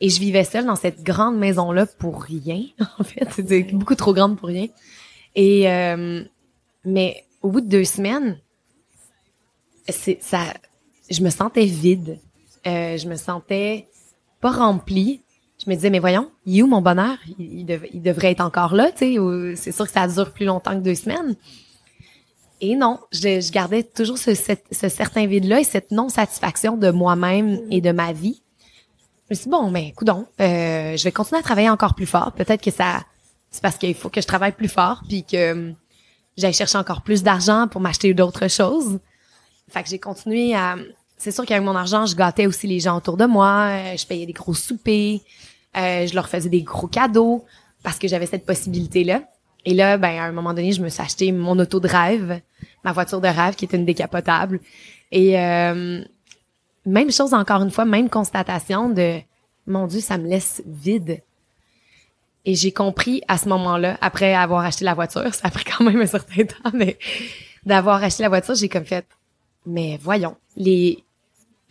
Et 0.00 0.10
je 0.10 0.20
vivais 0.20 0.44
seule 0.44 0.66
dans 0.66 0.76
cette 0.76 1.02
grande 1.02 1.38
maison-là 1.38 1.86
pour 1.86 2.22
rien, 2.22 2.62
en 2.98 3.04
fait. 3.04 3.28
C'était 3.32 3.62
beaucoup 3.62 3.94
trop 3.94 4.12
grande 4.12 4.38
pour 4.38 4.48
rien. 4.48 4.66
Et, 5.34 5.70
euh, 5.70 6.22
mais 6.84 7.24
au 7.42 7.50
bout 7.50 7.60
de 7.60 7.68
deux 7.68 7.84
semaines, 7.84 8.38
c'est, 9.88 10.18
ça, 10.20 10.40
je 11.10 11.22
me 11.22 11.30
sentais 11.30 11.64
vide. 11.64 12.18
Euh, 12.66 12.96
je 12.96 13.08
me 13.08 13.16
sentais 13.16 13.86
pas 14.40 14.50
remplie. 14.50 15.22
Je 15.64 15.70
me 15.70 15.74
disais, 15.74 15.88
mais 15.88 16.00
voyons, 16.00 16.30
il 16.44 16.58
est 16.58 16.62
où 16.62 16.66
mon 16.66 16.82
bonheur? 16.82 17.16
Il, 17.38 17.80
il 17.92 18.02
devrait 18.02 18.32
être 18.32 18.42
encore 18.42 18.74
là, 18.74 18.90
tu 18.92 19.16
sais. 19.16 19.56
C'est 19.56 19.72
sûr 19.72 19.86
que 19.86 19.92
ça 19.92 20.06
dure 20.06 20.32
plus 20.32 20.44
longtemps 20.44 20.72
que 20.72 20.82
deux 20.82 20.94
semaines. 20.94 21.36
Et 22.60 22.74
non, 22.74 23.00
je, 23.12 23.40
je 23.40 23.52
gardais 23.52 23.82
toujours 23.82 24.18
ce, 24.18 24.34
ce 24.34 24.88
certain 24.88 25.26
vide-là 25.26 25.60
et 25.60 25.64
cette 25.64 25.90
non-satisfaction 25.90 26.76
de 26.76 26.90
moi-même 26.90 27.60
et 27.70 27.80
de 27.80 27.92
ma 27.92 28.12
vie. 28.12 28.42
Je 29.28 29.34
me 29.34 29.34
suis 29.34 29.44
dit, 29.44 29.50
bon, 29.50 29.70
mais 29.70 29.92
coudon, 29.92 30.26
euh, 30.40 30.96
je 30.96 31.04
vais 31.04 31.12
continuer 31.12 31.40
à 31.40 31.42
travailler 31.42 31.68
encore 31.68 31.94
plus 31.94 32.06
fort. 32.06 32.32
Peut-être 32.32 32.62
que 32.62 32.70
ça, 32.70 33.02
c'est 33.50 33.60
parce 33.60 33.76
qu'il 33.76 33.94
faut 33.94 34.08
que 34.08 34.20
je 34.20 34.26
travaille 34.26 34.52
plus 34.52 34.68
fort 34.68 35.02
puis 35.08 35.24
que 35.24 35.36
euh, 35.36 35.72
j'aille 36.36 36.54
chercher 36.54 36.78
encore 36.78 37.02
plus 37.02 37.22
d'argent 37.22 37.68
pour 37.68 37.80
m'acheter 37.80 38.14
d'autres 38.14 38.48
choses. 38.48 39.00
Fait 39.68 39.82
que 39.82 39.88
j'ai 39.88 39.98
continué 39.98 40.54
à... 40.54 40.76
C'est 41.18 41.32
sûr 41.32 41.44
qu'avec 41.44 41.64
mon 41.64 41.74
argent, 41.74 42.06
je 42.06 42.14
gâtais 42.14 42.46
aussi 42.46 42.66
les 42.66 42.78
gens 42.78 42.96
autour 42.96 43.16
de 43.16 43.24
moi. 43.24 43.68
Euh, 43.70 43.96
je 43.96 44.06
payais 44.06 44.26
des 44.26 44.32
gros 44.32 44.54
soupers. 44.54 45.20
Euh, 45.76 46.06
je 46.06 46.14
leur 46.14 46.28
faisais 46.28 46.48
des 46.48 46.62
gros 46.62 46.86
cadeaux 46.86 47.44
parce 47.82 47.98
que 47.98 48.06
j'avais 48.06 48.26
cette 48.26 48.46
possibilité-là. 48.46 49.22
Et 49.66 49.74
là, 49.74 49.98
ben, 49.98 50.16
à 50.16 50.22
un 50.22 50.32
moment 50.32 50.54
donné, 50.54 50.72
je 50.72 50.80
me 50.80 50.88
suis 50.88 51.02
acheté 51.02 51.32
mon 51.32 51.58
auto 51.58 51.80
de 51.80 51.88
rêve, 51.88 52.40
ma 52.84 52.92
voiture 52.92 53.20
de 53.20 53.26
rêve 53.26 53.56
qui 53.56 53.64
était 53.64 53.76
une 53.76 53.84
décapotable. 53.84 54.60
Et 55.10 55.38
euh, 55.38 56.02
même 56.86 57.10
chose 57.10 57.34
encore 57.34 57.62
une 57.62 57.72
fois, 57.72 57.84
même 57.84 58.08
constatation 58.08 58.88
de 58.88 59.18
mon 59.66 59.88
Dieu, 59.88 60.00
ça 60.00 60.18
me 60.18 60.28
laisse 60.28 60.62
vide. 60.64 61.20
Et 62.44 62.54
j'ai 62.54 62.70
compris 62.70 63.22
à 63.26 63.38
ce 63.38 63.48
moment-là, 63.48 63.98
après 64.00 64.34
avoir 64.34 64.64
acheté 64.64 64.84
la 64.84 64.94
voiture, 64.94 65.34
ça 65.34 65.48
a 65.48 65.50
pris 65.50 65.64
quand 65.64 65.84
même 65.84 66.00
un 66.00 66.06
certain 66.06 66.44
temps, 66.44 66.70
mais 66.72 66.96
d'avoir 67.64 68.02
acheté 68.04 68.22
la 68.22 68.28
voiture, 68.28 68.54
j'ai 68.54 68.68
comme 68.68 68.84
fait, 68.84 69.04
mais 69.66 69.98
voyons, 70.00 70.36
les, 70.56 71.02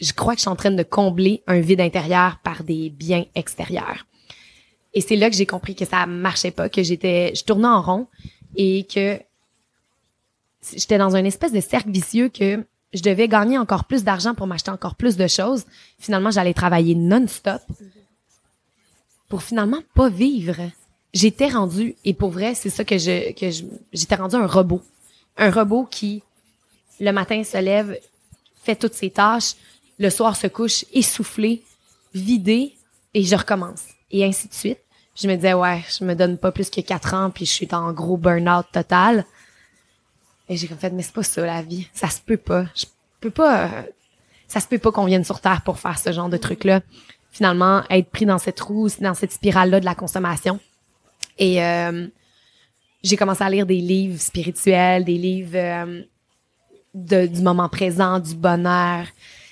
je 0.01 0.11
crois 0.11 0.33
que 0.33 0.39
je 0.39 0.41
suis 0.41 0.49
en 0.49 0.57
train 0.57 0.71
de 0.71 0.83
combler 0.83 1.43
un 1.47 1.61
vide 1.61 1.79
intérieur 1.79 2.39
par 2.43 2.63
des 2.63 2.89
biens 2.89 3.23
extérieurs. 3.35 4.05
Et 4.95 5.01
c'est 5.01 5.17
là 5.17 5.29
que 5.29 5.35
j'ai 5.35 5.45
compris 5.45 5.75
que 5.75 5.85
ça 5.85 6.05
marchait 6.05 6.51
pas, 6.51 6.69
que 6.69 6.81
j'étais, 6.81 7.33
je 7.35 7.43
tournais 7.43 7.67
en 7.67 7.81
rond 7.81 8.07
et 8.55 8.85
que 8.85 9.19
j'étais 10.73 10.97
dans 10.97 11.15
une 11.17 11.25
espèce 11.25 11.51
de 11.51 11.59
cercle 11.59 11.91
vicieux 11.91 12.29
que 12.29 12.63
je 12.93 13.01
devais 13.01 13.27
gagner 13.27 13.57
encore 13.57 13.83
plus 13.83 14.05
d'argent 14.05 14.33
pour 14.33 14.47
m'acheter 14.47 14.71
encore 14.71 14.95
plus 14.95 15.17
de 15.17 15.27
choses. 15.27 15.65
Finalement, 15.99 16.31
j'allais 16.31 16.53
travailler 16.53 16.95
non-stop 16.95 17.61
pour 19.27 19.43
finalement 19.43 19.81
pas 19.93 20.07
vivre. 20.07 20.55
J'étais 21.13 21.49
rendu, 21.49 21.95
et 22.05 22.13
pour 22.13 22.29
vrai, 22.29 22.55
c'est 22.55 22.69
ça 22.69 22.85
que 22.85 22.97
je, 22.97 23.33
que 23.33 23.49
j'étais 23.91 24.15
rendu 24.15 24.37
un 24.37 24.47
robot. 24.47 24.81
Un 25.35 25.51
robot 25.51 25.87
qui, 25.91 26.23
le 27.01 27.11
matin, 27.11 27.43
se 27.43 27.57
lève, 27.57 27.99
fait 28.63 28.77
toutes 28.77 28.93
ses 28.93 29.09
tâches, 29.09 29.55
le 29.99 30.09
soir 30.09 30.37
se 30.37 30.47
couche 30.47 30.85
essoufflé, 30.93 31.63
vidé, 32.13 32.75
et 33.13 33.23
je 33.23 33.35
recommence. 33.35 33.83
Et 34.11 34.23
ainsi 34.23 34.47
de 34.47 34.53
suite 34.53 34.84
je 35.15 35.27
me 35.27 35.35
disais, 35.35 35.53
ouais, 35.53 35.83
je 35.87 36.03
me 36.03 36.13
donne 36.13 36.37
pas 36.37 36.51
plus 36.51 36.69
que 36.69 36.81
quatre 36.81 37.13
ans, 37.13 37.29
puis 37.29 37.45
je 37.45 37.51
suis 37.51 37.67
en 37.71 37.93
gros 37.93 38.17
burn-out 38.17 38.65
total. 38.71 39.25
Et 40.49 40.57
j'ai 40.57 40.67
comme 40.67 40.77
fait, 40.77 40.91
mais 40.91 41.03
c'est 41.03 41.13
pas 41.13 41.23
ça 41.23 41.45
la 41.45 41.61
vie. 41.61 41.87
Ça 41.93 42.09
se 42.09 42.19
peut 42.19 42.37
pas. 42.37 42.65
Je 42.75 42.85
peux 43.21 43.31
pas. 43.31 43.65
Euh, 43.65 43.81
ça 44.47 44.59
se 44.59 44.67
peut 44.67 44.77
pas 44.77 44.91
qu'on 44.91 45.05
vienne 45.05 45.23
sur 45.23 45.39
Terre 45.39 45.61
pour 45.63 45.79
faire 45.79 45.97
ce 45.97 46.11
genre 46.11 46.29
de 46.29 46.37
truc-là. 46.37 46.81
Finalement, 47.31 47.83
être 47.89 48.09
pris 48.09 48.25
dans 48.25 48.37
cette 48.37 48.59
roue, 48.59 48.89
dans 48.99 49.13
cette 49.13 49.31
spirale-là 49.31 49.79
de 49.79 49.85
la 49.85 49.95
consommation. 49.95 50.59
Et 51.39 51.63
euh, 51.63 52.07
j'ai 53.03 53.17
commencé 53.17 53.43
à 53.43 53.49
lire 53.49 53.65
des 53.65 53.81
livres 53.81 54.19
spirituels, 54.19 55.03
des 55.03 55.17
livres 55.17 55.55
euh, 55.55 56.03
de, 56.93 57.25
du 57.25 57.41
moment 57.41 57.69
présent, 57.69 58.19
du 58.19 58.35
bonheur. 58.35 59.07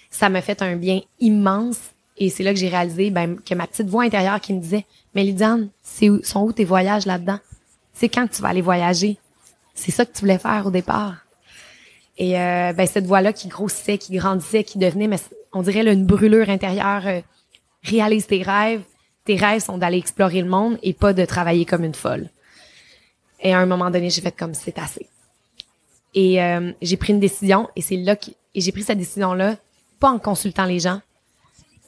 Ça 0.09 0.29
m'a 0.29 0.41
fait 0.41 0.61
un 0.61 0.75
bien 0.75 1.01
immense. 1.19 1.79
Et 2.17 2.29
c'est 2.29 2.43
là 2.43 2.53
que 2.53 2.59
j'ai 2.59 2.69
réalisé 2.69 3.09
ben, 3.09 3.39
que 3.39 3.55
ma 3.55 3.65
petite 3.65 3.87
voix 3.87 4.03
intérieure 4.03 4.39
qui 4.39 4.53
me 4.53 4.59
disait 4.59 4.85
mais 5.15 5.23
Lydiane, 5.23 5.69
c'est 5.81 6.09
où, 6.09 6.23
sont 6.23 6.41
où 6.41 6.53
tes 6.53 6.65
voyages 6.65 7.05
là-dedans? 7.05 7.39
C'est 7.93 8.09
quand 8.09 8.27
tu 8.27 8.41
vas 8.41 8.49
aller 8.49 8.61
voyager? 8.61 9.17
C'est 9.75 9.91
ça 9.91 10.05
que 10.05 10.13
tu 10.13 10.21
voulais 10.21 10.37
faire 10.37 10.65
au 10.65 10.71
départ. 10.71 11.17
Et 12.17 12.39
euh, 12.39 12.73
ben, 12.73 12.85
cette 12.87 13.05
voix-là 13.05 13.33
qui 13.33 13.47
grossissait, 13.47 13.97
qui 13.97 14.15
grandissait, 14.15 14.63
qui 14.63 14.77
devenait, 14.77 15.07
mais 15.07 15.17
on 15.51 15.61
dirait 15.61 15.83
là, 15.83 15.93
une 15.93 16.05
brûlure 16.05 16.49
intérieure, 16.49 17.07
euh, 17.07 17.21
réalise 17.83 18.27
tes 18.27 18.43
rêves, 18.43 18.81
tes 19.25 19.35
rêves 19.35 19.63
sont 19.63 19.77
d'aller 19.77 19.97
explorer 19.97 20.41
le 20.41 20.49
monde 20.49 20.77
et 20.83 20.93
pas 20.93 21.13
de 21.13 21.25
travailler 21.25 21.65
comme 21.65 21.83
une 21.83 21.95
folle. 21.95 22.29
Et 23.39 23.53
à 23.53 23.59
un 23.59 23.65
moment 23.65 23.89
donné, 23.89 24.09
j'ai 24.09 24.21
fait 24.21 24.35
comme 24.35 24.53
c'est 24.53 24.77
assez. 24.77 25.07
Et 26.13 26.41
euh, 26.41 26.71
j'ai 26.81 26.97
pris 26.97 27.13
une 27.13 27.19
décision 27.19 27.69
et 27.75 27.81
c'est 27.81 27.97
là 27.97 28.15
que 28.15 28.31
et 28.55 28.61
j'ai 28.61 28.71
pris 28.71 28.83
cette 28.83 28.99
décision 28.99 29.33
là 29.33 29.55
pas 29.99 30.11
en 30.11 30.19
consultant 30.19 30.65
les 30.65 30.79
gens. 30.79 31.01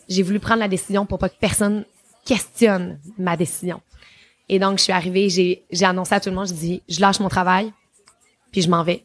J'ai 0.09 0.23
voulu 0.23 0.39
prendre 0.39 0.61
la 0.61 0.67
décision 0.67 1.05
pour 1.05 1.19
pas 1.19 1.29
que 1.29 1.35
personne 1.39 1.85
questionne 2.25 2.99
ma 3.17 3.37
décision. 3.37 3.81
Et 4.49 4.59
donc 4.59 4.77
je 4.79 4.83
suis 4.83 4.93
arrivée, 4.93 5.29
j'ai 5.29 5.63
j'ai 5.71 5.85
annoncé 5.85 6.13
à 6.13 6.19
tout 6.19 6.29
le 6.29 6.35
monde, 6.35 6.47
je 6.47 6.53
dis 6.53 6.81
je 6.89 6.99
lâche 6.99 7.19
mon 7.19 7.29
travail 7.29 7.71
puis 8.51 8.61
je 8.61 8.69
m'en 8.69 8.83
vais. 8.83 9.03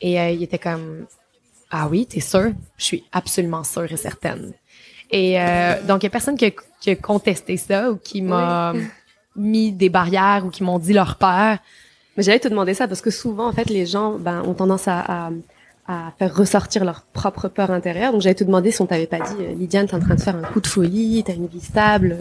Et 0.00 0.20
euh, 0.20 0.30
il 0.30 0.42
était 0.42 0.58
comme 0.58 1.06
ah 1.70 1.88
oui, 1.88 2.06
t'es 2.06 2.20
sûr? 2.20 2.52
Je 2.76 2.84
suis 2.84 3.04
absolument 3.12 3.64
sûre 3.64 3.90
et 3.90 3.96
certaine. 3.96 4.52
Et 5.10 5.40
euh, 5.40 5.82
donc 5.82 6.02
il 6.02 6.06
y 6.06 6.08
a 6.08 6.10
personne 6.10 6.36
qui 6.36 6.46
a, 6.46 6.50
qui 6.80 6.90
a 6.90 6.96
contesté 6.96 7.56
ça 7.56 7.90
ou 7.90 7.96
qui 7.96 8.22
m'a 8.22 8.74
mis 9.36 9.72
des 9.72 9.88
barrières 9.88 10.44
ou 10.44 10.50
qui 10.50 10.62
m'ont 10.62 10.78
dit 10.78 10.92
leur 10.92 11.16
peur. 11.16 11.58
Mais 12.16 12.22
j'allais 12.22 12.40
te 12.40 12.48
demander 12.48 12.74
ça 12.74 12.88
parce 12.88 13.00
que 13.00 13.10
souvent, 13.10 13.48
en 13.48 13.52
fait, 13.52 13.70
les 13.70 13.86
gens 13.86 14.18
ben, 14.18 14.42
ont 14.42 14.54
tendance 14.54 14.88
à, 14.88 15.00
à, 15.00 15.30
à 15.92 16.12
faire 16.18 16.34
ressortir 16.36 16.84
leur 16.84 17.02
propre 17.02 17.48
peur 17.48 17.70
intérieure. 17.72 18.12
Donc 18.12 18.20
j'allais 18.20 18.34
te 18.36 18.44
demander 18.44 18.70
si 18.70 18.80
on 18.80 18.86
t'avait 18.86 19.06
pas 19.08 19.18
dit, 19.18 19.34
euh, 19.40 19.54
Lydiane, 19.54 19.86
t'es 19.88 19.94
en 19.94 20.00
train 20.00 20.14
de 20.14 20.20
faire 20.20 20.36
un 20.36 20.42
coup 20.42 20.60
de 20.60 20.66
folie, 20.66 21.22
t'as 21.26 21.34
une 21.34 21.48
vie 21.48 21.60
stable, 21.60 22.16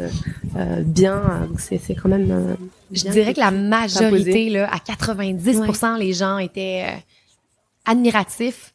euh, 0.55 0.81
bien. 0.83 1.45
Donc 1.47 1.59
c'est, 1.59 1.77
c'est 1.77 1.93
quand 1.93 2.09
même. 2.09 2.31
Euh, 2.31 2.55
Je 2.91 3.07
dirais 3.09 3.33
que 3.33 3.39
la 3.39 3.51
majorité, 3.51 4.49
là, 4.49 4.69
à 4.73 4.77
90%, 4.77 5.97
les 5.99 6.13
gens 6.13 6.37
étaient 6.39 6.85
euh, 6.87 6.97
admiratifs 7.85 8.73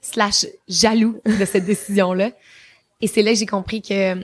slash 0.00 0.46
jaloux 0.68 1.20
de 1.26 1.44
cette 1.44 1.64
décision-là. 1.72 2.30
Et 3.00 3.06
c'est 3.08 3.22
là 3.22 3.32
que 3.32 3.38
j'ai 3.38 3.46
compris 3.46 3.82
que 3.82 4.14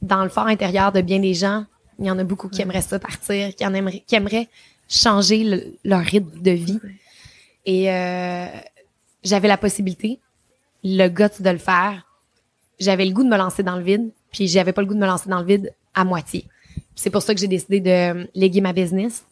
dans 0.00 0.22
le 0.22 0.28
fort 0.30 0.46
intérieur 0.46 0.92
de 0.92 1.00
bien 1.00 1.18
des 1.18 1.34
gens, 1.34 1.64
il 1.98 2.06
y 2.06 2.10
en 2.10 2.18
a 2.18 2.24
beaucoup 2.24 2.48
qui 2.48 2.62
aimeraient 2.62 2.80
ça 2.82 2.98
partir, 2.98 3.54
qui, 3.54 3.66
en 3.66 3.74
aimeraient, 3.74 4.02
qui 4.06 4.14
aimeraient 4.14 4.48
changer 4.88 5.44
le- 5.44 5.64
leur 5.84 6.00
rythme 6.00 6.40
de 6.40 6.50
vie. 6.52 6.80
Et 7.66 7.90
euh, 7.92 8.46
j'avais 9.24 9.48
la 9.48 9.56
possibilité, 9.56 10.20
le 10.84 11.08
guts 11.08 11.42
de 11.42 11.50
le 11.50 11.58
faire. 11.58 12.06
J'avais 12.78 13.04
le 13.04 13.12
goût 13.12 13.24
de 13.24 13.28
me 13.28 13.36
lancer 13.36 13.62
dans 13.62 13.76
le 13.76 13.82
vide, 13.82 14.10
puis 14.30 14.46
j'avais 14.46 14.72
pas 14.72 14.82
le 14.82 14.86
goût 14.86 14.94
de 14.94 15.00
me 15.00 15.06
lancer 15.06 15.28
dans 15.28 15.40
le 15.40 15.46
vide 15.46 15.74
à 15.94 16.04
moitié. 16.04 16.46
C'est 16.94 17.10
pour 17.10 17.22
ça 17.22 17.34
que 17.34 17.40
j'ai 17.40 17.48
décidé 17.48 17.80
de 17.80 18.28
léguer 18.34 18.60
ma 18.60 18.72
business, 18.72 19.24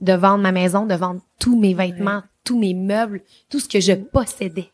de 0.00 0.12
vendre 0.12 0.42
ma 0.42 0.52
maison, 0.52 0.86
de 0.86 0.94
vendre 0.94 1.20
tous 1.38 1.58
mes 1.58 1.74
vêtements, 1.74 2.22
tous 2.44 2.58
mes 2.58 2.74
meubles, 2.74 3.22
tout 3.48 3.60
ce 3.60 3.68
que 3.68 3.80
je 3.80 3.92
possédais 3.92 4.70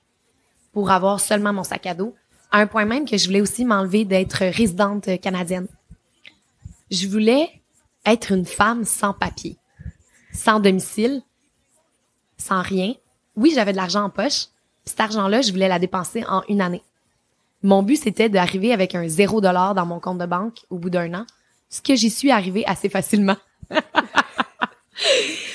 pour 0.73 0.91
avoir 0.91 1.21
seulement 1.21 1.53
mon 1.53 1.65
sac 1.65 1.87
à 1.87 1.95
dos. 1.95 2.15
À 2.51 2.59
un 2.59 2.67
point 2.67 2.85
même 2.85 3.09
que 3.09 3.17
je 3.17 3.27
voulais 3.27 3.41
aussi 3.41 3.65
m'enlever 3.65 4.05
d'être 4.05 4.45
résidente 4.45 5.09
canadienne. 5.21 5.67
Je 6.91 7.09
voulais 7.09 7.49
être 8.05 8.31
une 8.31 8.47
femme 8.47 8.85
sans 8.85 9.13
papier, 9.13 9.57
sans 10.33 10.61
domicile, 10.61 11.23
sans 12.39 12.63
rien. 12.63 12.95
Oui, 13.35 13.53
j'avais 13.55 13.73
de 13.73 13.77
l'argent 13.77 14.05
en 14.05 14.11
poche. 14.11 14.47
Cet 14.87 15.01
argent-là, 15.01 15.43
je 15.43 15.51
voulais 15.53 15.69
la 15.69 15.79
dépenser 15.79 16.25
en 16.29 16.43
une 16.49 16.61
année. 16.61 16.83
Mon 17.63 17.83
but, 17.83 17.97
c'était 17.97 18.29
d'arriver 18.29 18.73
avec 18.73 18.95
un 18.95 19.09
zéro 19.09 19.41
dollar 19.41 19.75
dans 19.75 19.87
mon 19.87 19.99
compte 20.01 20.19
de 20.19 20.27
banque 20.27 20.59
au 20.71 20.79
bout 20.79 20.91
d'un 20.91 21.13
an, 21.15 21.27
ce 21.69 21.83
que 21.83 21.97
j'y 21.97 22.11
suis 22.11 22.31
arrivé 22.31 22.65
assez 22.67 22.89
facilement. 22.89 23.37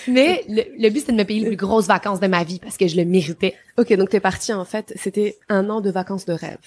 Mais 0.08 0.44
le, 0.50 0.64
le 0.78 0.90
but, 0.90 1.00
c'était 1.00 1.12
de 1.14 1.18
me 1.18 1.24
payer 1.24 1.40
les 1.42 1.48
plus 1.48 1.56
grosses 1.56 1.88
vacances 1.88 2.20
de 2.20 2.28
ma 2.28 2.44
vie 2.44 2.60
parce 2.60 2.78
que 2.78 2.88
je 2.88 2.96
le 2.96 3.06
méritais. 3.06 3.56
Ok, 3.78 3.94
donc 3.94 4.10
t'es 4.10 4.20
parti 4.20 4.52
en 4.54 4.66
fait, 4.66 4.94
c'était 4.96 5.38
un 5.50 5.70
an 5.70 5.80
de 5.82 5.90
vacances 5.92 6.26
de 6.26 6.34
rêve. 6.34 6.58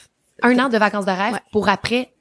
Un 0.43 0.59
an 0.59 0.69
de 0.69 0.79
vacances 0.79 1.05
de 1.07 1.11
rêve 1.11 1.35
Ouais. 1.35 1.41
pour 1.53 1.69
après 1.69 2.13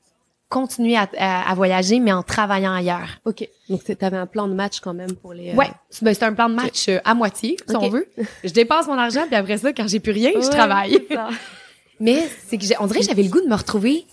continuer 0.54 0.96
à, 0.96 1.10
à- 1.18 1.50
à 1.52 1.56
voyager, 1.56 2.00
mais 2.00 2.12
en 2.14 2.22
travaillant 2.24 2.74
ailleurs. 2.74 3.10
Ok, 3.26 3.48
donc 3.70 3.84
t'es- 3.84 3.96
t'avais 3.96 4.18
un 4.18 4.28
plan 4.28 4.48
de 4.48 4.54
match 4.54 4.80
quand 4.80 4.94
même 4.94 5.14
pour 5.14 5.34
les. 5.34 5.50
euh, 5.50 5.56
Ouais, 5.56 5.70
c'est 5.90 6.06
ben, 6.06 6.14
c'est 6.14 6.24
un 6.26 6.34
plan 6.34 6.48
de 6.50 6.56
match 6.56 6.88
euh, 6.90 7.00
à 7.04 7.14
moitié, 7.16 7.58
si 7.68 7.76
on 7.76 7.90
veut. 7.90 8.08
Je 8.44 8.52
dépense 8.52 8.86
mon 8.88 8.98
argent, 8.98 9.24
puis 9.28 9.36
après 9.36 9.58
ça, 9.58 9.74
quand 9.74 9.88
j'ai 9.88 10.00
plus 10.00 10.12
rien, 10.14 10.32
je 10.36 10.48
travaille. 10.50 11.00
ça. 11.12 11.30
Mais 12.00 12.28
c'est 12.48 12.58
que 12.58 12.64
j'ai- 12.66 12.76
on 12.80 12.88
dirait 12.88 13.00
que 13.02 13.06
j'avais 13.08 13.24
le 13.24 13.30
goût 13.30 13.42
de 13.42 13.48
me 13.48 13.56
retrouver 13.56 14.06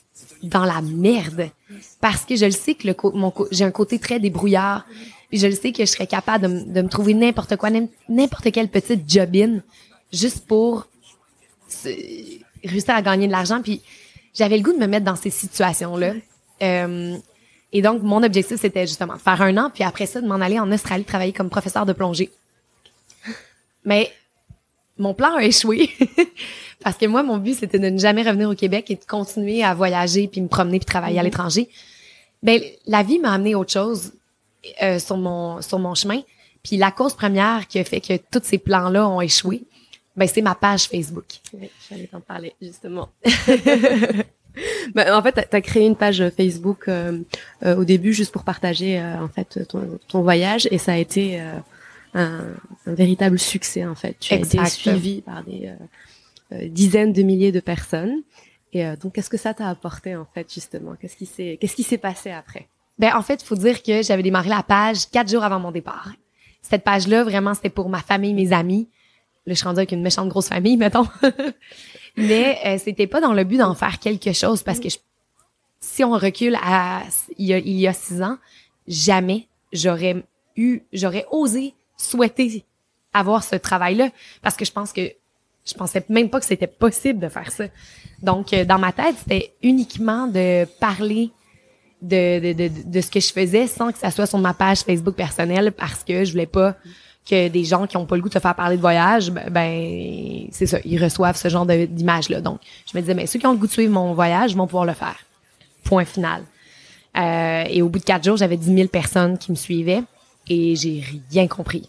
dans 0.42 0.64
la 0.64 0.80
merde 0.82 1.50
parce 2.00 2.24
que 2.24 2.34
je 2.36 2.44
le 2.46 2.50
sais 2.52 2.74
que 2.74 2.86
le 2.88 2.94
mon 3.14 3.32
j'ai 3.50 3.64
un 3.64 3.70
côté 3.70 3.98
très 3.98 4.18
débrouillard. 4.20 4.86
Puis 5.28 5.38
je 5.38 5.46
le 5.46 5.54
sais 5.54 5.70
que 5.72 5.84
je 5.84 5.90
serais 5.90 6.06
capable 6.06 6.46
de, 6.66 6.72
de 6.72 6.82
me 6.82 6.88
trouver 6.88 7.14
n'importe 7.14 7.56
quoi, 7.56 7.70
n'im- 7.70 7.88
n'importe 8.08 8.50
quelle 8.52 8.68
petite 8.68 9.08
jobine 9.10 9.62
juste 10.12 10.46
pour 10.46 10.86
réussir 12.64 12.94
à 12.94 13.02
gagner 13.02 13.26
de 13.26 13.32
l'argent. 13.32 13.60
Puis 13.62 13.80
j'avais 14.34 14.56
le 14.56 14.62
goût 14.62 14.72
de 14.72 14.78
me 14.78 14.86
mettre 14.86 15.04
dans 15.04 15.16
ces 15.16 15.30
situations-là. 15.30 16.14
Euh, 16.62 17.16
et 17.72 17.82
donc 17.82 18.02
mon 18.02 18.22
objectif 18.22 18.60
c'était 18.60 18.86
justement 18.86 19.14
de 19.14 19.20
faire 19.20 19.40
un 19.42 19.56
an, 19.56 19.70
puis 19.72 19.84
après 19.84 20.06
ça 20.06 20.20
de 20.20 20.26
m'en 20.26 20.36
aller 20.36 20.58
en 20.58 20.70
Australie 20.72 21.04
travailler 21.04 21.32
comme 21.32 21.50
professeur 21.50 21.86
de 21.86 21.92
plongée. 21.92 22.30
Mais 23.84 24.12
mon 24.98 25.14
plan 25.14 25.34
a 25.36 25.44
échoué 25.44 25.90
parce 26.82 26.96
que 26.96 27.06
moi 27.06 27.22
mon 27.22 27.38
but 27.38 27.54
c'était 27.54 27.78
de 27.78 27.88
ne 27.88 27.98
jamais 27.98 28.22
revenir 28.22 28.50
au 28.50 28.54
Québec 28.54 28.90
et 28.90 28.96
de 28.96 29.04
continuer 29.04 29.62
à 29.62 29.74
voyager 29.74 30.28
puis 30.28 30.40
me 30.40 30.48
promener 30.48 30.78
puis 30.78 30.86
travailler 30.86 31.18
à 31.18 31.22
l'étranger. 31.22 31.68
Ben 32.42 32.60
la 32.86 33.02
vie 33.02 33.18
m'a 33.18 33.32
amené 33.32 33.54
autre 33.54 33.72
chose 33.72 34.12
euh, 34.82 34.98
sur 34.98 35.16
mon 35.16 35.62
sur 35.62 35.78
mon 35.78 35.94
chemin. 35.94 36.22
Puis 36.62 36.76
la 36.76 36.90
cause 36.90 37.14
première 37.14 37.66
qui 37.68 37.78
a 37.78 37.84
fait 37.84 38.00
que 38.00 38.16
tous 38.16 38.42
ces 38.44 38.58
plans-là 38.58 39.08
ont 39.08 39.20
échoué, 39.20 39.62
ben 40.16 40.28
c'est 40.28 40.42
ma 40.42 40.54
page 40.54 40.84
Facebook. 40.84 41.24
Oui, 41.54 41.70
j'allais 41.88 42.06
t'en 42.06 42.20
parler 42.20 42.54
justement. 42.60 43.08
Ben, 44.94 45.14
en 45.14 45.22
fait, 45.22 45.32
t'as 45.32 45.58
as 45.58 45.60
créé 45.60 45.86
une 45.86 45.96
page 45.96 46.22
Facebook 46.36 46.88
euh, 46.88 47.20
euh, 47.64 47.76
au 47.76 47.84
début 47.84 48.12
juste 48.12 48.32
pour 48.32 48.42
partager 48.44 48.98
euh, 48.98 49.22
en 49.22 49.28
fait 49.28 49.66
ton, 49.68 49.98
ton 50.08 50.22
voyage 50.22 50.66
et 50.70 50.78
ça 50.78 50.92
a 50.92 50.96
été 50.96 51.40
euh, 51.40 51.52
un, 52.14 52.40
un 52.86 52.94
véritable 52.94 53.38
succès 53.38 53.84
en 53.86 53.94
fait. 53.94 54.16
Tu 54.18 54.34
as 54.34 54.38
été 54.38 54.64
suivi 54.66 55.20
par 55.20 55.44
des 55.44 55.66
euh, 55.68 55.74
euh, 56.52 56.68
dizaines 56.68 57.12
de 57.12 57.22
milliers 57.22 57.52
de 57.52 57.60
personnes. 57.60 58.22
Et 58.72 58.84
euh, 58.84 58.96
donc, 58.96 59.14
qu'est-ce 59.14 59.30
que 59.30 59.36
ça 59.36 59.54
t'a 59.54 59.68
apporté 59.68 60.16
en 60.16 60.26
fait 60.34 60.52
justement? 60.52 60.94
Qu'est-ce 61.00 61.16
qui 61.16 61.26
s'est 61.26 61.58
qu'est-ce 61.60 61.76
qui 61.76 61.82
s'est 61.82 61.98
passé 61.98 62.30
après? 62.30 62.66
Ben 62.98 63.14
en 63.14 63.22
fait, 63.22 63.42
il 63.42 63.46
faut 63.46 63.56
dire 63.56 63.82
que 63.82 64.02
j'avais 64.02 64.22
démarré 64.22 64.48
la 64.48 64.62
page 64.62 65.08
quatre 65.10 65.30
jours 65.30 65.44
avant 65.44 65.60
mon 65.60 65.70
départ. 65.70 66.10
Cette 66.62 66.84
page-là, 66.84 67.24
vraiment, 67.24 67.54
c'était 67.54 67.70
pour 67.70 67.88
ma 67.88 68.00
famille, 68.00 68.34
mes 68.34 68.52
amis. 68.52 68.88
Là, 69.46 69.54
je 69.54 69.58
suis 69.58 69.66
rendue 69.66 69.78
avec 69.78 69.92
une 69.92 70.02
méchante 70.02 70.28
grosse 70.28 70.48
famille, 70.48 70.76
mettons. 70.76 71.06
Mais 72.16 72.58
euh, 72.66 72.78
c'était 72.78 73.06
pas 73.06 73.20
dans 73.20 73.32
le 73.32 73.44
but 73.44 73.58
d'en 73.58 73.74
faire 73.74 73.98
quelque 73.98 74.32
chose 74.32 74.62
parce 74.62 74.80
que 74.80 74.88
je- 74.88 74.98
si 75.80 76.04
on 76.04 76.12
recule 76.12 76.56
à 76.62 77.02
il 77.38 77.46
y 77.46 77.54
a, 77.54 77.58
il 77.58 77.78
y 77.78 77.86
a 77.86 77.92
six 77.92 78.22
ans, 78.22 78.36
jamais 78.86 79.46
j'aurais 79.72 80.16
eu, 80.56 80.82
j'aurais 80.92 81.26
osé 81.30 81.74
souhaiter 81.96 82.64
avoir 83.12 83.42
ce 83.44 83.56
travail-là 83.56 84.10
parce 84.42 84.56
que 84.56 84.64
je 84.64 84.72
pense 84.72 84.92
que 84.92 85.12
je 85.66 85.74
pensais 85.74 86.04
même 86.08 86.30
pas 86.30 86.40
que 86.40 86.46
c'était 86.46 86.66
possible 86.66 87.18
de 87.20 87.28
faire 87.28 87.52
ça. 87.52 87.64
Donc, 88.22 88.52
euh, 88.52 88.64
dans 88.64 88.78
ma 88.78 88.92
tête, 88.92 89.14
c'était 89.18 89.52
uniquement 89.62 90.26
de 90.26 90.64
parler 90.80 91.30
de, 92.02 92.40
de, 92.40 92.52
de, 92.54 92.70
de 92.86 93.00
ce 93.00 93.10
que 93.10 93.20
je 93.20 93.30
faisais 93.32 93.66
sans 93.66 93.92
que 93.92 93.98
ça 93.98 94.10
soit 94.10 94.26
sur 94.26 94.38
ma 94.38 94.54
page 94.54 94.78
Facebook 94.80 95.14
personnelle 95.14 95.70
parce 95.72 96.02
que 96.02 96.24
je 96.24 96.32
voulais 96.32 96.46
pas 96.46 96.76
que 97.30 97.48
des 97.48 97.64
gens 97.64 97.86
qui 97.86 97.96
ont 97.96 98.06
pas 98.06 98.16
le 98.16 98.22
goût 98.22 98.28
de 98.28 98.34
se 98.34 98.38
faire 98.38 98.54
parler 98.54 98.76
de 98.76 98.80
voyage, 98.80 99.30
ben, 99.30 99.48
ben, 99.50 100.48
c'est 100.50 100.66
ça, 100.66 100.78
ils 100.84 101.02
reçoivent 101.02 101.36
ce 101.36 101.48
genre 101.48 101.66
d'image-là. 101.66 102.40
Donc, 102.40 102.60
je 102.90 102.96
me 102.96 103.02
disais, 103.02 103.14
mais 103.14 103.26
ceux 103.26 103.38
qui 103.38 103.46
ont 103.46 103.52
le 103.52 103.58
goût 103.58 103.66
de 103.66 103.72
suivre 103.72 103.92
mon 103.92 104.12
voyage 104.14 104.56
vont 104.56 104.66
pouvoir 104.66 104.84
le 104.84 104.94
faire. 104.94 105.16
Point 105.84 106.04
final. 106.04 106.42
Euh, 107.16 107.64
et 107.68 107.82
au 107.82 107.88
bout 107.88 107.98
de 107.98 108.04
quatre 108.04 108.24
jours, 108.24 108.36
j'avais 108.36 108.56
10 108.56 108.74
000 108.74 108.88
personnes 108.88 109.38
qui 109.38 109.50
me 109.50 109.56
suivaient 109.56 110.02
et 110.48 110.74
j'ai 110.76 111.04
rien 111.30 111.46
compris. 111.46 111.88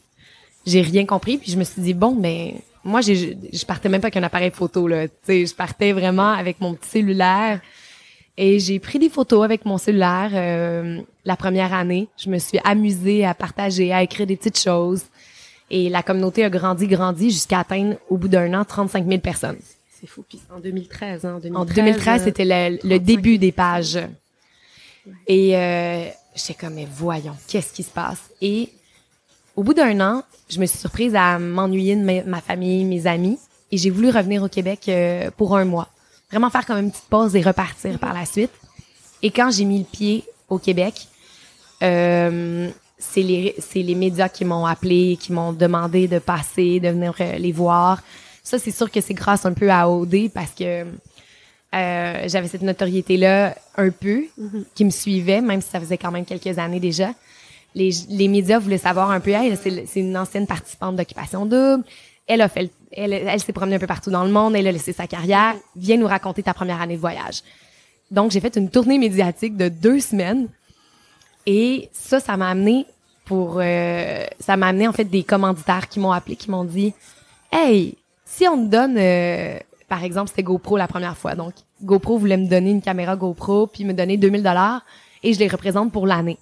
J'ai 0.66 0.82
rien 0.82 1.06
compris, 1.06 1.38
puis 1.38 1.52
je 1.52 1.58
me 1.58 1.64
suis 1.64 1.82
dit, 1.82 1.94
bon, 1.94 2.16
mais 2.16 2.56
moi, 2.84 3.02
je 3.02 3.66
partais 3.66 3.90
même 3.90 4.02
pas 4.02 4.08
avec 4.08 4.18
un 4.18 4.24
appareil 4.24 4.52
photo, 4.52 4.88
là. 4.88 5.08
Sais, 5.24 5.46
je 5.46 5.56
partais 5.56 5.92
vraiment 5.92 6.32
avec 6.32 6.62
mon 6.62 6.74
petit 6.74 6.90
cellulaire. 6.90 7.60
Et 8.38 8.60
j'ai 8.60 8.80
pris 8.80 8.98
des 8.98 9.10
photos 9.10 9.44
avec 9.44 9.66
mon 9.66 9.78
cellulaire 9.78 10.32
euh, 10.34 11.02
la 11.26 11.36
première 11.36 11.74
année. 11.74 12.08
Je 12.18 12.30
me 12.30 12.38
suis 12.38 12.60
amusée 12.64 13.26
à 13.26 13.34
partager, 13.34 13.94
à 13.94 14.02
écrire 14.02 14.26
des 14.26 14.38
petites 14.38 14.60
choses. 14.60 15.04
Et 15.74 15.88
la 15.88 16.04
communauté 16.04 16.44
a 16.44 16.50
grandi, 16.50 16.86
grandi 16.86 17.32
jusqu'à 17.32 17.60
atteindre, 17.60 17.96
au 18.10 18.18
bout 18.18 18.28
d'un 18.28 18.54
an, 18.54 18.66
35 18.66 19.08
000 19.08 19.20
personnes. 19.22 19.58
C'est 19.90 20.06
fou. 20.06 20.24
Puis 20.28 20.42
en 20.54 20.60
2013, 20.60 21.24
hein, 21.26 21.40
2013, 21.42 21.56
En 21.56 21.66
2013, 21.66 22.22
euh, 22.22 22.26
c'était 22.26 22.44
le, 22.44 22.76
le 22.76 22.80
35 22.80 23.04
début 23.04 23.38
des 23.38 23.54
pages. 23.54 23.98
Et 25.28 25.56
euh, 25.56 26.06
j'étais 26.36 26.56
comme, 26.56 26.74
mais 26.74 26.88
voyons, 26.94 27.38
qu'est-ce 27.48 27.72
qui 27.74 27.84
se 27.84 27.90
passe? 27.90 28.20
Et 28.42 28.68
au 29.56 29.64
bout 29.64 29.74
d'un 29.74 29.98
an, 30.02 30.24
je 30.50 30.60
me 30.60 30.66
suis 30.66 30.78
surprise 30.78 31.16
à 31.16 31.40
m'ennuyer 31.40 31.96
de 31.96 32.02
ma, 32.04 32.22
ma 32.24 32.42
famille, 32.42 32.84
mes 32.84 33.08
amis. 33.08 33.40
Et 33.72 33.78
j'ai 33.78 33.90
voulu 33.92 34.10
revenir 34.10 34.44
au 34.44 34.50
Québec 34.50 34.82
euh, 34.90 35.32
pour 35.38 35.56
un 35.56 35.64
mois. 35.64 35.88
Vraiment 36.30 36.50
faire 36.50 36.66
comme 36.66 36.80
une 36.80 36.92
petite 36.92 37.10
pause 37.10 37.34
et 37.38 37.42
repartir 37.42 37.98
par 37.98 38.14
la 38.14 38.26
suite. 38.26 38.52
Et 39.22 39.32
quand 39.32 39.52
j'ai 39.52 39.64
mis 39.64 39.80
le 39.80 39.86
pied 39.86 40.26
au 40.50 40.58
Québec, 40.58 41.08
euh, 41.82 42.70
c'est 43.02 43.24
les, 43.24 43.56
c'est 43.60 43.82
les 43.82 43.96
médias 43.96 44.30
qui 44.30 44.46
m'ont 44.46 44.66
appelé, 44.66 45.18
qui 45.20 45.34
m'ont 45.34 45.52
demandé 45.52 46.08
de 46.08 46.20
passer, 46.20 46.80
de 46.80 46.88
venir 46.90 47.14
euh, 47.20 47.38
les 47.38 47.52
voir. 47.52 48.02
Ça, 48.44 48.58
c'est 48.60 48.72
sûr 48.72 48.90
que 48.90 49.02
c'est 49.02 49.14
grâce 49.14 49.46
un 49.46 49.54
peu 49.54 49.70
à 49.70 49.90
OD 49.90 50.30
parce 50.34 50.52
que 50.52 50.86
Euh, 51.74 52.24
j'avais 52.28 52.50
cette 52.50 52.64
notoriété-là 52.64 53.56
un 53.78 53.92
peu, 53.92 54.26
Mhm. 54.38 54.66
qui 54.76 54.84
me 54.84 54.90
suivait, 54.90 55.40
même 55.40 55.62
si 55.62 55.70
ça 55.70 55.80
faisait 55.80 55.98
quand 55.98 56.12
même 56.12 56.26
quelques 56.26 56.58
années 56.60 56.82
déjà. 56.82 57.14
Les, 57.76 57.92
les 58.10 58.28
médias 58.28 58.60
voulaient 58.60 58.78
savoir 58.90 59.10
un 59.10 59.22
peu, 59.22 59.32
hey, 59.32 59.56
c'est 59.64 60.00
une 60.02 60.18
ancienne 60.18 60.46
participante 60.48 60.98
d'Occupation 60.98 61.46
Double. 61.46 61.86
Elle 62.28 62.42
a 62.42 62.50
fait, 62.50 62.64
le- 62.64 62.70
elle, 62.92 63.14
elle 63.14 63.40
s'est 63.40 63.54
promenée 63.54 63.78
un 63.78 63.80
peu 63.80 63.88
partout 63.88 64.12
dans 64.12 64.26
le 64.26 64.32
monde, 64.32 64.54
elle 64.58 64.68
a 64.68 64.72
laissé 64.74 64.92
sa 64.92 65.08
carrière. 65.08 65.56
Viens 65.78 65.96
nous 65.96 66.08
raconter 66.08 66.44
ta 66.44 66.54
première 66.54 66.82
année 66.82 66.96
de 66.98 67.00
voyage. 67.00 67.42
Donc, 68.18 68.32
j'ai 68.32 68.42
fait 68.42 68.58
une 68.58 68.70
tournée 68.70 68.98
médiatique 68.98 69.56
de 69.56 69.70
deux 69.70 70.02
semaines. 70.02 70.50
Et 71.46 71.90
ça, 71.94 72.20
ça 72.20 72.38
m'a 72.38 72.50
amené 72.50 72.86
pour, 73.26 73.60
euh, 73.60 74.26
ça 74.40 74.58
m'a 74.58 74.68
amené 74.68 74.88
en 74.88 74.94
fait 74.94 75.06
des 75.06 75.24
commanditaires 75.24 75.88
qui 75.88 76.00
m'ont 76.00 76.12
appelé, 76.12 76.36
qui 76.36 76.52
m'ont 76.52 76.66
dit, 76.66 76.94
hey, 77.52 77.98
si 78.26 78.48
on 78.48 78.58
te 78.66 78.70
donne, 78.70 78.98
euh, 78.98 79.58
par 79.88 80.04
exemple, 80.04 80.30
c'était 80.30 80.44
GoPro 80.44 80.78
la 80.78 80.88
première 80.88 81.18
fois. 81.18 81.36
Donc, 81.36 81.54
GoPro 81.82 82.18
voulait 82.18 82.38
me 82.38 82.48
donner 82.48 82.72
une 82.72 82.82
caméra 82.82 83.16
GoPro 83.16 83.68
puis 83.68 83.84
me 83.84 83.94
donner 83.94 84.18
2000 84.18 84.44
dollars 84.44 84.82
et 85.24 85.34
je 85.34 85.40
les 85.40 85.48
représente 85.48 85.92
pour 85.92 86.08
l'année. 86.08 86.38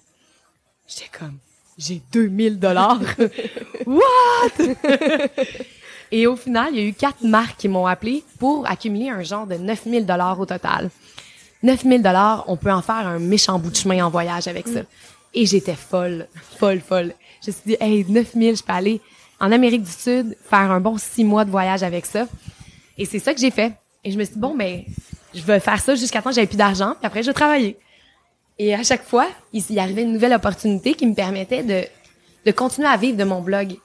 J'étais 0.86 1.10
comme, 1.16 1.38
j'ai 1.78 2.02
2000 2.12 2.58
dollars? 2.58 3.00
What? 3.86 4.74
et 6.12 6.26
au 6.26 6.36
final, 6.36 6.68
il 6.72 6.80
y 6.80 6.84
a 6.84 6.86
eu 6.86 6.92
quatre 6.92 7.22
marques 7.22 7.56
qui 7.56 7.68
m'ont 7.68 7.86
appelé 7.86 8.24
pour 8.38 8.68
accumuler 8.68 9.08
un 9.08 9.22
genre 9.22 9.46
de 9.46 9.54
9000 9.54 10.06
dollars 10.06 10.38
au 10.38 10.46
total. 10.46 10.90
9000 11.62 12.02
dollars, 12.02 12.44
on 12.48 12.56
peut 12.56 12.72
en 12.72 12.82
faire 12.82 13.06
un 13.06 13.18
méchant 13.18 13.58
bout 13.58 13.70
de 13.70 13.76
chemin 13.76 14.04
en 14.04 14.10
voyage 14.10 14.48
avec 14.48 14.66
ça. 14.66 14.80
Et 15.34 15.46
j'étais 15.46 15.74
folle, 15.74 16.26
folle, 16.58 16.80
folle. 16.80 17.14
Je 17.42 17.50
me 17.50 17.52
suis 17.52 17.62
dit, 17.66 17.76
hey, 17.80 18.04
9000, 18.08 18.56
je 18.56 18.62
peux 18.62 18.72
aller 18.72 19.00
en 19.38 19.52
Amérique 19.52 19.82
du 19.82 19.90
Sud, 19.90 20.36
faire 20.42 20.70
un 20.70 20.80
bon 20.80 20.98
six 20.98 21.24
mois 21.24 21.44
de 21.44 21.50
voyage 21.50 21.82
avec 21.82 22.06
ça. 22.06 22.26
Et 22.98 23.04
c'est 23.04 23.18
ça 23.18 23.32
que 23.32 23.40
j'ai 23.40 23.50
fait. 23.50 23.72
Et 24.04 24.10
je 24.10 24.18
me 24.18 24.24
suis 24.24 24.34
dit, 24.34 24.40
bon, 24.40 24.56
ben, 24.56 24.82
je 25.34 25.42
vais 25.42 25.60
faire 25.60 25.80
ça 25.80 25.94
jusqu'à 25.94 26.20
temps 26.20 26.30
que 26.30 26.36
j'avais 26.36 26.46
plus 26.46 26.56
d'argent, 26.56 26.94
puis 26.98 27.06
après, 27.06 27.22
je 27.22 27.28
vais 27.28 27.34
travailler. 27.34 27.78
Et 28.58 28.74
à 28.74 28.82
chaque 28.82 29.04
fois, 29.04 29.28
il, 29.52 29.62
il 29.70 29.78
arrivait 29.78 30.02
une 30.02 30.12
nouvelle 30.12 30.34
opportunité 30.34 30.94
qui 30.94 31.06
me 31.06 31.14
permettait 31.14 31.62
de, 31.62 31.84
de 32.44 32.52
continuer 32.52 32.88
à 32.88 32.96
vivre 32.96 33.16
de 33.16 33.24
mon 33.24 33.40
blog, 33.40 33.76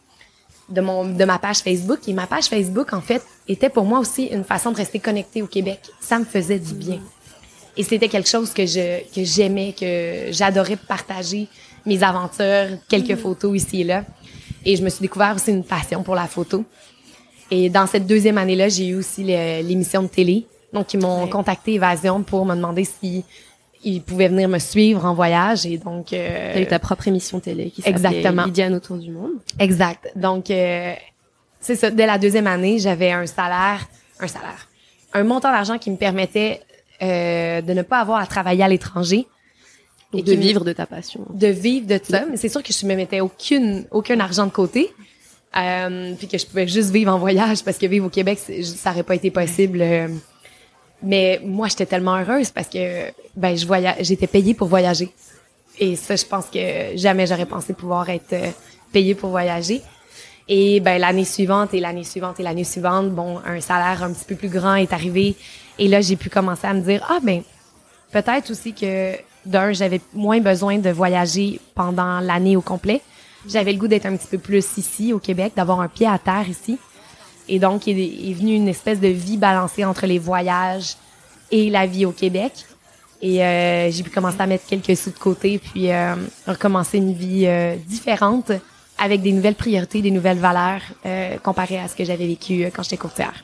de 0.70 0.82
mon, 0.82 1.06
de 1.06 1.26
ma 1.26 1.40
page 1.40 1.60
Facebook. 1.60 2.00
Et 2.08 2.14
ma 2.14 2.28
page 2.28 2.46
Facebook, 2.46 2.92
en 2.94 3.02
fait, 3.02 3.22
était 3.48 3.70
pour 3.70 3.86
moi 3.86 4.00
aussi 4.00 4.26
une 4.26 4.44
façon 4.44 4.72
de 4.72 4.78
rester 4.78 5.00
connectée 5.00 5.42
au 5.42 5.48
Québec. 5.48 5.80
Ça 6.02 6.20
me 6.20 6.26
faisait 6.26 6.60
du 6.60 6.74
bien. 6.74 7.00
Et 7.78 7.84
c'était 7.84 8.08
quelque 8.08 8.30
chose 8.30 8.54
que 8.54 8.66
je, 8.66 9.02
que 9.14 9.24
j'aimais, 9.24 9.74
que 9.78 10.32
j'adorais 10.32 10.78
partager 10.78 11.48
mes 11.86 12.02
aventures, 12.04 12.78
quelques 12.90 13.16
photos 13.16 13.56
ici 13.56 13.82
et 13.82 13.84
là. 13.84 14.04
Et 14.66 14.76
je 14.76 14.84
me 14.84 14.90
suis 14.90 15.02
découvert 15.02 15.36
aussi 15.36 15.52
une 15.52 15.64
passion 15.64 16.02
pour 16.04 16.16
la 16.16 16.28
photo. 16.28 16.64
Et 17.52 17.70
dans 17.70 17.86
cette 17.86 18.08
deuxième 18.08 18.38
année-là, 18.38 18.70
j'ai 18.70 18.88
eu 18.88 18.96
aussi 18.96 19.24
l'émission 19.24 20.02
de 20.04 20.08
télé. 20.08 20.48
Donc, 20.74 20.94
ils 20.94 21.00
m'ont 21.00 21.24
Ouais. 21.26 21.30
contacté 21.30 21.74
Évasion 21.76 22.24
pour 22.24 22.46
me 22.46 22.56
demander 22.56 22.86
si 22.86 23.24
ils 23.84 24.02
pouvaient 24.02 24.30
venir 24.30 24.50
me 24.50 24.58
suivre 24.58 25.06
en 25.06 25.14
voyage. 25.14 25.66
Et 25.68 25.78
donc, 25.78 26.12
euh, 26.12 26.54
T'as 26.54 26.60
eu 26.62 26.66
ta 26.66 26.80
propre 26.80 27.08
émission 27.08 27.40
télé 27.40 27.70
qui 27.70 27.82
s'appelait. 27.84 28.24
Lydiane 28.46 28.74
autour 28.74 28.98
du 28.98 29.12
monde. 29.12 29.34
Exact. 29.60 30.12
Donc, 30.16 30.50
euh, 30.50 30.94
c'est 31.62 31.76
ça. 31.76 31.92
Dès 31.92 32.08
la 32.08 32.18
deuxième 32.18 32.48
année, 32.48 32.80
j'avais 32.80 33.12
un 33.12 33.28
salaire, 33.28 33.86
un 34.20 34.28
salaire, 34.28 34.68
un 35.14 35.24
montant 35.24 35.52
d'argent 35.52 35.78
qui 35.78 35.92
me 35.92 35.98
permettait 35.98 36.62
euh, 37.02 37.62
de 37.62 37.74
ne 37.74 37.82
pas 37.82 38.00
avoir 38.00 38.20
à 38.20 38.26
travailler 38.26 38.64
à 38.64 38.68
l'étranger, 38.68 39.28
Et 40.14 40.22
de 40.24 40.34
vivre 40.34 40.64
de 40.64 40.74
ta 40.74 40.86
passion. 40.86 41.26
de 41.34 41.48
vivre 41.48 41.88
de 41.88 42.00
ça. 42.04 42.26
Mais 42.30 42.38
c'est 42.38 42.50
sûr 42.50 42.64
que 42.64 42.72
je 42.74 42.86
me 42.86 42.96
mettais 42.96 43.22
aucune, 43.22 43.86
aucun 43.92 44.20
argent 44.20 44.46
de 44.46 44.52
côté. 44.52 44.92
Euh, 45.58 46.14
puis 46.18 46.28
que 46.28 46.38
je 46.38 46.46
pouvais 46.46 46.68
juste 46.68 46.90
vivre 46.90 47.14
en 47.14 47.18
voyage 47.18 47.64
parce 47.64 47.78
que 47.78 47.86
vivre 47.86 48.08
au 48.08 48.10
Québec, 48.10 48.38
ça 48.38 48.92
aurait 48.92 49.04
pas 49.04 49.16
été 49.16 49.32
possible. 49.32 49.82
euh. 49.82 50.10
mais 51.02 51.40
moi, 51.46 51.70
j'étais 51.70 51.86
tellement 51.86 52.18
heureuse 52.18 52.52
parce 52.52 52.68
que 52.68 53.12
ben 53.38 53.56
je 53.56 53.66
voyage, 53.66 53.96
j'étais 54.02 54.28
payée 54.28 54.54
pour 54.54 54.68
voyager. 54.68 55.10
Et 55.80 55.96
ça, 55.96 56.16
je 56.18 56.26
pense 56.26 56.48
que 56.48 56.96
jamais 56.96 57.26
j'aurais 57.28 57.46
pensé 57.46 57.74
pouvoir 57.74 58.10
être 58.10 58.34
euh, 58.34 58.50
payée 58.92 59.16
pour 59.16 59.30
voyager. 59.30 59.82
Et 60.48 60.80
ben 60.80 61.00
l'année 61.00 61.26
suivante 61.26 61.74
et 61.74 61.80
l'année 61.80 62.04
suivante 62.04 62.40
et 62.40 62.44
l'année 62.44 62.64
suivante, 62.64 63.10
bon, 63.10 63.40
un 63.46 63.60
salaire 63.62 64.04
un 64.04 64.14
petit 64.14 64.26
peu 64.26 64.36
plus 64.36 64.50
grand 64.50 64.76
est 64.76 64.94
arrivé. 64.94 65.36
Et 65.80 65.88
là, 65.88 66.02
j'ai 66.02 66.16
pu 66.16 66.30
commencer 66.30 66.68
à 66.68 66.74
me 66.74 66.82
dire 66.82 67.06
ah 67.10 67.20
ben 67.24 67.42
peut-être 68.12 68.52
aussi 68.52 68.74
que 68.74 69.14
d'un, 69.46 69.74
j'avais 69.74 70.02
moins 70.14 70.40
besoin 70.40 70.78
de 70.78 70.90
voyager 70.90 71.60
pendant 71.74 72.20
l'année 72.20 72.56
au 72.56 72.62
complet. 72.62 73.02
J'avais 73.48 73.74
le 73.74 73.80
goût 73.80 73.88
d'être 73.88 74.06
un 74.06 74.16
petit 74.16 74.28
peu 74.28 74.38
plus 74.38 74.66
ici 74.78 75.14
au 75.14 75.20
Québec, 75.20 75.54
d'avoir 75.56 75.80
un 75.80 75.88
pied 75.88 76.08
à 76.08 76.18
terre 76.18 76.50
ici. 76.50 76.80
Et 77.48 77.60
donc, 77.60 77.86
il 77.86 78.00
est, 78.00 78.34
venu 78.34 78.56
une 78.56 78.68
espèce 78.68 79.00
de 79.00 79.08
vie 79.08 79.38
balancée 79.38 79.86
entre 79.86 80.08
les 80.08 80.18
voyages 80.18 80.96
et 81.52 81.70
la 81.70 81.86
vie 81.86 82.06
au 82.06 82.12
Québec. 82.12 82.54
Et 83.22 83.44
euh, 83.44 83.92
j'ai 83.92 84.02
pu 84.02 84.10
commencer 84.10 84.42
à 84.42 84.48
mettre 84.48 84.66
quelques 84.66 84.98
sous 84.98 85.12
de 85.12 85.20
côté, 85.20 85.60
puis 85.60 85.92
euh, 85.92 86.16
recommencer 86.48 86.98
une 86.98 87.14
vie 87.14 87.46
euh, 87.46 87.76
différente 87.88 88.52
avec 88.98 89.22
des 89.22 89.32
nouvelles 89.32 89.56
priorités, 89.56 90.02
des 90.02 90.12
nouvelles 90.12 90.40
valeurs 90.40 90.82
euh, 91.06 91.38
comparées 91.38 91.80
à 91.80 91.88
ce 91.88 91.96
que 91.96 92.06
j'avais 92.06 92.28
vécu 92.28 92.64
euh, 92.64 92.70
quand 92.74 92.84
j'étais 92.84 92.98
courtière. 92.98 93.44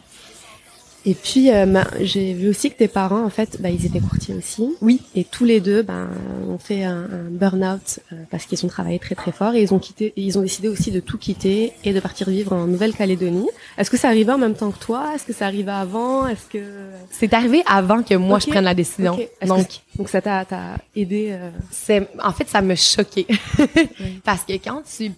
Et 1.04 1.16
puis, 1.16 1.50
euh, 1.50 1.82
j'ai 2.02 2.36
vu 2.36 2.48
aussi 2.48 2.70
que 2.70 2.76
tes 2.78 2.88
parents, 2.88 3.24
en 3.26 3.32
fait, 3.32 3.60
bah, 3.60 3.72
ils 3.72 3.88
étaient 3.88 4.00
courtiers 4.00 4.36
aussi. 4.36 4.70
Oui. 4.82 5.02
Et 5.16 5.24
tous 5.24 5.46
les 5.46 5.60
deux, 5.60 5.82
ben, 5.82 6.10
ont 6.48 6.60
fait 6.60 6.84
un, 6.84 7.06
un 7.06 7.24
burn-out 7.32 8.02
euh, 8.14 8.18
parce 8.30 8.46
qu'ils 8.46 8.64
ont 8.64 8.68
travaillé 8.68 9.00
très 9.00 9.16
très 9.16 9.32
fort 9.32 9.56
et 9.56 9.64
ils 9.64 9.74
ont 9.74 9.80
quitté, 9.80 10.14
ils 10.16 10.38
ont 10.38 10.44
décidé 10.44 10.68
aussi 10.68 10.92
de 10.92 11.00
tout 11.00 11.18
quitter 11.18 11.74
et 11.84 11.92
de 11.92 12.00
partir 12.00 12.30
vivre 12.30 12.54
en 12.54 12.68
Nouvelle-Calédonie. 12.68 13.48
Est-ce 13.80 13.90
que 13.90 13.98
ça 13.98 14.10
arrivait 14.10 14.32
en 14.34 14.38
même 14.38 14.54
temps 14.54 14.70
que 14.70 14.78
toi? 14.78 15.14
Est-ce 15.16 15.24
que 15.26 15.34
ça 15.34 15.48
arrivait 15.48 15.72
avant? 15.72 16.28
Est-ce 16.28 16.46
que 16.48 16.64
C'est 17.10 17.34
arrivé 17.34 17.64
avant 17.66 18.04
que 18.04 18.14
moi 18.14 18.38
je 18.38 18.46
prenne 18.46 18.66
la 18.66 18.76
décision. 18.76 19.14
Ok. 19.14 19.22
Est-ce 19.42 19.48
Donc, 19.50 19.68
que- 19.68 19.98
donc 19.98 20.08
ça 20.08 20.22
t'a 20.22 20.46
t'a 20.46 20.78
aidé 20.96 21.30
euh, 21.32 21.50
c'est 21.72 22.08
en 22.24 22.32
fait 22.32 22.48
ça 22.48 22.62
me 22.62 22.76
choquait 22.76 23.26
parce 24.24 24.44
que 24.44 24.54
quand 24.54 24.84
tu 24.84 25.12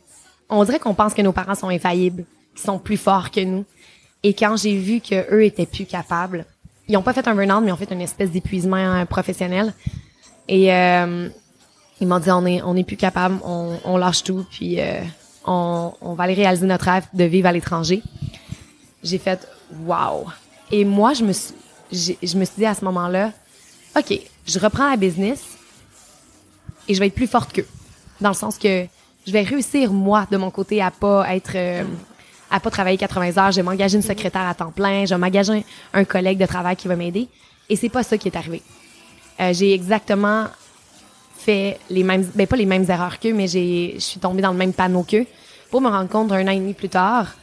on 0.49 0.63
dirait 0.63 0.79
qu'on 0.79 0.93
pense 0.93 1.13
que 1.13 1.21
nos 1.21 1.31
parents 1.31 1.55
sont 1.55 1.69
infaillibles 1.69 2.25
qu'ils 2.55 2.65
sont 2.65 2.79
plus 2.79 2.97
forts 2.97 3.31
que 3.31 3.41
nous. 3.41 3.65
Et 4.21 4.33
quand 4.33 4.55
j'ai 4.57 4.77
vu 4.77 5.01
que 5.01 5.33
eux 5.33 5.43
étaient 5.43 5.65
plus 5.65 5.85
capables 5.85 6.45
ils 6.87 6.97
ont 6.97 7.01
pas 7.01 7.13
fait 7.13 7.27
un 7.27 7.35
burn-out 7.35 7.61
mais 7.61 7.69
ils 7.69 7.73
ont 7.73 7.77
fait 7.77 7.91
une 7.91 8.01
espèce 8.01 8.31
d'épuisement 8.31 8.77
euh, 8.77 9.05
professionnel. 9.05 9.73
Et 10.47 10.73
euh, 10.73 11.29
ils 12.01 12.07
m'ont 12.07 12.19
dit 12.19 12.31
on 12.31 12.45
est 12.45 12.61
on 12.61 12.75
est 12.75 12.83
plus 12.83 12.97
capable 12.97 13.39
on, 13.43 13.77
on 13.85 13.97
lâche 13.97 14.23
tout 14.23 14.45
puis 14.51 14.79
euh, 14.79 15.01
on, 15.45 15.93
on 16.01 16.13
va 16.13 16.25
aller 16.25 16.33
réaliser 16.33 16.65
notre 16.65 16.85
rêve 16.85 17.05
de 17.13 17.23
vivre 17.23 17.47
à 17.47 17.51
l'étranger. 17.51 18.01
J'ai 19.03 19.17
fait 19.17 19.47
wow. 19.85 20.25
Et 20.71 20.83
moi 20.83 21.13
je 21.13 21.23
me 21.23 21.33
suis 21.33 21.53
je 21.91 22.37
me 22.37 22.45
suis 22.45 22.55
dit 22.57 22.65
à 22.65 22.75
ce 22.75 22.83
moment-là 22.85 23.31
OK, 23.97 24.19
je 24.45 24.59
reprends 24.59 24.89
la 24.89 24.97
business 24.97 25.41
et 26.87 26.93
je 26.93 26.99
vais 26.99 27.07
être 27.07 27.15
plus 27.15 27.27
forte 27.27 27.53
qu'eux. 27.53 27.67
Dans 28.19 28.29
le 28.29 28.35
sens 28.35 28.57
que 28.57 28.85
je 29.25 29.31
vais 29.31 29.41
réussir, 29.41 29.91
moi, 29.91 30.27
de 30.29 30.37
mon 30.37 30.51
côté, 30.51 30.81
à 30.81 30.91
pas 30.91 31.33
être, 31.35 31.55
euh, 31.55 31.83
à 32.51 32.59
pas 32.59 32.69
travailler 32.69 32.97
80 32.97 33.37
heures. 33.37 33.51
Je 33.51 33.57
vais 33.57 33.63
m'engager 33.63 33.95
une 33.95 34.03
secrétaire 34.03 34.47
à 34.47 34.53
temps 34.53 34.71
plein. 34.71 35.05
Je 35.05 35.13
vais 35.13 35.19
m'engager 35.19 35.53
un, 35.53 35.61
un 36.01 36.03
collègue 36.03 36.37
de 36.37 36.45
travail 36.45 36.75
qui 36.75 36.87
va 36.87 36.95
m'aider. 36.95 37.27
Et 37.69 37.75
c'est 37.75 37.89
pas 37.89 38.03
ça 38.03 38.17
qui 38.17 38.27
est 38.27 38.35
arrivé. 38.35 38.61
Euh, 39.39 39.53
j'ai 39.53 39.73
exactement 39.73 40.47
fait 41.37 41.79
les 41.89 42.03
mêmes, 42.03 42.29
ben 42.35 42.47
pas 42.47 42.55
les 42.55 42.65
mêmes 42.65 42.85
erreurs 42.89 43.19
qu'eux, 43.19 43.33
mais 43.33 43.47
j'ai, 43.47 43.93
je 43.95 43.99
suis 43.99 44.19
tombée 44.19 44.41
dans 44.41 44.51
le 44.51 44.57
même 44.57 44.73
panneau 44.73 45.03
qu'eux 45.03 45.25
pour 45.69 45.81
me 45.81 45.89
rendre 45.89 46.09
compte 46.09 46.31
un 46.31 46.47
an 46.47 46.51
et 46.51 46.59
demi 46.59 46.73
plus 46.73 46.89
tard 46.89 47.33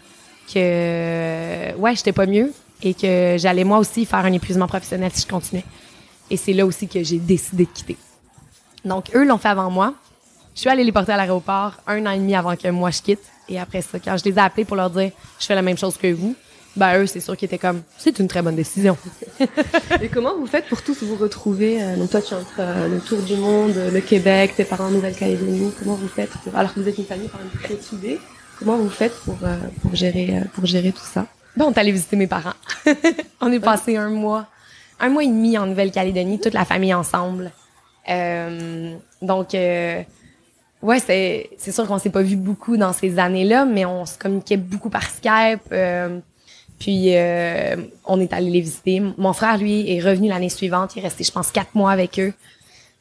que, 0.53 1.75
ouais, 1.77 1.97
j'étais 1.97 2.13
pas 2.13 2.27
mieux 2.27 2.53
et 2.83 2.95
que 2.95 3.37
j'allais 3.39 3.65
moi 3.65 3.79
aussi 3.79 4.07
faire 4.07 4.25
un 4.25 4.33
épuisement 4.33 4.67
professionnel 4.67 5.11
si 5.13 5.23
je 5.23 5.29
continuais. 5.29 5.65
Et 6.31 6.37
c'est 6.37 6.53
là 6.53 6.65
aussi 6.65 6.89
que 6.89 7.03
j'ai 7.03 7.19
décidé 7.19 7.65
de 7.65 7.71
quitter. 7.71 7.97
Donc, 8.85 9.11
eux 9.15 9.27
l'ont 9.27 9.39
fait 9.39 9.49
avant 9.49 9.71
moi. 9.71 9.95
Je 10.55 10.61
suis 10.61 10.69
allée 10.69 10.85
les 10.85 10.93
porter 10.93 11.13
à 11.13 11.17
l'aéroport 11.17 11.75
un 11.87 12.05
an 12.07 12.11
et 12.11 12.19
demi 12.19 12.35
avant 12.35 12.57
que 12.57 12.69
moi 12.69 12.91
je 12.91 13.03
quitte. 13.03 13.23
Et 13.49 13.59
après 13.59 13.83
ça, 13.83 13.99
quand 13.99 14.17
je 14.17 14.25
les 14.25 14.37
ai 14.37 14.39
appelés 14.39 14.65
pour 14.65 14.77
leur 14.77 14.91
dire 14.91 15.11
je 15.39 15.47
fais 15.47 15.55
la 15.55 15.63
même 15.63 15.79
chose 15.79 15.97
que 15.97 16.13
vous, 16.13 16.35
ben 16.77 16.99
eux, 16.99 17.07
c'est 17.07 17.21
sûr 17.21 17.37
qu'ils 17.37 17.47
étaient 17.47 17.59
comme 17.59 17.83
c'est 17.99 18.19
une 18.19 18.29
très 18.29 18.43
bonne 18.43 18.57
décision. 18.57 18.97
Et 20.01 20.09
comment 20.09 20.37
vous 20.37 20.47
faites 20.47 20.67
pour 20.67 20.83
tous 20.83 21.03
vous 21.03 21.17
retrouver 21.17 21.83
euh, 21.83 21.97
Donc 21.97 22.11
toi, 22.11 22.23
tu 22.23 22.35
es 22.35 22.37
entre 22.37 22.61
euh, 22.61 22.89
le 22.89 23.01
tour 23.01 23.21
du 23.23 23.37
monde, 23.37 23.75
le 23.93 24.01
Québec, 24.01 24.55
tes 24.57 24.65
parents 24.65 24.87
en 24.87 24.91
Nouvelle-Calédonie. 24.91 25.73
Comment 25.79 25.95
vous 25.95 26.09
faites 26.09 26.31
pour, 26.31 26.57
alors 26.57 26.73
que 26.73 26.81
vous 26.81 26.89
êtes 26.89 26.99
une 26.99 27.07
famille 27.07 27.29
quand 27.29 27.39
même 27.39 27.51
très 27.63 27.83
soudée 27.83 28.21
Comment 28.59 28.77
vous 28.77 28.91
faites 28.91 29.15
pour 29.25 29.39
euh, 29.43 29.57
pour 29.83 29.97
gérer 29.97 30.43
pour 30.55 30.67
gérer 30.67 30.93
tout 30.93 31.03
ça? 31.03 31.27
Ben, 31.57 31.65
on 31.65 31.73
est 31.73 31.79
allé 31.79 31.93
visiter 31.93 32.17
mes 32.17 32.27
parents. 32.27 32.55
on 33.41 33.51
est 33.51 33.61
passé 33.61 33.97
un 33.97 34.11
mois, 34.11 34.47
un 35.01 35.09
mois 35.09 35.25
et 35.25 35.29
demi 35.29 35.59
en 35.59 35.67
Nouvelle-Calédonie, 35.67 36.39
toute 36.39 36.55
la 36.55 36.65
famille 36.65 36.95
ensemble. 36.95 37.51
Euh, 38.09 38.95
donc, 39.23 39.55
euh, 39.55 40.03
ouais, 40.83 41.01
c'est, 41.01 41.51
c'est 41.59 41.73
sûr 41.73 41.87
qu'on 41.87 41.99
s'est 41.99 42.11
pas 42.11 42.23
vu 42.23 42.37
beaucoup 42.37 42.77
dans 42.77 42.93
ces 42.93 43.19
années-là, 43.19 43.65
mais 43.65 43.85
on 43.85 44.07
se 44.07 44.19
communiquait 44.19 44.57
beaucoup 44.57 44.91
par 44.91 45.05
Skype. 45.05 45.61
euh, 45.73 46.19
puis, 46.79 47.17
euh, 47.17 47.77
on 48.07 48.21
est 48.21 48.33
allé 48.33 48.51
les 48.51 48.61
visiter. 48.61 49.01
Mon 49.19 49.33
frère, 49.35 49.59
lui, 49.59 49.91
est 49.91 50.01
revenu 50.01 50.29
l'année 50.29 50.49
suivante. 50.49 50.97
Il 50.97 51.01
est 51.01 51.03
resté, 51.03 51.25
je 51.25 51.33
pense, 51.33 51.51
quatre 51.51 51.75
mois 51.75 51.91
avec 51.93 52.19
eux. 52.19 52.33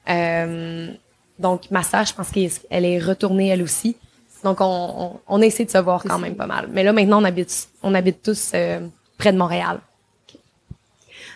Euh, 0.09 0.91
donc, 1.37 1.71
ma 1.71 1.83
sœur, 1.83 2.05
je 2.05 2.13
pense 2.13 2.29
qu'elle 2.31 2.85
est 2.85 2.99
retournée, 2.99 3.47
elle 3.47 3.61
aussi. 3.61 3.95
Donc, 4.43 4.59
on, 4.59 4.65
on, 4.65 5.19
on 5.27 5.41
a 5.41 5.45
de 5.45 5.51
se 5.51 5.77
voir 5.77 6.03
quand 6.03 6.19
même 6.19 6.35
pas 6.35 6.47
mal. 6.47 6.67
Mais 6.71 6.83
là, 6.83 6.91
maintenant, 6.91 7.21
on 7.21 7.25
habite, 7.25 7.69
on 7.81 7.93
habite 7.93 8.21
tous 8.21 8.51
euh, 8.53 8.85
près 9.17 9.31
de 9.31 9.37
Montréal. 9.37 9.79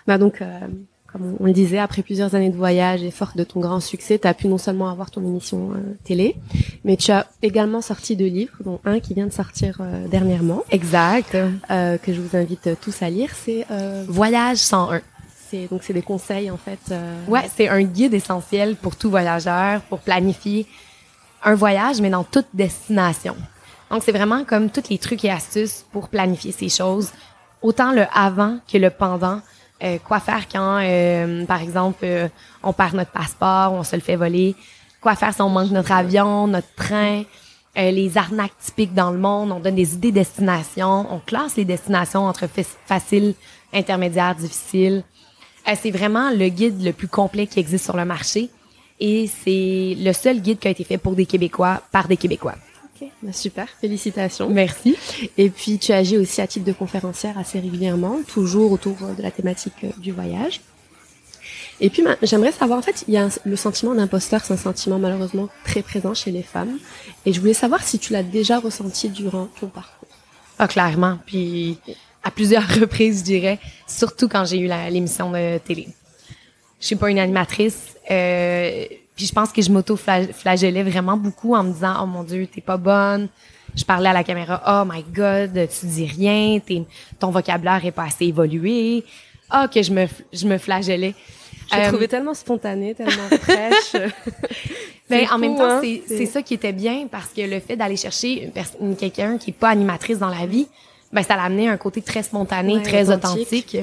Bah 0.05 0.17
donc 0.17 0.41
euh, 0.41 0.59
comme 1.13 1.37
on 1.39 1.45
le 1.45 1.53
disait, 1.53 1.77
après 1.77 2.01
plusieurs 2.01 2.33
années 2.33 2.49
de 2.49 2.57
voyage 2.57 3.03
et 3.03 3.11
forte 3.11 3.37
de 3.37 3.43
ton 3.43 3.59
grand 3.59 3.79
succès, 3.79 4.17
tu 4.17 4.27
as 4.27 4.33
pu 4.33 4.47
non 4.47 4.57
seulement 4.57 4.89
avoir 4.89 5.11
ton 5.11 5.21
émission 5.21 5.71
euh, 5.71 5.93
télé, 6.03 6.35
mais 6.83 6.97
tu 6.97 7.11
as 7.11 7.27
également 7.43 7.81
sorti 7.81 8.15
deux 8.15 8.25
livres, 8.25 8.55
dont 8.65 8.79
un 8.83 8.99
qui 8.99 9.13
vient 9.13 9.27
de 9.27 9.31
sortir 9.31 9.77
euh, 9.79 10.07
dernièrement. 10.07 10.63
Exact. 10.71 11.37
Euh, 11.69 11.97
que 11.99 12.13
je 12.13 12.19
vous 12.19 12.35
invite 12.35 12.67
tous 12.81 13.03
à 13.03 13.11
lire. 13.11 13.29
C'est 13.35 13.67
Voyage 14.07 14.57
101. 14.57 15.01
C'est 15.49 15.67
donc 15.69 15.83
c'est 15.83 15.93
des 15.93 16.01
conseils 16.01 16.49
en 16.49 16.57
fait. 16.57 16.79
Ouais, 17.27 17.47
c'est 17.55 17.69
un 17.69 17.83
guide 17.83 18.15
essentiel 18.15 18.75
pour 18.75 18.95
tout 18.95 19.11
voyageur 19.11 19.81
pour 19.81 19.99
planifier 19.99 20.65
un 21.43 21.53
voyage, 21.53 22.01
mais 22.01 22.09
dans 22.09 22.23
toute 22.23 22.47
destination. 22.55 23.35
Donc 23.91 24.01
c'est 24.03 24.11
vraiment 24.11 24.45
comme 24.45 24.71
tous 24.71 24.89
les 24.89 24.97
trucs 24.97 25.23
et 25.25 25.29
astuces 25.29 25.85
pour 25.91 26.09
planifier 26.09 26.51
ces 26.51 26.69
choses, 26.69 27.11
autant 27.61 27.91
le 27.91 28.05
avant 28.11 28.57
que 28.71 28.79
le 28.79 28.89
pendant 28.89 29.41
euh, 29.83 29.97
quoi 30.03 30.19
faire 30.19 30.47
quand, 30.49 30.79
euh, 30.81 31.45
par 31.45 31.61
exemple, 31.61 31.99
euh, 32.03 32.29
on 32.63 32.71
perd 32.71 32.95
notre 32.95 33.11
passeport, 33.11 33.73
on 33.73 33.83
se 33.83 33.95
le 33.95 34.01
fait 34.01 34.15
voler, 34.15 34.55
quoi 35.01 35.15
faire 35.15 35.33
si 35.33 35.41
on 35.41 35.49
manque 35.49 35.71
notre 35.71 35.91
avion, 35.91 36.47
notre 36.47 36.73
train, 36.75 37.23
les 37.75 38.17
arnaques 38.17 38.57
typiques 38.59 38.93
dans 38.93 39.11
le 39.11 39.17
monde, 39.17 39.51
on 39.51 39.59
donne 39.59 39.75
des 39.75 39.95
idées 39.95 40.11
de 40.11 40.15
destination, 40.15 41.07
on 41.11 41.19
classe 41.19 41.57
les 41.57 41.65
destinations 41.65 42.27
entre 42.27 42.47
facile, 42.85 43.33
intermédiaire, 43.73 44.35
difficile. 44.35 45.03
c'est 45.65 45.89
vraiment 45.89 46.29
le 46.29 46.49
guide 46.49 46.83
le 46.83 46.93
plus 46.93 47.07
complet 47.07 47.47
qui 47.47 47.59
existe 47.59 47.85
sur 47.85 47.97
le 47.97 48.05
marché 48.05 48.51
et 48.99 49.27
c'est 49.27 49.97
le 49.97 50.13
seul 50.13 50.39
guide 50.39 50.59
qui 50.59 50.67
a 50.67 50.71
été 50.71 50.83
fait 50.83 50.99
pour 50.99 51.13
des 51.13 51.25
Québécois 51.25 51.81
par 51.91 52.07
des 52.07 52.15
Québécois. 52.15 52.55
Bah, 53.21 53.33
super, 53.33 53.67
félicitations. 53.81 54.49
Merci. 54.49 54.95
Et 55.37 55.49
puis 55.49 55.77
tu 55.77 55.91
agis 55.91 56.17
aussi 56.17 56.41
à 56.41 56.47
titre 56.47 56.65
de 56.65 56.71
conférencière 56.71 57.37
assez 57.37 57.59
régulièrement, 57.59 58.19
toujours 58.27 58.71
autour 58.71 58.95
de 59.17 59.21
la 59.21 59.31
thématique 59.31 59.83
euh, 59.83 59.91
du 59.97 60.11
voyage. 60.11 60.61
Et 61.79 61.89
puis 61.89 62.03
j'aimerais 62.21 62.51
savoir, 62.51 62.79
en 62.79 62.81
fait, 62.81 63.03
il 63.07 63.13
y 63.13 63.17
a 63.17 63.27
le 63.43 63.55
sentiment 63.55 63.93
d'imposteur, 63.95 64.43
c'est 64.45 64.53
un 64.53 64.57
sentiment 64.57 64.99
malheureusement 64.99 65.49
très 65.65 65.81
présent 65.81 66.13
chez 66.13 66.31
les 66.31 66.43
femmes. 66.43 66.77
Et 67.25 67.33
je 67.33 67.39
voulais 67.39 67.53
savoir 67.53 67.83
si 67.83 67.99
tu 67.99 68.13
l'as 68.13 68.23
déjà 68.23 68.59
ressenti 68.59 69.09
durant 69.09 69.47
ton 69.59 69.67
parcours. 69.67 70.07
Ah, 70.59 70.67
clairement. 70.67 71.17
Puis 71.25 71.77
à 72.23 72.31
plusieurs 72.31 72.67
reprises, 72.79 73.19
je 73.19 73.23
dirais, 73.23 73.59
surtout 73.87 74.29
quand 74.29 74.45
j'ai 74.45 74.59
eu 74.59 74.69
l'émission 74.89 75.31
de 75.31 75.57
télé. 75.57 75.87
Je 76.79 76.87
suis 76.87 76.95
pas 76.95 77.09
une 77.09 77.19
animatrice. 77.19 77.95
Euh, 78.11 78.85
puis 79.15 79.25
je 79.25 79.33
pense 79.33 79.51
que 79.51 79.61
je 79.61 79.71
m'auto-flagellais 79.71 80.83
vraiment 80.83 81.17
beaucoup 81.17 81.55
en 81.55 81.63
me 81.63 81.73
disant 81.73 81.95
oh 82.01 82.05
mon 82.05 82.23
dieu 82.23 82.47
t'es 82.47 82.61
pas 82.61 82.77
bonne. 82.77 83.29
Je 83.75 83.83
parlais 83.83 84.09
à 84.09 84.13
la 84.13 84.23
caméra 84.23 84.61
oh 84.67 84.89
my 84.91 85.03
god 85.03 85.67
tu 85.69 85.85
dis 85.85 86.05
rien, 86.05 86.59
ton 87.19 87.31
vocabulaire 87.31 87.85
est 87.85 87.91
pas 87.91 88.03
assez 88.03 88.25
évolué. 88.25 89.03
Ah 89.49 89.67
que 89.67 89.81
je 89.81 89.91
me 89.91 90.07
je 90.31 90.47
me 90.47 90.57
flagellais. 90.57 91.15
Je 91.71 91.77
euh, 91.77 91.87
trouvais 91.87 92.07
tellement 92.07 92.33
spontané, 92.33 92.93
tellement 92.93 93.29
fraîche. 93.41 93.95
ben, 95.09 95.27
en 95.31 95.37
même 95.37 95.55
temps, 95.55 95.81
hein? 95.81 95.97
c'est 96.07 96.25
ça 96.25 96.41
qui 96.41 96.53
était 96.53 96.73
bien 96.73 97.07
parce 97.09 97.29
que 97.29 97.41
le 97.41 97.59
fait 97.59 97.75
d'aller 97.75 97.97
chercher 97.97 98.51
une, 98.79 98.95
quelqu'un 98.95 99.37
qui 99.37 99.51
est 99.51 99.53
pas 99.53 99.69
animatrice 99.69 100.19
dans 100.19 100.29
la 100.29 100.45
vie, 100.45 100.67
ben 101.11 101.23
ça 101.23 101.35
l'a 101.35 101.43
amené 101.43 101.69
un 101.69 101.77
côté 101.77 102.01
très 102.01 102.23
spontané, 102.23 102.81
très 102.81 103.11
authentique, 103.11 103.77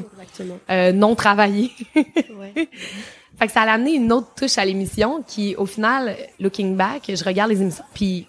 euh, 0.70 0.92
non 0.92 1.14
travaillé. 1.14 1.70
ouais. 1.96 2.68
Fait 3.40 3.46
que 3.46 3.54
ça 3.54 3.62
a 3.62 3.72
amené 3.72 3.94
une 3.94 4.12
autre 4.12 4.28
touche 4.36 4.58
à 4.58 4.66
l'émission 4.66 5.24
qui, 5.26 5.56
au 5.56 5.64
final, 5.64 6.14
looking 6.38 6.76
back, 6.76 7.04
je 7.08 7.24
regarde 7.24 7.50
les 7.50 7.62
émissions, 7.62 7.84
puis 7.94 8.26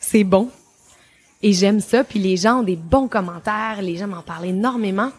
c'est 0.00 0.24
bon. 0.24 0.48
Et 1.42 1.52
j'aime 1.52 1.80
ça, 1.80 2.02
puis 2.02 2.18
les 2.18 2.38
gens 2.38 2.60
ont 2.60 2.62
des 2.62 2.76
bons 2.76 3.06
commentaires, 3.06 3.82
les 3.82 3.98
gens 3.98 4.06
m'en 4.06 4.22
parlent 4.22 4.46
énormément. 4.46 5.10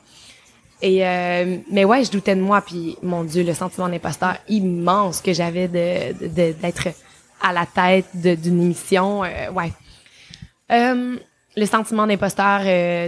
Et 0.81 1.05
euh, 1.05 1.58
mais 1.69 1.86
ouais, 1.86 2.03
je 2.03 2.10
doutais 2.10 2.36
de 2.36 2.41
moi, 2.41 2.62
puis 2.62 2.97
mon 3.03 3.23
Dieu, 3.23 3.43
le 3.43 3.53
sentiment 3.53 3.88
d'imposteur 3.88 4.38
immense 4.49 5.21
que 5.21 5.31
j'avais 5.31 5.67
de 5.67 6.27
d'être 6.27 6.88
à 7.39 7.53
la 7.53 7.67
tête 7.67 8.08
d'une 8.15 8.63
émission, 8.63 9.23
euh, 9.23 9.51
ouais. 9.51 9.71
Euh, 10.71 11.17
le 11.55 11.65
sentiment 11.67 12.08
d'imposteur 12.08 12.62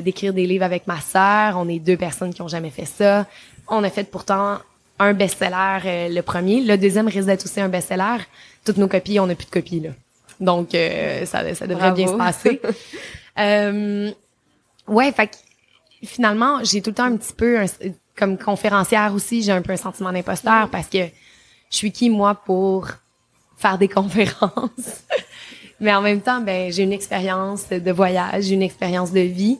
d'écrire 0.03 0.33
des 0.33 0.45
livres 0.45 0.63
avec 0.63 0.85
ma 0.85 1.01
sœur, 1.01 1.57
on 1.57 1.67
est 1.67 1.79
deux 1.79 1.97
personnes 1.97 2.31
qui 2.31 2.43
ont 2.43 2.47
jamais 2.47 2.69
fait 2.69 2.85
ça. 2.85 3.25
On 3.67 3.83
a 3.83 3.89
fait 3.89 4.03
pourtant 4.03 4.59
un 4.99 5.13
best-seller 5.13 5.79
euh, 5.85 6.09
le 6.09 6.21
premier. 6.21 6.61
Le 6.61 6.77
deuxième 6.77 7.07
risque 7.07 7.27
d'être 7.27 7.45
aussi 7.45 7.59
un 7.59 7.69
best-seller. 7.69 8.17
Toutes 8.65 8.77
nos 8.77 8.87
copies, 8.87 9.19
on 9.19 9.27
n'a 9.27 9.35
plus 9.35 9.45
de 9.45 9.51
copies 9.51 9.79
là. 9.79 9.89
Donc 10.39 10.75
euh, 10.75 11.25
ça, 11.25 11.53
ça 11.55 11.67
devrait 11.67 11.91
bien 11.91 12.07
se 12.07 12.13
passer. 12.13 12.61
euh, 13.39 14.11
ouais, 14.87 15.11
fait 15.11 15.31
finalement, 16.03 16.63
j'ai 16.63 16.81
tout 16.81 16.91
le 16.91 16.95
temps 16.95 17.05
un 17.05 17.17
petit 17.17 17.33
peu 17.33 17.59
comme 18.15 18.37
conférencière 18.37 19.13
aussi, 19.13 19.41
j'ai 19.41 19.51
un 19.51 19.61
peu 19.61 19.73
un 19.73 19.77
sentiment 19.77 20.11
d'imposteur 20.11 20.69
parce 20.69 20.87
que 20.87 20.99
je 21.69 21.75
suis 21.75 21.91
qui 21.91 22.09
moi 22.09 22.35
pour 22.35 22.87
faire 23.57 23.77
des 23.77 23.87
conférences? 23.87 25.03
Mais 25.79 25.93
en 25.93 26.01
même 26.01 26.21
temps, 26.21 26.41
ben 26.41 26.71
j'ai 26.71 26.83
une 26.83 26.93
expérience 26.93 27.69
de 27.69 27.91
voyage, 27.91 28.49
une 28.49 28.63
expérience 28.63 29.11
de 29.11 29.19
vie 29.19 29.59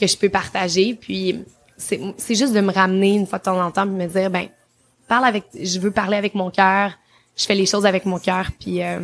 que 0.00 0.06
je 0.06 0.16
peux 0.16 0.28
partager 0.28 0.94
puis 0.94 1.44
c'est 1.76 2.00
c'est 2.16 2.34
juste 2.34 2.52
de 2.52 2.60
me 2.60 2.72
ramener 2.72 3.14
une 3.14 3.26
fois 3.26 3.38
de 3.38 3.44
temps 3.44 3.60
en 3.60 3.70
temps 3.70 3.84
et 3.84 3.90
me 3.90 4.06
dire 4.06 4.30
ben 4.30 4.48
parle 5.08 5.24
avec, 5.24 5.44
je 5.60 5.78
veux 5.78 5.90
parler 5.90 6.16
avec 6.16 6.34
mon 6.34 6.50
cœur, 6.50 6.92
je 7.36 7.44
fais 7.44 7.54
les 7.54 7.66
choses 7.66 7.86
avec 7.86 8.04
mon 8.06 8.18
cœur, 8.18 8.46
puis 8.58 8.82
euh, 8.82 9.00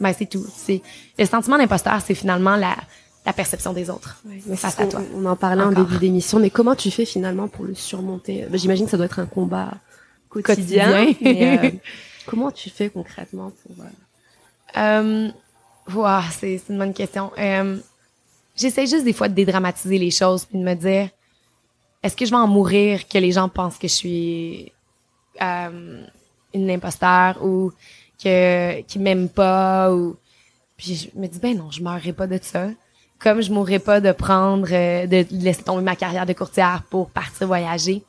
ben 0.00 0.12
c'est 0.16 0.26
tout. 0.26 0.44
C'est 0.54 0.82
le 1.18 1.26
sentiment 1.26 1.58
d'imposteur, 1.58 2.00
c'est 2.04 2.14
finalement 2.14 2.56
la, 2.56 2.76
la 3.24 3.32
perception 3.32 3.72
des 3.72 3.90
autres 3.90 4.22
mais 4.24 4.56
face 4.56 4.78
à 4.78 4.86
toi. 4.86 5.00
On 5.14 5.24
en 5.26 5.36
parlait 5.36 5.64
en 5.64 5.72
début 5.72 5.98
d'émission, 5.98 6.38
mais 6.38 6.50
comment 6.50 6.74
tu 6.74 6.90
fais 6.90 7.04
finalement 7.04 7.48
pour 7.48 7.64
le 7.64 7.74
surmonter? 7.74 8.46
Ben, 8.48 8.58
J'imagine 8.58 8.84
que 8.84 8.90
ça 8.90 8.96
doit 8.96 9.06
être 9.06 9.18
un 9.18 9.26
combat 9.26 9.72
quotidien. 10.28 11.06
Euh, 11.24 11.70
comment 12.26 12.50
tu 12.50 12.70
fais 12.70 12.90
concrètement 12.90 13.52
pour 13.62 13.84
euh... 13.84 15.28
euh 15.28 15.30
c'est 16.38 16.60
une 16.68 16.78
bonne 16.78 16.94
question. 16.94 17.30
Euh, 17.38 17.78
J'essaie 18.56 18.86
juste 18.86 19.04
des 19.04 19.12
fois 19.12 19.28
de 19.28 19.34
dédramatiser 19.34 19.98
les 19.98 20.10
choses 20.10 20.46
puis 20.46 20.58
de 20.58 20.64
me 20.64 20.74
dire 20.74 21.10
est-ce 22.02 22.16
que 22.16 22.24
je 22.24 22.30
vais 22.30 22.36
en 22.36 22.46
mourir 22.46 23.06
que 23.06 23.18
les 23.18 23.32
gens 23.32 23.48
pensent 23.48 23.78
que 23.78 23.88
je 23.88 23.92
suis 23.92 24.72
euh, 25.40 26.04
une 26.54 26.70
imposteur 26.70 27.44
ou 27.44 27.72
que 28.22 28.80
qui 28.82 28.98
m'aime 28.98 29.28
pas 29.28 29.92
ou 29.92 30.16
puis 30.76 31.10
je 31.14 31.18
me 31.18 31.26
dis 31.26 31.38
ben 31.38 31.56
non 31.56 31.70
je 31.70 31.82
mourrai 31.82 32.12
pas 32.12 32.26
de 32.26 32.38
ça. 32.40 32.68
Comme 33.18 33.40
je 33.40 33.50
mourrai 33.50 33.78
pas 33.78 34.00
de 34.00 34.12
prendre 34.12 34.68
euh, 34.70 35.06
de 35.06 35.24
laisser 35.30 35.62
tomber 35.62 35.82
ma 35.82 35.96
carrière 35.96 36.26
de 36.26 36.32
courtière 36.32 36.82
pour 36.90 37.10
partir 37.10 37.46
voyager. 37.46 38.02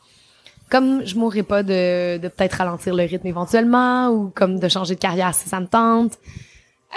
Comme 0.69 1.05
je 1.05 1.15
mourrai 1.15 1.43
pas 1.43 1.63
de, 1.63 2.17
de 2.17 2.27
peut-être 2.27 2.55
ralentir 2.55 2.93
le 2.93 3.03
rythme 3.03 3.27
éventuellement 3.27 4.09
ou 4.09 4.29
comme 4.35 4.59
de 4.59 4.67
changer 4.67 4.95
de 4.95 4.99
carrière 4.99 5.33
si 5.33 5.47
ça 5.47 5.61
me 5.61 5.67
tente. 5.67 6.17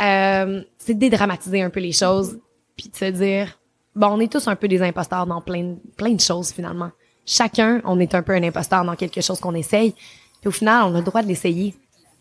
Euh, 0.02 0.62
c'est 0.78 0.94
dédramatiser 0.94 1.62
un 1.62 1.70
peu 1.70 1.80
les 1.80 1.92
choses 1.92 2.38
puis 2.76 2.88
de 2.88 2.96
se 2.96 3.04
dire 3.06 3.58
bon 3.94 4.08
on 4.08 4.20
est 4.20 4.32
tous 4.32 4.46
un 4.48 4.56
peu 4.56 4.66
des 4.66 4.82
imposteurs 4.82 5.26
dans 5.26 5.40
plein 5.40 5.76
plein 5.96 6.12
de 6.12 6.20
choses 6.20 6.52
finalement. 6.52 6.90
Chacun 7.26 7.80
on 7.84 8.00
est 8.00 8.14
un 8.14 8.22
peu 8.22 8.32
un 8.32 8.42
imposteur 8.42 8.84
dans 8.84 8.96
quelque 8.96 9.20
chose 9.20 9.38
qu'on 9.38 9.54
essaye 9.54 9.94
puis 10.40 10.48
au 10.48 10.52
final, 10.52 10.84
on 10.84 10.94
a 10.94 10.98
le 10.98 11.04
droit 11.04 11.22
de 11.22 11.28
l'essayer. 11.28 11.74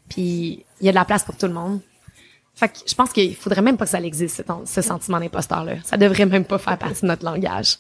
Puis 0.10 0.66
il 0.82 0.86
y 0.86 0.90
a 0.90 0.92
de 0.92 0.96
la 0.96 1.06
place 1.06 1.24
pour 1.24 1.36
tout 1.36 1.48
le 1.48 1.54
monde. 1.54 1.80
Fait 2.56 2.68
que 2.68 2.80
je 2.86 2.94
pense 2.94 3.14
qu'il 3.14 3.36
faudrait 3.36 3.62
même 3.62 3.78
pas 3.78 3.86
que 3.86 3.92
ça 3.92 4.02
existe, 4.02 4.44
ce, 4.66 4.82
sentiment 4.82 5.20
d'imposteur-là. 5.20 5.76
Ça 5.86 5.96
devrait 5.96 6.26
même 6.26 6.44
pas 6.44 6.58
faire 6.58 6.78
partie 6.78 7.04
de 7.04 7.08
notre 7.08 7.24
langage. 7.24 7.78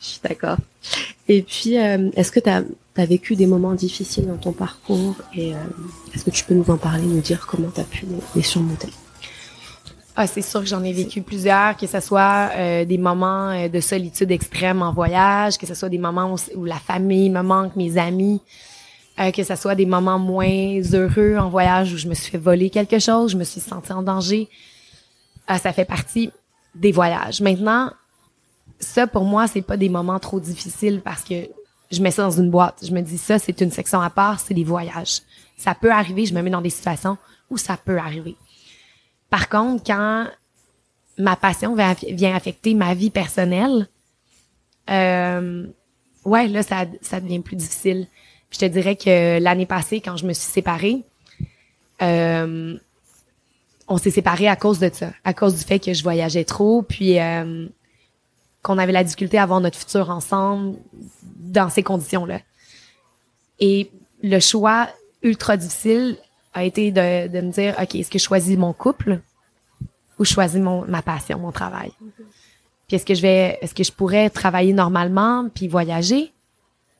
Je 0.00 0.06
suis 0.06 0.20
d'accord. 0.22 0.58
Et 1.26 1.42
puis, 1.42 1.76
euh, 1.76 2.08
est-ce 2.14 2.30
que 2.30 2.40
tu 2.40 2.48
as, 2.48 2.62
vécu 3.06 3.34
des 3.34 3.46
moments 3.46 3.72
difficiles 3.72 4.26
dans 4.26 4.36
ton 4.36 4.52
parcours 4.52 5.16
et 5.34 5.54
euh, 5.54 5.58
est-ce 6.14 6.24
que 6.24 6.30
tu 6.30 6.44
peux 6.44 6.52
nous 6.52 6.70
en 6.70 6.76
parler, 6.76 7.02
nous 7.02 7.20
dire 7.20 7.46
comment 7.46 7.70
tu 7.74 7.80
as 7.80 7.84
pu 7.84 8.04
les, 8.36 8.42
surmonter? 8.42 8.90
Ah, 10.14 10.26
c'est 10.26 10.42
sûr 10.42 10.60
que 10.60 10.66
j'en 10.66 10.84
ai 10.84 10.92
vécu 10.92 11.22
plusieurs, 11.22 11.76
que 11.76 11.86
ce 11.86 11.98
soit 12.00 12.50
euh, 12.54 12.84
des 12.84 12.98
moments 12.98 13.68
de 13.68 13.80
solitude 13.80 14.30
extrême 14.30 14.82
en 14.82 14.92
voyage, 14.92 15.56
que 15.56 15.66
ce 15.66 15.74
soit 15.74 15.88
des 15.88 15.98
moments 15.98 16.34
où, 16.34 16.58
où 16.58 16.64
la 16.64 16.76
famille 16.78 17.30
me 17.30 17.42
manque, 17.42 17.74
mes 17.74 17.96
amis, 17.96 18.40
euh, 19.20 19.30
que 19.30 19.42
ce 19.44 19.54
soit 19.56 19.74
des 19.74 19.86
moments 19.86 20.18
moins 20.18 20.80
heureux 20.92 21.36
en 21.36 21.48
voyage 21.48 21.92
où 21.92 21.98
je 21.98 22.08
me 22.08 22.14
suis 22.14 22.30
fait 22.30 22.38
voler 22.38 22.70
quelque 22.70 22.98
chose, 22.98 23.32
je 23.32 23.36
me 23.36 23.44
suis 23.44 23.60
sentie 23.60 23.92
en 23.92 24.02
danger. 24.02 24.48
Euh, 25.50 25.56
ça 25.56 25.72
fait 25.72 25.84
partie 25.84 26.30
des 26.74 26.92
voyages. 26.92 27.40
Maintenant, 27.40 27.92
ça 28.78 29.06
pour 29.06 29.24
moi, 29.24 29.46
c'est 29.46 29.62
pas 29.62 29.76
des 29.76 29.88
moments 29.88 30.18
trop 30.18 30.40
difficiles 30.40 31.02
parce 31.04 31.22
que 31.22 31.48
je 31.90 32.02
mets 32.02 32.12
ça 32.12 32.22
dans 32.22 32.30
une 32.30 32.50
boîte. 32.50 32.78
Je 32.82 32.92
me 32.92 33.00
dis 33.00 33.18
ça, 33.18 33.38
c'est 33.38 33.60
une 33.60 33.70
section 33.70 34.00
à 34.00 34.10
part, 34.10 34.40
c'est 34.40 34.54
des 34.54 34.64
voyages. 34.64 35.22
Ça 35.56 35.74
peut 35.74 35.90
arriver, 35.90 36.24
je 36.24 36.32
me 36.32 36.40
mets 36.40 36.50
dans 36.50 36.60
des 36.60 36.70
situations 36.70 37.18
où 37.50 37.58
ça 37.58 37.76
peut 37.76 37.98
arriver. 37.98 38.36
Par 39.28 39.48
contre, 39.48 39.82
quand 39.84 40.26
ma 41.18 41.36
passion 41.36 41.74
vient 41.74 42.34
affecter 42.34 42.74
ma 42.74 42.94
vie 42.94 43.10
personnelle, 43.10 43.88
euh, 44.88 45.66
ouais, 46.24 46.48
là, 46.48 46.62
ça, 46.62 46.86
ça 47.02 47.20
devient 47.20 47.40
plus 47.40 47.56
difficile 47.56 48.06
je 48.50 48.58
te 48.58 48.64
dirais 48.64 48.96
que 48.96 49.38
l'année 49.38 49.66
passée, 49.66 50.00
quand 50.00 50.16
je 50.16 50.26
me 50.26 50.32
suis 50.32 50.50
séparée, 50.50 51.02
euh, 52.02 52.76
on 53.88 53.96
s'est 53.96 54.10
séparés 54.10 54.48
à 54.48 54.56
cause 54.56 54.78
de 54.78 54.90
ça, 54.92 55.10
à 55.24 55.34
cause 55.34 55.56
du 55.56 55.64
fait 55.64 55.78
que 55.78 55.92
je 55.92 56.02
voyageais 56.02 56.44
trop, 56.44 56.82
puis 56.82 57.18
euh, 57.18 57.66
qu'on 58.62 58.78
avait 58.78 58.92
la 58.92 59.04
difficulté 59.04 59.38
à 59.38 59.42
avoir 59.42 59.60
notre 59.60 59.78
futur 59.78 60.10
ensemble 60.10 60.76
dans 61.36 61.70
ces 61.70 61.82
conditions-là. 61.82 62.40
Et 63.58 63.90
le 64.22 64.40
choix 64.40 64.88
ultra 65.22 65.56
difficile 65.56 66.18
a 66.54 66.64
été 66.64 66.90
de, 66.90 67.28
de 67.28 67.40
me 67.40 67.52
dire, 67.52 67.74
OK, 67.80 67.94
est-ce 67.94 68.10
que 68.10 68.18
je 68.18 68.24
choisis 68.24 68.56
mon 68.56 68.72
couple 68.72 69.20
ou 70.18 70.24
je 70.24 70.32
choisis 70.32 70.60
mon, 70.60 70.84
ma 70.86 71.02
passion, 71.02 71.38
mon 71.38 71.52
travail? 71.52 71.92
Puis 72.86 72.96
est-ce 72.96 73.06
que 73.06 73.14
je 73.14 73.22
vais, 73.22 73.58
est-ce 73.60 73.74
que 73.74 73.84
je 73.84 73.92
pourrais 73.92 74.30
travailler 74.30 74.72
normalement 74.72 75.48
puis 75.54 75.68
voyager? 75.68 76.32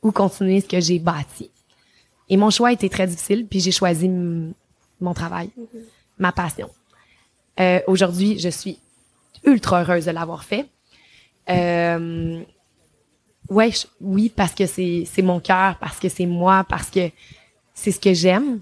Ou 0.02 0.12
continuer 0.12 0.60
ce 0.60 0.66
que 0.66 0.80
j'ai 0.80 0.98
bâti? 0.98 1.50
Et 2.28 2.36
mon 2.36 2.50
choix 2.50 2.68
a 2.68 2.72
été 2.72 2.88
très 2.88 3.06
difficile 3.06 3.46
puis 3.46 3.60
j'ai 3.60 3.72
choisi 3.72 4.08
mon 4.08 5.14
travail, 5.14 5.50
ma 6.18 6.32
passion. 6.32 6.70
Euh, 7.58 7.80
Aujourd'hui, 7.86 8.38
je 8.38 8.48
suis 8.48 8.78
ultra 9.44 9.82
heureuse 9.82 10.06
de 10.06 10.12
l'avoir 10.12 10.44
fait. 10.44 10.66
Euh, 11.48 12.42
ouais, 13.48 13.70
oui, 14.00 14.32
parce 14.34 14.54
que 14.54 14.66
c'est 14.66 15.04
c'est 15.10 15.22
mon 15.22 15.40
cœur, 15.40 15.76
parce 15.78 15.98
que 15.98 16.08
c'est 16.08 16.26
moi, 16.26 16.64
parce 16.68 16.90
que 16.90 17.10
c'est 17.74 17.90
ce 17.90 18.00
que 18.00 18.14
j'aime. 18.14 18.60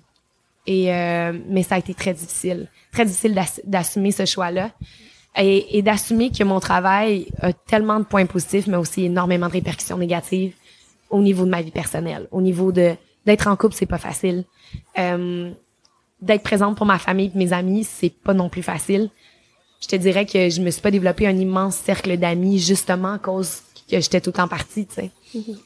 Et 0.67 0.93
euh, 0.93 1.33
mais 1.47 1.63
ça 1.63 1.77
a 1.77 1.79
été 1.79 1.95
très 1.95 2.15
difficile, 2.15 2.69
très 2.93 3.05
difficile 3.05 3.41
d'assumer 3.65 4.13
ce 4.13 4.27
choix-là 4.27 4.71
et, 5.37 5.79
et 5.79 5.83
d'assumer 5.83 6.31
que 6.31 6.45
mon 6.45 6.61
travail 6.61 7.29
a 7.41 7.53
tellement 7.53 8.01
de 8.01 8.05
points 8.05 8.27
positifs, 8.27 8.67
mais 8.67 8.77
aussi 8.77 9.05
énormément 9.05 9.47
de 9.47 9.53
répercussions 9.53 9.97
négatives 9.97 10.55
au 11.11 11.21
niveau 11.21 11.45
de 11.45 11.51
ma 11.51 11.63
vie 11.63 11.71
personnelle, 11.71 12.29
au 12.31 12.41
niveau 12.41 12.73
de 12.73 12.95
d'être 13.27 13.47
en 13.47 13.57
couple, 13.57 13.75
c'est 13.75 13.87
pas 13.87 13.99
facile. 13.99 14.45
Euh, 14.99 15.51
d'être 16.23 16.43
présente 16.43 16.77
pour 16.77 16.87
ma 16.87 16.99
famille 16.99 17.31
et 17.35 17.39
mes 17.39 17.53
amis, 17.53 17.85
c'est 17.85 18.11
pas 18.11 18.33
non 18.33 18.49
plus 18.49 18.63
facile. 18.63 19.11
Je 19.83 19.87
te 19.87 19.97
dirais 19.97 20.25
que 20.25 20.49
je 20.49 20.61
me 20.63 20.71
suis 20.71 20.81
pas 20.81 20.91
développé 20.91 21.27
un 21.27 21.37
immense 21.37 21.77
cercle 21.77 22.17
d'amis 22.17 22.59
justement 22.59 23.13
à 23.13 23.19
cause 23.19 23.61
que 23.89 24.01
j'étais 24.01 24.21
tout 24.21 24.31
le 24.31 24.35
temps 24.35 24.49
partie, 24.49 24.87
tu 24.87 24.95
sais. 24.95 25.11
Mm-hmm. 25.35 25.59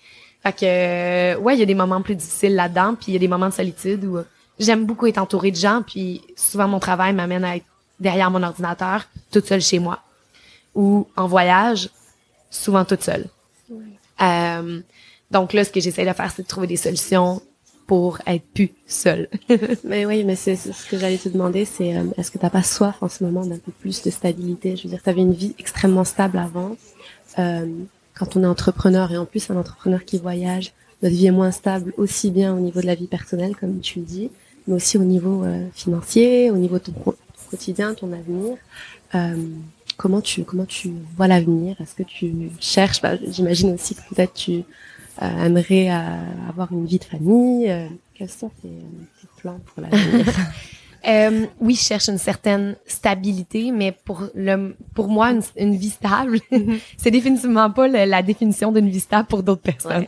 Fait 0.43 0.53
que 0.53 0.65
euh, 0.65 1.39
ouais, 1.39 1.55
il 1.55 1.61
y 1.61 1.63
a 1.63 1.67
des 1.67 1.75
moments 1.75 2.03
plus 2.03 2.17
difficiles 2.17 2.55
là-dedans, 2.55 2.95
puis 2.95 3.13
il 3.13 3.13
y 3.13 3.17
a 3.17 3.21
des 3.21 3.29
moments 3.29 3.49
de 3.49 3.55
solitude 3.55 4.05
où 4.05 4.19
j'aime 4.59 4.85
beaucoup 4.85 5.07
être 5.07 5.19
entourée 5.19 5.53
de 5.53 5.57
gens, 5.57 5.83
puis 5.87 6.21
souvent 6.37 6.67
mon 6.67 6.81
travail 6.81 7.13
m'amène 7.13 7.45
à 7.45 7.57
être 7.57 7.67
derrière 8.01 8.31
mon 8.31 8.43
ordinateur, 8.43 9.05
toute 9.31 9.47
seule 9.47 9.61
chez 9.61 9.79
moi, 9.79 10.01
ou 10.75 11.07
en 11.17 11.29
voyage, 11.29 11.91
souvent 12.51 12.85
toute 12.85 13.03
seule. 13.03 13.27
Euh, 14.21 14.81
donc 15.33 15.53
là, 15.53 15.65
ce 15.65 15.71
que 15.71 15.81
j'essaie 15.81 16.07
de 16.07 16.13
faire, 16.13 16.33
c'est 16.35 16.43
de 16.43 16.47
trouver 16.47 16.67
des 16.67 16.77
solutions 16.77 17.43
pour 17.87 18.19
être 18.27 18.45
plus 18.55 18.71
seule. 18.87 19.29
mais 19.85 20.07
oui, 20.07 20.25
mais 20.25 20.37
c'est 20.37 20.57
ce 20.57 20.89
que 20.89 20.99
j'allais 20.99 21.19
te 21.19 21.29
demander, 21.29 21.65
c'est 21.65 21.97
euh, 21.97 22.05
est-ce 22.17 22.31
que 22.31 22.39
t'as 22.39 22.51
pas 22.51 22.63
soif 22.63 23.03
en 23.03 23.09
ce 23.09 23.25
moment 23.25 23.45
d'un 23.45 23.59
peu 23.59 23.73
plus 23.73 24.03
de 24.03 24.11
stabilité? 24.11 24.77
Je 24.77 24.85
veux 24.85 24.89
dire, 24.91 25.03
tu 25.03 25.11
avais 25.11 25.23
une 25.23 25.35
vie 25.35 25.55
extrêmement 25.59 26.05
stable 26.05 26.39
avant. 26.39 26.77
Euh, 27.39 27.67
quand 28.15 28.37
on 28.37 28.45
est 28.45 28.47
entrepreneur 28.47 29.11
et 29.11 29.17
en 29.17 29.25
plus 29.25 29.51
un 29.51 29.57
entrepreneur 29.57 30.05
qui 30.05 30.19
voyage, 30.19 30.73
notre 31.03 31.15
vie 31.15 31.27
est 31.27 31.33
moins 31.33 31.51
stable 31.51 31.93
aussi 31.97 32.31
bien 32.31 32.55
au 32.55 32.61
niveau 32.61 32.81
de 32.81 32.87
la 32.87 32.95
vie 32.95 33.09
personnelle, 33.09 33.57
comme 33.57 33.81
tu 33.81 33.99
le 33.99 34.05
dis, 34.05 34.31
mais 34.67 34.75
aussi 34.75 34.99
au 34.99 35.03
niveau 35.03 35.45
euh, 35.45 35.67
financier, 35.75 36.51
au 36.51 36.57
niveau 36.57 36.79
de 36.79 36.85
ton, 36.85 37.15
quotidien, 37.51 37.95
ton 37.95 38.13
avenir. 38.13 38.57
Euh, 39.15 39.37
comment 39.97 40.21
tu 40.21 40.45
comment 40.45 40.65
tu 40.65 40.93
vois 41.17 41.27
l'avenir? 41.27 41.77
Est-ce 41.81 41.95
que 41.95 42.03
tu 42.03 42.51
cherches? 42.61 43.03
Bah, 43.03 43.17
J'imagine 43.29 43.75
aussi 43.75 43.95
que 43.95 44.01
peut-être 44.15 44.35
tu 44.35 44.65
euh, 45.21 45.45
aimerais 45.45 45.89
avoir 46.49 46.73
une 46.73 46.87
vie 46.87 46.99
de 46.99 47.05
famille. 47.05 47.73
quels 48.15 48.31
sont 48.31 48.51
tes, 48.63 48.69
tes 48.69 49.29
plans 49.37 49.59
pour 49.67 49.83
l'avenir? 49.83 50.27
Euh, 51.07 51.47
oui, 51.61 51.75
je 51.75 51.81
cherche 51.81 52.09
une 52.09 52.19
certaine 52.19 52.77
stabilité, 52.87 53.73
mais 53.73 53.93
pour 53.93 54.29
le, 54.35 54.77
pour 54.95 55.09
moi, 55.09 55.33
une, 55.57 55.75
vie 55.75 55.91
stable, 55.91 56.39
mhm. 56.51 56.79
c'est 56.97 57.11
définitivement 57.11 57.71
pas 57.71 57.89
la 57.89 58.23
définition 58.23 58.71
d'une 58.71 58.89
vie 58.89 59.01
stable 59.01 59.27
pour 59.27 59.43
d'autres 59.43 59.63
personnes. 59.63 60.07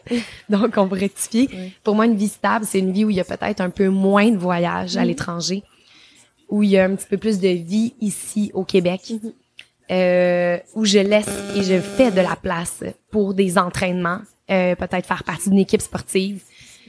Donc, 0.48 0.74
on 0.76 0.86
va 0.86 0.96
rectifier. 0.96 1.48
Pour 1.82 1.96
moi, 1.96 2.06
une 2.06 2.16
vie 2.16 2.28
stable, 2.28 2.64
c'est 2.64 2.78
une 2.78 2.92
vie 2.92 3.04
où 3.04 3.10
il 3.10 3.16
y 3.16 3.20
a 3.20 3.24
peut-être 3.24 3.60
un 3.60 3.70
peu 3.70 3.88
moins 3.88 4.30
de 4.30 4.36
voyages 4.36 4.96
à 4.96 5.00
mhm. 5.00 5.08
l'étranger, 5.08 5.62
où 6.48 6.62
il 6.62 6.70
y 6.70 6.78
a 6.78 6.84
un 6.84 6.94
petit 6.94 7.08
peu 7.08 7.18
plus 7.18 7.40
de 7.40 7.48
vie 7.48 7.94
ici 8.00 8.50
au 8.54 8.64
Québec, 8.64 9.00
mhm. 9.10 9.32
Euh, 9.90 10.58
où 10.74 10.84
je 10.84 10.98
laisse 10.98 11.28
et 11.54 11.62
je 11.62 11.80
fais 11.80 12.10
de 12.10 12.20
la 12.20 12.36
place 12.36 12.82
pour 13.10 13.34
des 13.34 13.58
entraînements, 13.58 14.20
euh, 14.50 14.74
peut-être 14.74 15.06
faire 15.06 15.24
partie 15.24 15.50
d'une 15.50 15.58
équipe 15.58 15.82
sportive, 15.82 16.42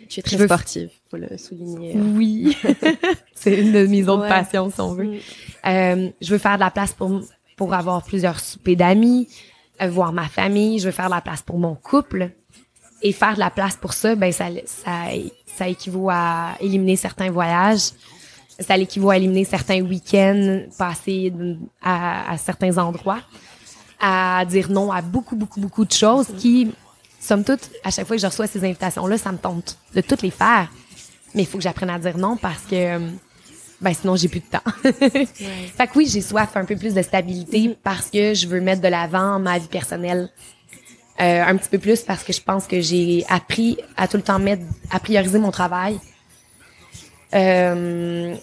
tu 0.08 0.20
es 0.20 0.24
très 0.24 0.46
sportive, 0.46 0.89
faut 1.10 1.18
le 1.18 1.38
souligner. 1.38 1.93
Oui, 1.96 2.58
c'est 3.34 3.60
une 3.60 3.72
de 3.72 3.88
mes 3.88 4.08
autres 4.08 4.28
passions, 4.28 4.70
si 4.70 4.80
on 4.82 4.93
veut. 4.93 5.06
Mm. 5.06 5.20
Euh, 5.68 6.10
je 6.22 6.32
veux 6.32 6.38
faire 6.38 6.56
de 6.56 6.62
la 6.62 6.72
place 6.72 6.93
pour 6.93 7.22
pour 7.56 7.74
avoir 7.74 8.04
plusieurs 8.04 8.39
soupers 8.39 8.76
d'amis, 8.76 9.30
euh, 9.82 9.88
voir 9.88 10.12
ma 10.12 10.28
famille. 10.28 10.80
Je 10.80 10.86
veux 10.86 10.91
faire 10.91 11.06
de 11.06 11.16
la 11.16 11.22
place 11.22 11.41
pour 11.41 11.58
mon 11.58 11.76
couple. 11.76 12.32
Et 13.02 13.12
faire 13.12 13.36
de 13.36 13.39
la 13.39 13.50
place 13.50 13.76
pour 13.76 13.93
ça, 13.93 14.16
ben 14.16 14.32
ça, 14.32 14.46
ça, 14.66 15.04
ça 15.46 15.68
équivaut 15.68 16.10
à 16.10 16.56
éliminer 16.60 16.96
certains 16.96 17.30
voyages. 17.30 17.91
Ça 18.60 18.78
équivaut 18.78 19.10
à 19.10 19.18
éliminer 19.18 19.43
certains 19.43 19.82
week-ends 19.82 20.62
passés 20.78 21.34
à, 21.82 22.32
à 22.32 22.38
certains 22.38 22.78
endroits. 22.78 23.20
À 23.99 24.45
dire 24.45 24.70
non 24.70 24.91
à 24.91 25.01
beaucoup, 25.01 25.36
beaucoup, 25.36 25.60
beaucoup 25.60 25.86
de 25.86 25.91
choses 25.91 26.28
qui 26.38 26.72
somme 27.26 27.43
toute, 27.43 27.72
à 27.84 27.91
chaque 27.91 28.06
fois 28.08 28.16
que 28.16 28.22
je 28.22 28.28
reçois 28.28 28.47
ces 28.47 28.64
invitations-là, 28.64 29.18
ça 29.18 29.32
me 29.32 29.38
tente 29.38 29.78
de 29.93 30.01
toutes 30.01 30.22
les 30.22 30.32
faire. 30.32 30.72
Mais 31.34 31.41
il 31.41 31.45
faut 31.45 31.58
que 31.58 31.64
j'apprenne 31.64 31.89
à 31.89 31.99
dire 31.99 32.18
non 32.18 32.38
parce 32.38 32.62
que, 32.64 32.99
ben 33.82 33.93
sinon 33.93 34.16
j'ai 34.16 34.30
plus 34.30 34.39
de 34.39 34.45
temps. 34.45 34.72
Fait 34.84 35.88
que 35.88 35.97
oui, 35.97 36.08
j'ai 36.08 36.22
soif 36.22 36.56
un 36.56 36.66
peu 36.66 36.76
plus 36.76 36.93
de 36.93 37.01
stabilité 37.01 37.78
parce 37.84 38.10
que 38.10 38.34
je 38.34 38.47
veux 38.47 38.62
mettre 38.62 38.82
de 38.82 38.88
l'avant 38.88 39.39
ma 39.39 39.58
vie 39.58 39.68
personnelle. 39.68 40.30
Euh, 41.22 41.43
un 41.43 41.56
petit 41.56 41.70
peu 41.70 41.80
plus 41.80 42.01
parce 42.01 42.24
que 42.24 42.34
je 42.34 42.41
pense 42.41 42.68
que 42.68 42.82
j'ai 42.82 43.26
appris 43.30 43.78
à 43.95 44.08
tout 44.08 44.18
le 44.18 44.24
temps 44.24 44.38
mettre, 44.38 44.64
à 44.91 44.99
prioriser 44.99 45.39
mon 45.39 45.51
travail. 45.51 45.97
Euh, 47.34 48.36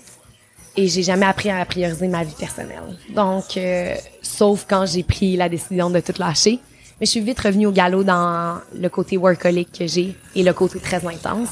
et 0.77 0.89
j'ai 0.89 1.03
jamais 1.03 1.27
appris 1.27 1.51
à 1.51 1.65
prioriser 1.65 2.09
ma 2.09 2.25
vie 2.25 2.35
personnelle. 2.39 2.99
Donc, 3.11 3.57
euh, 3.57 3.95
sauf 4.23 4.67
quand 4.69 4.87
j'ai 4.87 5.03
pris 5.03 5.37
la 5.37 5.49
décision 5.49 5.91
de 5.91 6.01
tout 6.01 6.15
lâcher. 6.19 6.61
Mais 7.01 7.07
je 7.07 7.11
suis 7.11 7.21
vite 7.21 7.41
revenue 7.41 7.67
au 7.67 7.73
galop 7.73 8.05
dans 8.05 8.61
le 8.75 8.89
côté 8.89 9.17
workaholic 9.17 9.73
que 9.73 9.87
j'ai 9.87 10.17
et 10.35 10.43
le 10.43 10.53
côté 10.53 10.79
très 10.79 11.05
intense. 11.05 11.49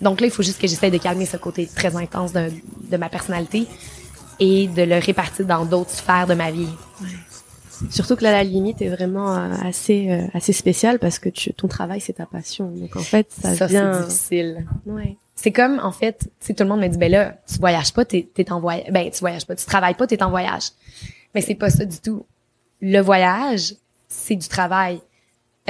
Donc 0.00 0.20
là, 0.20 0.28
il 0.28 0.32
faut 0.32 0.42
juste 0.42 0.60
que 0.60 0.68
j'essaie 0.68 0.90
de 0.90 0.98
calmer 0.98 1.26
ce 1.26 1.36
côté 1.36 1.66
très 1.66 1.96
intense 1.96 2.32
de, 2.32 2.50
de, 2.88 2.96
ma 2.96 3.08
personnalité 3.08 3.66
et 4.38 4.68
de 4.68 4.82
le 4.82 4.98
répartir 4.98 5.46
dans 5.46 5.64
d'autres 5.64 5.90
sphères 5.90 6.28
de 6.28 6.34
ma 6.34 6.52
vie. 6.52 6.68
Surtout 7.90 8.16
que 8.16 8.22
là, 8.22 8.32
la 8.32 8.44
limite 8.44 8.80
est 8.80 8.88
vraiment 8.88 9.36
euh, 9.36 9.52
assez 9.62 10.10
euh, 10.10 10.26
assez 10.34 10.52
spéciale 10.52 10.98
parce 10.98 11.18
que 11.18 11.28
tu, 11.28 11.52
ton 11.52 11.68
travail, 11.68 12.00
c'est 12.00 12.14
ta 12.14 12.26
passion. 12.26 12.70
Donc 12.70 12.96
en 12.96 13.00
fait, 13.00 13.28
ça, 13.30 13.54
ça 13.54 13.68
c'est 13.68 14.02
difficile. 14.02 14.66
Ouais. 14.86 15.16
C'est 15.40 15.52
comme, 15.52 15.78
en 15.78 15.92
fait, 15.92 16.28
si 16.40 16.52
tout 16.52 16.64
le 16.64 16.68
monde 16.68 16.80
me 16.80 16.88
dit, 16.88 16.98
ben 16.98 17.12
là, 17.12 17.36
tu 17.46 17.60
voyages 17.60 17.92
pas, 17.92 18.04
t'es, 18.04 18.28
t'es 18.34 18.50
en 18.50 18.58
voyage. 18.58 18.90
Ben, 18.90 19.08
tu 19.08 19.20
voyages 19.20 19.46
pas, 19.46 19.54
tu 19.54 19.64
travailles 19.66 19.94
pas, 19.94 20.08
t'es 20.08 20.20
en 20.20 20.30
voyage. 20.30 20.64
Mais 21.32 21.42
c'est 21.42 21.54
pas 21.54 21.70
ça 21.70 21.84
du 21.84 22.00
tout. 22.00 22.26
Le 22.80 22.98
voyage, 22.98 23.76
c'est 24.08 24.34
du 24.34 24.48
travail. 24.48 25.00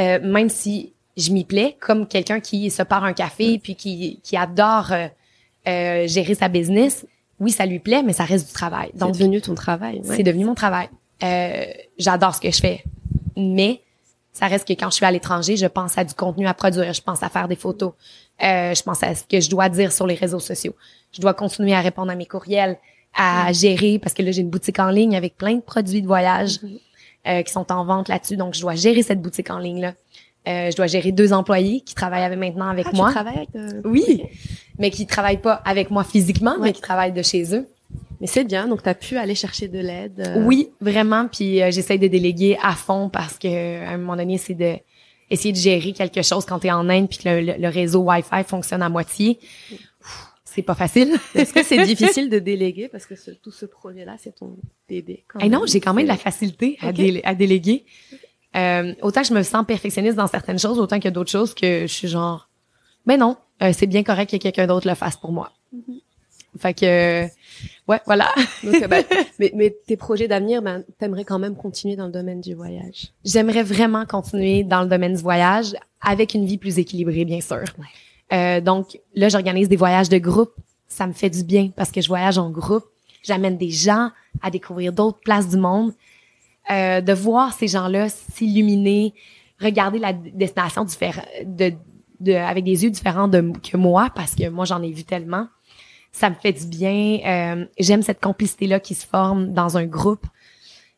Euh, 0.00 0.20
même 0.22 0.48
si 0.48 0.94
je 1.18 1.30
m'y 1.32 1.44
plais, 1.44 1.76
comme 1.80 2.06
quelqu'un 2.06 2.40
qui 2.40 2.70
se 2.70 2.82
part 2.82 3.04
un 3.04 3.12
café 3.12 3.58
puis 3.58 3.74
qui, 3.74 4.20
qui 4.22 4.38
adore 4.38 4.90
euh, 4.90 5.08
euh, 5.66 6.08
gérer 6.08 6.34
sa 6.34 6.48
business, 6.48 7.04
oui, 7.38 7.50
ça 7.50 7.66
lui 7.66 7.78
plaît, 7.78 8.02
mais 8.02 8.14
ça 8.14 8.24
reste 8.24 8.46
du 8.46 8.54
travail. 8.54 8.90
Donc, 8.94 9.16
c'est 9.16 9.20
devenu 9.20 9.42
ton 9.42 9.54
travail. 9.54 10.00
C'est 10.02 10.22
devenu 10.22 10.46
mon 10.46 10.54
travail. 10.54 10.88
Euh, 11.22 11.66
j'adore 11.98 12.34
ce 12.34 12.40
que 12.40 12.50
je 12.50 12.58
fais, 12.58 12.84
mais 13.36 13.82
ça 14.38 14.46
reste 14.46 14.68
que 14.68 14.72
quand 14.72 14.90
je 14.90 14.96
suis 14.96 15.04
à 15.04 15.10
l'étranger, 15.10 15.56
je 15.56 15.66
pense 15.66 15.98
à 15.98 16.04
du 16.04 16.14
contenu 16.14 16.46
à 16.46 16.54
produire, 16.54 16.92
je 16.92 17.02
pense 17.02 17.22
à 17.22 17.28
faire 17.28 17.48
des 17.48 17.56
photos, 17.56 17.92
euh, 18.42 18.74
je 18.74 18.82
pense 18.82 19.02
à 19.02 19.14
ce 19.14 19.24
que 19.24 19.40
je 19.40 19.50
dois 19.50 19.68
dire 19.68 19.92
sur 19.92 20.06
les 20.06 20.14
réseaux 20.14 20.38
sociaux. 20.38 20.74
Je 21.12 21.20
dois 21.20 21.34
continuer 21.34 21.74
à 21.74 21.80
répondre 21.80 22.10
à 22.10 22.14
mes 22.14 22.26
courriels, 22.26 22.78
à 23.14 23.52
gérer, 23.52 23.98
parce 23.98 24.14
que 24.14 24.22
là, 24.22 24.30
j'ai 24.30 24.42
une 24.42 24.50
boutique 24.50 24.78
en 24.78 24.90
ligne 24.90 25.16
avec 25.16 25.36
plein 25.36 25.54
de 25.54 25.60
produits 25.60 26.02
de 26.02 26.06
voyage. 26.06 26.58
Mm-hmm. 26.58 26.80
Euh, 27.26 27.42
qui 27.42 27.52
sont 27.52 27.70
en 27.72 27.84
vente 27.84 28.08
là-dessus. 28.08 28.36
Donc, 28.36 28.54
je 28.54 28.60
dois 28.60 28.74
gérer 28.74 29.02
cette 29.02 29.20
boutique 29.20 29.50
en 29.50 29.58
ligne 29.58 29.80
là. 29.80 29.94
Euh, 30.48 30.70
je 30.70 30.76
dois 30.76 30.86
gérer 30.86 31.12
deux 31.12 31.32
employés 31.34 31.82
qui 31.82 31.94
travaillent 31.94 32.22
avec, 32.22 32.38
maintenant 32.38 32.68
avec 32.68 32.86
ah, 32.88 32.96
moi. 32.96 33.08
Tu 33.08 33.14
travailles 33.14 33.36
avec 33.36 33.48
euh, 33.56 33.82
Oui, 33.84 34.22
mais 34.78 34.90
qui 34.90 35.04
travaillent 35.04 35.42
pas 35.42 35.54
avec 35.64 35.90
moi 35.90 36.04
physiquement, 36.04 36.56
mais 36.58 36.72
qui 36.72 36.80
travaillent 36.80 37.12
de 37.12 37.22
chez 37.22 37.54
eux. 37.54 37.68
Mais 38.20 38.26
c'est 38.26 38.44
bien, 38.44 38.66
donc 38.66 38.82
tu 38.82 38.88
as 38.88 38.94
pu 38.94 39.16
aller 39.16 39.34
chercher 39.34 39.68
de 39.68 39.78
l'aide. 39.78 40.34
Oui, 40.44 40.70
vraiment, 40.80 41.28
puis 41.28 41.58
j'essaie 41.70 41.98
de 41.98 42.08
déléguer 42.08 42.58
à 42.62 42.74
fond 42.74 43.08
parce 43.08 43.38
que 43.38 43.84
à 43.84 43.90
un 43.90 43.98
moment 43.98 44.16
donné, 44.16 44.38
c'est 44.38 44.54
de 44.54 44.76
essayer 45.30 45.52
de 45.52 45.58
gérer 45.58 45.92
quelque 45.92 46.22
chose 46.22 46.44
quand 46.46 46.58
tu 46.58 46.68
es 46.68 46.72
en 46.72 46.88
Inde 46.88 47.08
puis 47.08 47.18
que 47.18 47.28
le, 47.28 47.58
le, 47.58 47.68
réseau 47.68 48.00
Wi-Fi 48.00 48.44
fonctionne 48.44 48.80
à 48.80 48.88
moitié 48.88 49.38
c'est 50.58 50.62
pas 50.62 50.74
facile. 50.74 51.14
Est-ce 51.36 51.52
que 51.52 51.62
c'est 51.62 51.84
difficile 51.86 52.30
de 52.30 52.40
déléguer? 52.40 52.88
Parce 52.88 53.06
que 53.06 53.14
tout 53.34 53.52
ce 53.52 53.64
projet-là, 53.64 54.16
c'est 54.18 54.34
ton 54.34 54.56
bébé 54.88 55.24
quand 55.28 55.46
non, 55.48 55.66
j'ai 55.66 55.78
quand 55.78 55.94
même 55.94 56.04
de 56.04 56.08
la 56.08 56.16
facilité 56.16 56.78
à, 56.80 56.88
à 56.88 57.34
déléguer. 57.34 57.84
Euh, 58.56 58.94
autant 59.02 59.22
que 59.22 59.28
je 59.28 59.34
me 59.34 59.42
sens 59.42 59.64
perfectionniste 59.64 60.16
dans 60.16 60.26
certaines 60.26 60.58
choses, 60.58 60.80
autant 60.80 60.96
qu'il 60.96 61.04
y 61.04 61.08
a 61.08 61.12
d'autres 61.12 61.30
choses 61.30 61.54
que 61.54 61.82
je 61.82 61.92
suis 61.92 62.08
genre, 62.08 62.48
mais 63.06 63.16
non, 63.16 63.36
euh, 63.62 63.72
c'est 63.72 63.86
bien 63.86 64.02
correct 64.02 64.30
que 64.32 64.36
quelqu'un 64.38 64.66
d'autre 64.66 64.88
le 64.88 64.94
fasse 64.94 65.16
pour 65.16 65.30
moi. 65.30 65.52
Mm-hmm. 65.72 66.00
Fait 66.56 66.74
que, 66.74 67.24
ouais, 67.88 68.00
voilà. 68.06 68.32
Euh, 68.64 68.86
ben, 68.88 69.04
mais, 69.38 69.52
mais, 69.54 69.76
tes 69.86 69.96
projets 69.96 70.28
d'avenir, 70.28 70.62
ben, 70.62 70.84
t'aimerais 70.98 71.24
quand 71.24 71.38
même 71.38 71.56
continuer 71.56 71.96
dans 71.96 72.06
le 72.06 72.12
domaine 72.12 72.40
du 72.40 72.54
voyage. 72.54 73.12
J'aimerais 73.24 73.62
vraiment 73.62 74.06
continuer 74.06 74.64
dans 74.64 74.82
le 74.82 74.88
domaine 74.88 75.14
du 75.14 75.22
voyage 75.22 75.74
avec 76.00 76.34
une 76.34 76.46
vie 76.46 76.58
plus 76.58 76.78
équilibrée, 76.78 77.24
bien 77.24 77.40
sûr. 77.40 77.64
Euh, 78.32 78.60
donc 78.60 78.98
là, 79.14 79.28
j'organise 79.28 79.68
des 79.68 79.76
voyages 79.76 80.08
de 80.08 80.18
groupe. 80.18 80.52
Ça 80.86 81.06
me 81.06 81.12
fait 81.12 81.30
du 81.30 81.44
bien 81.44 81.70
parce 81.76 81.90
que 81.90 82.00
je 82.00 82.08
voyage 82.08 82.38
en 82.38 82.50
groupe. 82.50 82.84
J'amène 83.22 83.56
des 83.56 83.70
gens 83.70 84.10
à 84.40 84.50
découvrir 84.50 84.92
d'autres 84.92 85.20
places 85.20 85.48
du 85.48 85.58
monde. 85.58 85.92
Euh, 86.70 87.00
de 87.00 87.14
voir 87.14 87.54
ces 87.54 87.66
gens-là 87.66 88.10
s'illuminer, 88.10 89.14
regarder 89.58 89.98
la 89.98 90.12
destination 90.12 90.84
différente, 90.84 91.24
de, 91.42 91.72
de, 92.20 92.34
avec 92.34 92.62
des 92.62 92.84
yeux 92.84 92.90
différents 92.90 93.26
de, 93.26 93.52
que 93.62 93.78
moi, 93.78 94.10
parce 94.14 94.34
que 94.34 94.50
moi, 94.50 94.66
j'en 94.66 94.82
ai 94.82 94.92
vu 94.92 95.02
tellement. 95.02 95.46
Ça 96.12 96.30
me 96.30 96.34
fait 96.34 96.52
du 96.52 96.66
bien. 96.66 97.20
Euh, 97.24 97.66
J'aime 97.78 98.02
cette 98.02 98.20
complicité-là 98.20 98.80
qui 98.80 98.94
se 98.94 99.06
forme 99.06 99.52
dans 99.52 99.76
un 99.76 99.86
groupe. 99.86 100.26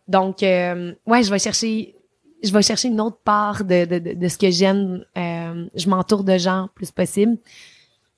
Donc, 0.08 0.42
euh, 0.42 0.94
ouais, 1.06 1.22
je 1.22 1.30
vais 1.30 1.38
chercher 1.38 1.94
je 2.42 2.52
vais 2.52 2.62
chercher 2.62 2.88
une 2.88 3.00
autre 3.00 3.18
part 3.22 3.64
de, 3.64 3.84
de, 3.84 4.14
de, 4.14 4.28
ce 4.28 4.38
que 4.38 4.50
j'aime. 4.50 5.04
Euh, 5.16 5.66
je 5.74 5.88
m'entoure 5.88 6.24
de 6.24 6.38
gens 6.38 6.68
plus 6.74 6.90
possible. 6.90 7.36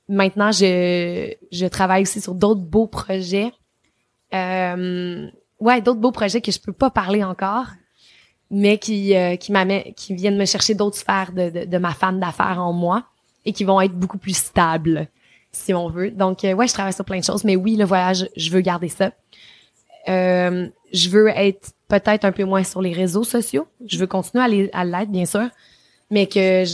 Maintenant, 0.08 0.52
je, 0.52 1.34
je 1.50 1.66
travaille 1.66 2.02
aussi 2.02 2.20
sur 2.20 2.34
d'autres 2.34 2.60
beaux 2.60 2.86
projets. 2.86 3.52
Euh, 4.34 5.28
ouais, 5.60 5.80
d'autres 5.80 6.00
beaux 6.00 6.12
projets 6.12 6.40
que 6.40 6.52
je 6.52 6.60
peux 6.60 6.72
pas 6.72 6.90
parler 6.90 7.24
encore, 7.24 7.66
mais 8.50 8.78
qui 8.78 9.16
euh, 9.16 9.36
qui 9.36 9.52
qui 9.96 10.14
viennent 10.14 10.38
me 10.38 10.46
chercher 10.46 10.74
d'autres 10.74 10.96
sphères 10.96 11.32
de, 11.32 11.50
de, 11.50 11.64
de 11.64 11.78
ma 11.78 11.92
femme 11.92 12.20
d'affaires 12.20 12.60
en 12.60 12.72
moi 12.72 13.04
et 13.44 13.52
qui 13.52 13.64
vont 13.64 13.80
être 13.80 13.94
beaucoup 13.94 14.18
plus 14.18 14.36
stables, 14.36 15.08
si 15.52 15.74
on 15.74 15.88
veut. 15.88 16.10
Donc, 16.10 16.44
euh, 16.44 16.52
ouais, 16.52 16.66
je 16.66 16.72
travaille 16.72 16.92
sur 16.92 17.04
plein 17.04 17.18
de 17.18 17.24
choses, 17.24 17.44
mais 17.44 17.56
oui, 17.56 17.76
le 17.76 17.84
voyage, 17.84 18.28
je 18.36 18.50
veux 18.50 18.60
garder 18.60 18.88
ça. 18.88 19.12
Euh, 20.08 20.68
je 20.92 21.08
veux 21.08 21.28
être 21.28 21.72
peut-être 21.88 22.24
un 22.24 22.32
peu 22.32 22.44
moins 22.44 22.64
sur 22.64 22.82
les 22.82 22.92
réseaux 22.92 23.24
sociaux. 23.24 23.66
Je 23.86 23.98
veux 23.98 24.06
continuer 24.06 24.70
à 24.72 24.84
l'être, 24.84 25.10
bien 25.10 25.26
sûr, 25.26 25.48
mais 26.10 26.26
que 26.26 26.64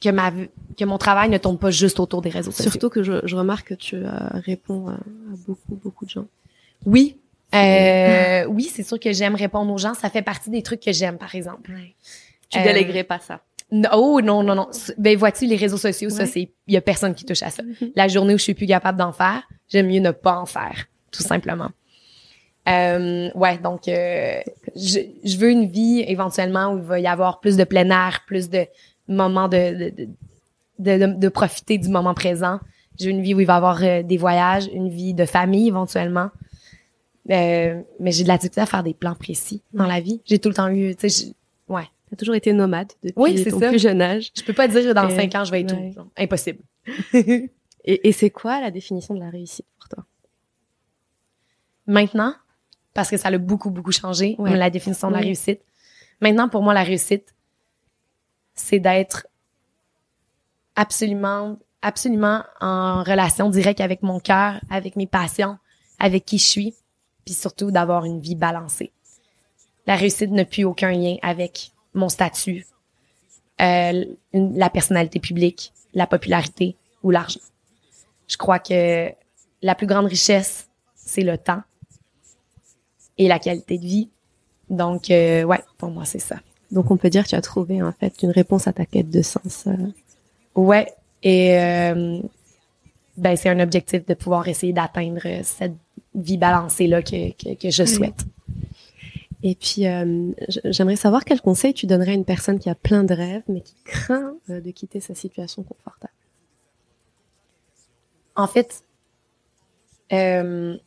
que 0.00 0.08
ma 0.08 0.32
que 0.78 0.84
mon 0.84 0.96
travail 0.96 1.28
ne 1.28 1.36
tourne 1.36 1.58
pas 1.58 1.70
juste 1.70 2.00
autour 2.00 2.22
des 2.22 2.30
réseaux 2.30 2.52
sociaux. 2.52 2.70
Surtout 2.70 2.88
que 2.88 3.02
je, 3.02 3.20
je 3.24 3.36
remarque 3.36 3.68
que 3.68 3.74
tu 3.74 3.96
euh, 3.96 4.10
réponds 4.32 4.88
à, 4.88 4.96
beaucoup 5.46 5.74
beaucoup 5.74 6.06
de 6.06 6.10
gens. 6.10 6.26
Oui, 6.86 7.18
euh, 7.54 8.44
oui, 8.46 8.70
c'est 8.72 8.82
sûr 8.82 8.98
que 8.98 9.12
j'aime 9.12 9.34
répondre 9.34 9.72
aux 9.72 9.78
gens. 9.78 9.94
Ça 9.94 10.10
fait 10.10 10.22
partie 10.22 10.50
des 10.50 10.62
trucs 10.62 10.80
que 10.80 10.92
j'aime, 10.92 11.18
par 11.18 11.34
exemple. 11.34 11.72
Tu 12.48 12.58
euh, 12.58 12.62
déléguerais 12.62 13.04
pas 13.04 13.18
ça. 13.18 13.40
Oh 13.92 14.20
non 14.22 14.42
non 14.42 14.54
non. 14.54 14.68
Ben 14.98 15.16
vois-tu 15.16 15.46
les 15.46 15.56
réseaux 15.56 15.76
sociaux, 15.76 16.10
ça 16.10 16.26
c'est 16.26 16.50
il 16.66 16.74
y 16.74 16.76
a 16.76 16.80
personne 16.80 17.14
qui 17.14 17.24
touche 17.24 17.42
à 17.42 17.50
ça. 17.50 17.62
Mm-hmm. 17.62 17.92
La 17.96 18.08
journée 18.08 18.34
où 18.34 18.38
je 18.38 18.42
suis 18.42 18.54
plus 18.54 18.66
capable 18.66 18.98
d'en 18.98 19.12
faire, 19.12 19.42
j'aime 19.68 19.86
mieux 19.88 20.00
ne 20.00 20.10
pas 20.10 20.36
en 20.36 20.46
faire, 20.46 20.86
tout 21.10 21.22
simplement. 21.22 21.70
Euh, 22.68 23.30
ouais, 23.34 23.58
donc 23.58 23.88
euh, 23.88 24.40
je, 24.76 25.00
je, 25.24 25.36
veux 25.38 25.50
une 25.50 25.66
vie 25.66 26.04
éventuellement 26.06 26.72
où 26.72 26.78
il 26.78 26.84
va 26.84 27.00
y 27.00 27.06
avoir 27.06 27.40
plus 27.40 27.56
de 27.56 27.64
plein 27.64 27.88
air, 27.90 28.20
plus 28.26 28.50
de 28.50 28.66
moments 29.08 29.48
de 29.48 29.90
de, 30.78 30.96
de, 30.98 31.06
de, 31.18 31.28
profiter 31.28 31.78
du 31.78 31.88
moment 31.88 32.14
présent. 32.14 32.60
Je 32.98 33.06
veux 33.06 33.10
une 33.10 33.22
vie 33.22 33.34
où 33.34 33.40
il 33.40 33.46
va 33.46 33.54
y 33.54 33.56
avoir 33.56 33.82
euh, 33.82 34.02
des 34.02 34.18
voyages, 34.18 34.68
une 34.72 34.88
vie 34.88 35.14
de 35.14 35.24
famille 35.24 35.68
éventuellement. 35.68 36.30
Euh, 37.30 37.80
mais 38.00 38.12
j'ai 38.12 38.24
de 38.24 38.28
la 38.28 38.36
difficulté 38.36 38.60
à 38.60 38.66
faire 38.66 38.82
des 38.82 38.94
plans 38.94 39.14
précis 39.14 39.62
dans 39.72 39.86
la 39.86 40.00
vie. 40.00 40.20
J'ai 40.24 40.38
tout 40.38 40.48
le 40.48 40.54
temps 40.54 40.68
eu, 40.68 40.94
tu 40.96 41.08
sais, 41.08 41.32
ouais. 41.68 41.88
T'as 42.10 42.16
toujours 42.16 42.34
été 42.34 42.52
nomade 42.52 42.92
depuis 43.04 43.14
oui, 43.16 43.44
ton 43.44 43.60
plus 43.60 43.78
jeune 43.78 44.02
âge. 44.02 44.32
Je 44.36 44.42
peux 44.42 44.52
pas 44.52 44.66
dire 44.66 44.94
dans 44.94 45.08
cinq 45.10 45.34
ans 45.36 45.44
je 45.44 45.52
vais 45.52 45.60
être 45.60 45.94
tout. 45.94 46.10
Impossible. 46.18 46.62
et, 47.14 47.48
et 47.84 48.12
c'est 48.12 48.30
quoi 48.30 48.60
la 48.60 48.72
définition 48.72 49.14
de 49.14 49.20
la 49.20 49.30
réussite 49.30 49.66
pour 49.78 49.88
toi? 49.88 50.04
Maintenant, 51.86 52.34
parce 52.94 53.08
que 53.10 53.16
ça 53.16 53.28
a 53.28 53.38
beaucoup, 53.38 53.70
beaucoup 53.70 53.92
changé, 53.92 54.36
la 54.38 54.70
définition 54.70 55.08
de 55.08 55.14
la 55.14 55.20
réussite. 55.20 55.60
Maintenant, 56.20 56.48
pour 56.48 56.62
moi, 56.62 56.74
la 56.74 56.82
réussite, 56.82 57.34
c'est 58.54 58.80
d'être 58.80 59.26
absolument, 60.76 61.58
absolument 61.82 62.42
en 62.60 63.02
relation 63.02 63.48
directe 63.48 63.80
avec 63.80 64.02
mon 64.02 64.20
cœur, 64.20 64.60
avec 64.70 64.96
mes 64.96 65.06
passions, 65.06 65.58
avec 65.98 66.24
qui 66.24 66.38
je 66.38 66.44
suis, 66.44 66.74
puis 67.24 67.34
surtout 67.34 67.70
d'avoir 67.70 68.04
une 68.04 68.20
vie 68.20 68.34
balancée. 68.34 68.92
La 69.86 69.96
réussite 69.96 70.30
n'a 70.30 70.44
plus 70.44 70.64
aucun 70.64 70.92
lien 70.92 71.16
avec 71.22 71.72
mon 71.94 72.08
statut, 72.08 72.66
euh, 73.60 74.04
la 74.32 74.70
personnalité 74.70 75.20
publique, 75.20 75.72
la 75.94 76.06
popularité 76.06 76.76
ou 77.02 77.10
l'argent. 77.10 77.40
Je 78.28 78.36
crois 78.36 78.58
que 78.58 79.10
la 79.62 79.74
plus 79.74 79.86
grande 79.86 80.06
richesse, 80.06 80.68
c'est 80.94 81.22
le 81.22 81.36
temps 81.36 81.62
et 83.18 83.28
la 83.28 83.38
qualité 83.38 83.78
de 83.78 83.84
vie. 83.84 84.08
Donc, 84.70 85.10
euh, 85.10 85.42
ouais, 85.42 85.60
pour 85.78 85.90
moi, 85.90 86.04
c'est 86.04 86.20
ça. 86.20 86.36
Donc, 86.70 86.90
on 86.90 86.96
peut 86.96 87.10
dire 87.10 87.24
que 87.24 87.30
tu 87.30 87.34
as 87.34 87.40
trouvé, 87.42 87.82
en 87.82 87.92
fait, 87.92 88.22
une 88.22 88.30
réponse 88.30 88.68
à 88.68 88.72
ta 88.72 88.86
quête 88.86 89.10
de 89.10 89.22
sens. 89.22 89.64
Euh. 89.66 89.72
Ouais. 90.54 90.92
Et, 91.22 91.58
euh, 91.58 92.20
ben, 93.16 93.36
c'est 93.36 93.50
un 93.50 93.60
objectif 93.60 94.06
de 94.06 94.14
pouvoir 94.14 94.48
essayer 94.48 94.72
d'atteindre 94.72 95.20
cette 95.42 95.74
vie 96.14 96.38
balancée-là 96.38 97.02
que, 97.02 97.32
que, 97.32 97.54
que, 97.54 97.70
je 97.70 97.84
souhaite. 97.84 98.24
Et 99.42 99.54
puis, 99.54 99.84
j'aimerais 100.64 100.96
savoir 100.96 101.24
quel 101.24 101.40
conseil 101.40 101.72
tu 101.72 101.86
donnerais 101.86 102.12
à 102.12 102.14
une 102.14 102.24
personne 102.24 102.58
qui 102.58 102.68
a 102.68 102.74
plein 102.74 103.04
de 103.04 103.14
rêves, 103.14 103.42
mais 103.48 103.62
qui 103.62 103.74
craint 103.84 104.34
de 104.48 104.70
quitter 104.70 105.00
sa 105.00 105.14
situation 105.14 105.62
confortable. 105.62 106.12
En 108.36 108.46
fait, 108.46 108.84
je 110.10 110.78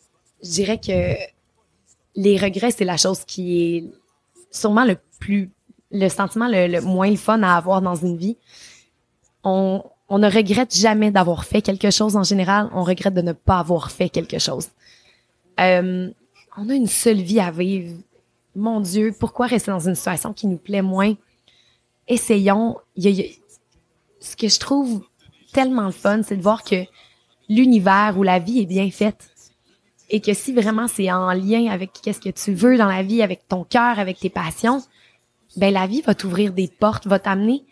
dirais 0.43 0.77
que 0.77 1.15
les 2.15 2.37
regrets, 2.37 2.71
c'est 2.71 2.85
la 2.85 2.97
chose 2.97 3.23
qui 3.25 3.61
est 3.61 3.83
sûrement 4.51 4.85
le 4.85 4.97
plus, 5.19 5.49
le 5.91 6.09
sentiment 6.09 6.47
le, 6.47 6.79
moins 6.81 7.09
le 7.09 7.15
fun 7.15 7.41
à 7.43 7.55
avoir 7.55 7.81
dans 7.81 7.95
une 7.95 8.17
vie. 8.17 8.37
On, 9.43 9.83
on 10.09 10.19
ne 10.19 10.29
regrette 10.29 10.75
jamais 10.75 11.11
d'avoir 11.11 11.45
fait 11.45 11.61
quelque 11.61 11.89
chose 11.89 12.15
en 12.15 12.23
général. 12.23 12.69
On 12.73 12.83
regrette 12.83 13.13
de 13.13 13.21
ne 13.21 13.33
pas 13.33 13.59
avoir 13.59 13.91
fait 13.91 14.09
quelque 14.09 14.39
chose. 14.39 14.69
Euh, 15.59 16.09
on 16.57 16.69
a 16.69 16.73
une 16.73 16.87
seule 16.87 17.21
vie 17.21 17.39
à 17.39 17.51
vivre. 17.51 17.97
Mon 18.55 18.79
Dieu, 18.79 19.15
pourquoi 19.19 19.47
rester 19.47 19.71
dans 19.71 19.87
une 19.87 19.95
situation 19.95 20.33
qui 20.33 20.47
nous 20.47 20.57
plaît 20.57 20.81
moins? 20.81 21.15
Essayons. 22.07 22.77
ce 22.97 24.35
que 24.35 24.47
je 24.47 24.59
trouve 24.59 25.03
tellement 25.53 25.85
le 25.85 25.91
fun, 25.91 26.21
c'est 26.23 26.37
de 26.37 26.41
voir 26.41 26.63
que 26.63 26.83
l'univers 27.49 28.15
ou 28.17 28.23
la 28.23 28.39
vie 28.39 28.59
est 28.59 28.65
bien 28.65 28.89
faite 28.91 29.29
et 30.09 30.21
que 30.21 30.33
si 30.33 30.53
vraiment 30.53 30.87
c'est 30.87 31.11
en 31.11 31.31
lien 31.33 31.71
avec 31.71 31.91
qu'est-ce 31.93 32.19
que 32.19 32.29
tu 32.29 32.53
veux 32.53 32.77
dans 32.77 32.87
la 32.87 33.03
vie, 33.03 33.21
avec 33.21 33.47
ton 33.47 33.63
cœur, 33.63 33.99
avec 33.99 34.19
tes 34.19 34.29
passions, 34.29 34.83
ben 35.57 35.73
la 35.73 35.87
vie 35.87 36.01
va 36.01 36.13
t'ouvrir 36.13 36.53
des 36.53 36.67
portes, 36.67 37.07
va 37.07 37.19
t'amener 37.19 37.63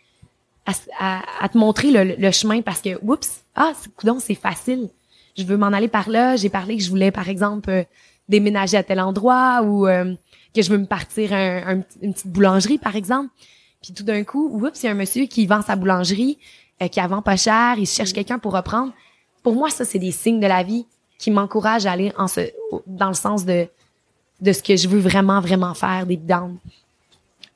à, 0.66 1.48
te 1.48 1.58
montrer 1.58 1.90
le, 1.90 2.30
chemin 2.30 2.62
parce 2.62 2.80
que 2.80 2.98
oups, 3.02 3.42
ah, 3.54 3.72
c'est 4.20 4.34
facile. 4.34 4.88
Je 5.36 5.44
veux 5.44 5.56
m'en 5.56 5.66
aller 5.66 5.88
par 5.88 6.08
là. 6.08 6.36
J'ai 6.36 6.50
parlé 6.50 6.76
que 6.76 6.82
je 6.82 6.90
voulais 6.90 7.10
par 7.10 7.28
exemple 7.28 7.70
euh, 7.70 7.84
déménager 8.28 8.76
à 8.76 8.82
tel 8.82 9.00
endroit 9.00 9.62
ou 9.62 9.86
euh, 9.86 10.14
que 10.54 10.62
je 10.62 10.70
veux 10.70 10.78
me 10.78 10.86
partir 10.86 11.32
un, 11.32 11.82
une 12.00 12.12
petite 12.12 12.28
boulangerie 12.28 12.78
par 12.78 12.96
exemple. 12.96 13.30
Puis 13.82 13.92
tout 13.92 14.04
d'un 14.04 14.22
coup, 14.24 14.48
oups, 14.52 14.82
il 14.82 14.86
y 14.86 14.88
a 14.88 14.92
un 14.92 14.94
monsieur 14.94 15.26
qui 15.26 15.46
vend 15.46 15.62
sa 15.62 15.76
boulangerie, 15.76 16.38
euh, 16.80 16.88
qui 16.88 17.00
a 17.00 17.06
vend 17.06 17.22
pas 17.22 17.36
cher, 17.36 17.74
il 17.78 17.86
cherche 17.86 18.12
quelqu'un 18.12 18.38
pour 18.38 18.52
reprendre. 18.52 18.92
Pour 19.42 19.54
moi, 19.54 19.70
ça 19.70 19.84
c'est 19.84 19.98
des 19.98 20.12
signes 20.12 20.40
de 20.40 20.46
la 20.46 20.62
vie 20.62 20.86
qui 21.18 21.30
m'encourage 21.30 21.86
à 21.86 21.92
aller 21.92 22.12
en 22.18 22.28
ce, 22.28 22.40
dans 22.86 23.08
le 23.08 23.14
sens 23.14 23.44
de, 23.44 23.68
de 24.40 24.52
ce 24.52 24.62
que 24.62 24.76
je 24.76 24.88
veux 24.88 24.98
vraiment, 24.98 25.40
vraiment 25.40 25.74
faire 25.74 26.06
des 26.06 26.16
down. 26.16 26.58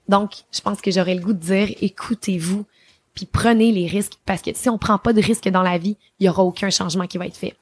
Donc, 0.08 0.44
je 0.52 0.60
pense 0.60 0.80
que 0.80 0.90
j'aurais 0.90 1.16
le 1.16 1.20
goût 1.20 1.32
de 1.32 1.38
dire, 1.38 1.76
écoutez-vous, 1.80 2.64
puis 3.12 3.26
prenez 3.26 3.72
les 3.72 3.86
risques, 3.86 4.14
parce 4.24 4.40
que 4.40 4.50
si 4.54 4.68
on 4.68 4.78
prend 4.78 4.98
pas 4.98 5.12
de 5.12 5.20
risques 5.20 5.48
dans 5.48 5.62
la 5.62 5.78
vie, 5.78 5.96
il 6.20 6.26
y 6.26 6.28
aura 6.28 6.44
aucun 6.44 6.70
changement 6.70 7.06
qui 7.06 7.18
va 7.18 7.26
être 7.26 7.36
fait. 7.36 7.56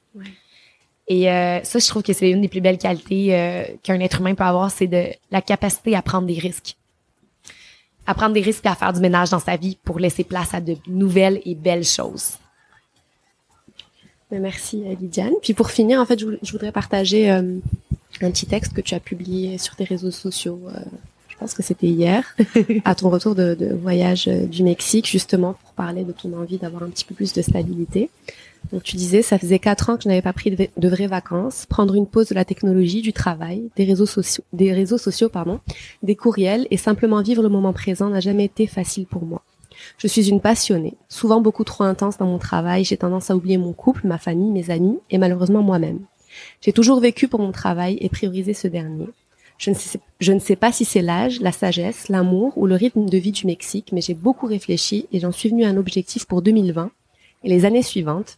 Et 1.07 1.29
euh, 1.29 1.63
ça, 1.63 1.79
je 1.79 1.87
trouve 1.87 2.01
que 2.01 2.13
c'est 2.13 2.29
une 2.29 2.41
des 2.41 2.47
plus 2.47 2.61
belles 2.61 2.77
qualités 2.77 3.35
euh, 3.35 3.63
qu'un 3.83 3.99
être 3.99 4.19
humain 4.21 4.33
peut 4.33 4.43
avoir, 4.43 4.71
c'est 4.71 4.87
de 4.87 5.05
la 5.31 5.41
capacité 5.41 5.95
à 5.95 6.01
prendre 6.01 6.25
des 6.25 6.39
risques. 6.39 6.75
À 8.07 8.13
prendre 8.13 8.33
des 8.33 8.41
risques 8.41 8.65
et 8.65 8.69
à 8.69 8.75
faire 8.75 8.93
du 8.93 8.99
ménage 8.99 9.29
dans 9.29 9.39
sa 9.39 9.55
vie 9.55 9.77
pour 9.83 9.99
laisser 9.99 10.23
place 10.23 10.53
à 10.53 10.61
de 10.61 10.75
nouvelles 10.87 11.41
et 11.45 11.55
belles 11.55 11.85
choses. 11.85 12.37
Merci 14.31 14.83
Lydiane. 14.99 15.33
Puis 15.41 15.53
pour 15.53 15.69
finir, 15.69 15.99
en 16.01 16.05
fait, 16.05 16.19
je 16.19 16.51
voudrais 16.51 16.71
partager 16.71 17.31
euh, 17.31 17.57
un 18.21 18.31
petit 18.31 18.47
texte 18.47 18.73
que 18.73 18.81
tu 18.81 18.95
as 18.95 18.99
publié 18.99 19.57
sur 19.57 19.75
tes 19.75 19.85
réseaux 19.85 20.11
sociaux. 20.11 20.59
Je 21.35 21.39
pense 21.41 21.53
que 21.53 21.63
c'était 21.63 21.87
hier, 21.87 22.23
à 22.85 22.95
ton 22.95 23.09
retour 23.09 23.35
de, 23.35 23.55
de, 23.55 23.73
voyage 23.73 24.29
euh, 24.29 24.45
du 24.45 24.63
Mexique, 24.63 25.05
justement 25.05 25.53
pour 25.53 25.73
parler 25.73 26.05
de 26.05 26.13
ton 26.13 26.31
envie 26.33 26.57
d'avoir 26.57 26.83
un 26.83 26.89
petit 26.89 27.03
peu 27.03 27.13
plus 27.13 27.33
de 27.33 27.41
stabilité. 27.41 28.09
Donc 28.71 28.83
tu 28.83 28.95
disais, 28.95 29.21
ça 29.21 29.37
faisait 29.37 29.59
quatre 29.59 29.89
ans 29.89 29.97
que 29.97 30.03
je 30.03 30.07
n'avais 30.07 30.21
pas 30.21 30.31
pris 30.31 30.49
de, 30.49 30.67
de, 30.77 30.87
vraies 30.87 31.07
vacances. 31.07 31.65
Prendre 31.67 31.93
une 31.93 32.07
pause 32.07 32.29
de 32.29 32.35
la 32.35 32.45
technologie, 32.45 33.01
du 33.01 33.11
travail, 33.11 33.69
des 33.75 33.83
réseaux 33.83 34.05
sociaux, 34.05 34.45
des 34.53 34.71
réseaux 34.71 34.97
sociaux, 34.97 35.27
pardon, 35.27 35.59
des 36.03 36.15
courriels 36.15 36.67
et 36.71 36.77
simplement 36.77 37.21
vivre 37.21 37.43
le 37.43 37.49
moment 37.49 37.73
présent 37.73 38.09
n'a 38.09 38.21
jamais 38.21 38.45
été 38.45 38.65
facile 38.65 39.05
pour 39.05 39.25
moi. 39.25 39.43
Je 39.97 40.07
suis 40.07 40.29
une 40.29 40.39
passionnée, 40.39 40.95
souvent 41.09 41.41
beaucoup 41.41 41.65
trop 41.65 41.83
intense 41.83 42.17
dans 42.17 42.27
mon 42.27 42.37
travail, 42.37 42.85
j'ai 42.85 42.95
tendance 42.95 43.29
à 43.29 43.35
oublier 43.35 43.57
mon 43.57 43.73
couple, 43.73 44.07
ma 44.07 44.17
famille, 44.17 44.51
mes 44.51 44.71
amis 44.71 44.99
et 45.09 45.17
malheureusement 45.17 45.61
moi-même. 45.61 45.99
J'ai 46.61 46.71
toujours 46.71 47.01
vécu 47.01 47.27
pour 47.27 47.41
mon 47.41 47.51
travail 47.51 47.97
et 47.99 48.09
priorisé 48.09 48.53
ce 48.53 48.69
dernier. 48.69 49.07
Je 49.57 50.31
ne 50.31 50.39
sais, 50.39 50.55
pas 50.55 50.71
si 50.71 50.85
c'est 50.85 51.01
l'âge, 51.01 51.39
la 51.39 51.51
sagesse, 51.51 52.09
l'amour 52.09 52.57
ou 52.57 52.67
le 52.67 52.75
rythme 52.75 53.05
de 53.05 53.17
vie 53.17 53.31
du 53.31 53.47
Mexique, 53.47 53.91
mais 53.93 54.01
j'ai 54.01 54.13
beaucoup 54.13 54.47
réfléchi 54.47 55.07
et 55.11 55.19
j'en 55.19 55.31
suis 55.31 55.49
venue 55.49 55.63
à 55.63 55.69
un 55.69 55.77
objectif 55.77 56.25
pour 56.25 56.41
2020, 56.41 56.91
Et 57.43 57.49
les 57.49 57.65
années 57.65 57.81
suivantes, 57.81 58.37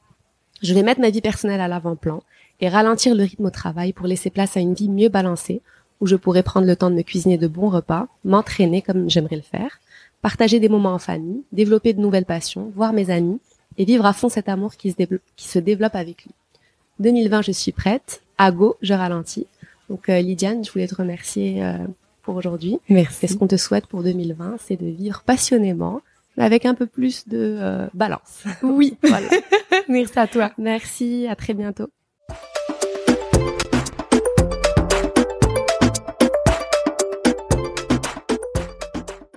je 0.62 0.74
vais 0.74 0.84
mettre 0.84 1.02
ma 1.02 1.10
vie 1.10 1.22
personnelle 1.22 1.62
à 1.62 1.68
l'avant-plan 1.68 2.22
et 2.62 2.70
ralentir 2.70 3.16
le 3.16 3.24
rythme 3.24 3.46
au 3.46 3.50
travail 3.50 3.94
pour 3.94 4.08
laisser 4.08 4.30
place 4.30 4.58
à 4.58 4.60
une 4.60 4.74
vie 4.74 4.90
mieux 4.90 5.10
balancée 5.10 5.62
où 6.00 6.08
je 6.08 6.16
pourrais 6.16 6.44
prendre 6.44 6.68
le 6.68 6.76
temps 6.76 6.90
de 6.90 6.96
me 6.96 7.02
cuisiner 7.02 7.38
de 7.38 7.48
bons 7.48 7.70
repas, 7.70 8.08
m'entraîner 8.24 8.82
comme 8.82 9.10
j'aimerais 9.10 9.36
le 9.36 9.42
faire, 9.42 9.80
partager 10.22 10.60
des 10.60 10.70
moments 10.70 10.94
en 10.94 11.00
famille, 11.00 11.44
développer 11.52 11.94
de 11.94 12.02
nouvelles 12.02 12.26
passions, 12.26 12.72
voir 12.76 12.94
mes 12.94 13.10
amis 13.10 13.40
et 13.78 13.86
vivre 13.86 14.06
à 14.06 14.14
fond 14.14 14.30
cet 14.30 14.50
amour 14.50 14.76
qui 14.76 14.92
se, 14.92 14.98
qui 15.36 15.48
se 15.48 15.60
développe 15.60 15.96
avec 15.96 16.24
lui. 16.24 16.32
2020, 17.00 17.44
je 17.44 17.52
suis 17.52 17.72
prête. 17.72 18.22
À 18.40 18.52
go, 18.52 18.78
je 18.82 18.94
ralentis. 18.94 19.48
Donc, 19.90 20.10
euh, 20.10 20.20
Lydiane, 20.20 20.64
je 20.64 20.72
voulais 20.72 20.88
te 20.88 20.96
remercier 20.96 21.64
euh, 21.64 21.78
pour 22.24 22.36
aujourd'hui. 22.36 22.80
Merci. 22.90 23.26
Et 23.26 23.28
ce 23.28 23.36
qu'on 23.36 23.48
te 23.48 23.58
souhaite 23.58 23.88
pour 23.88 24.04
2020, 24.04 24.58
c'est 24.66 24.76
de 24.76 24.88
vivre 24.88 25.24
passionnément, 25.26 26.02
mais 26.36 26.44
avec 26.44 26.66
un 26.66 26.74
peu 26.74 26.86
plus 26.86 27.28
de 27.28 27.58
euh, 27.60 27.88
balance. 27.94 28.44
Oui. 28.64 28.98
voilà. 29.04 29.28
Merci 29.88 30.20
à 30.20 30.28
toi. 30.28 30.52
Merci, 30.58 31.28
à 31.30 31.36
très 31.36 31.54
bientôt. 31.54 31.88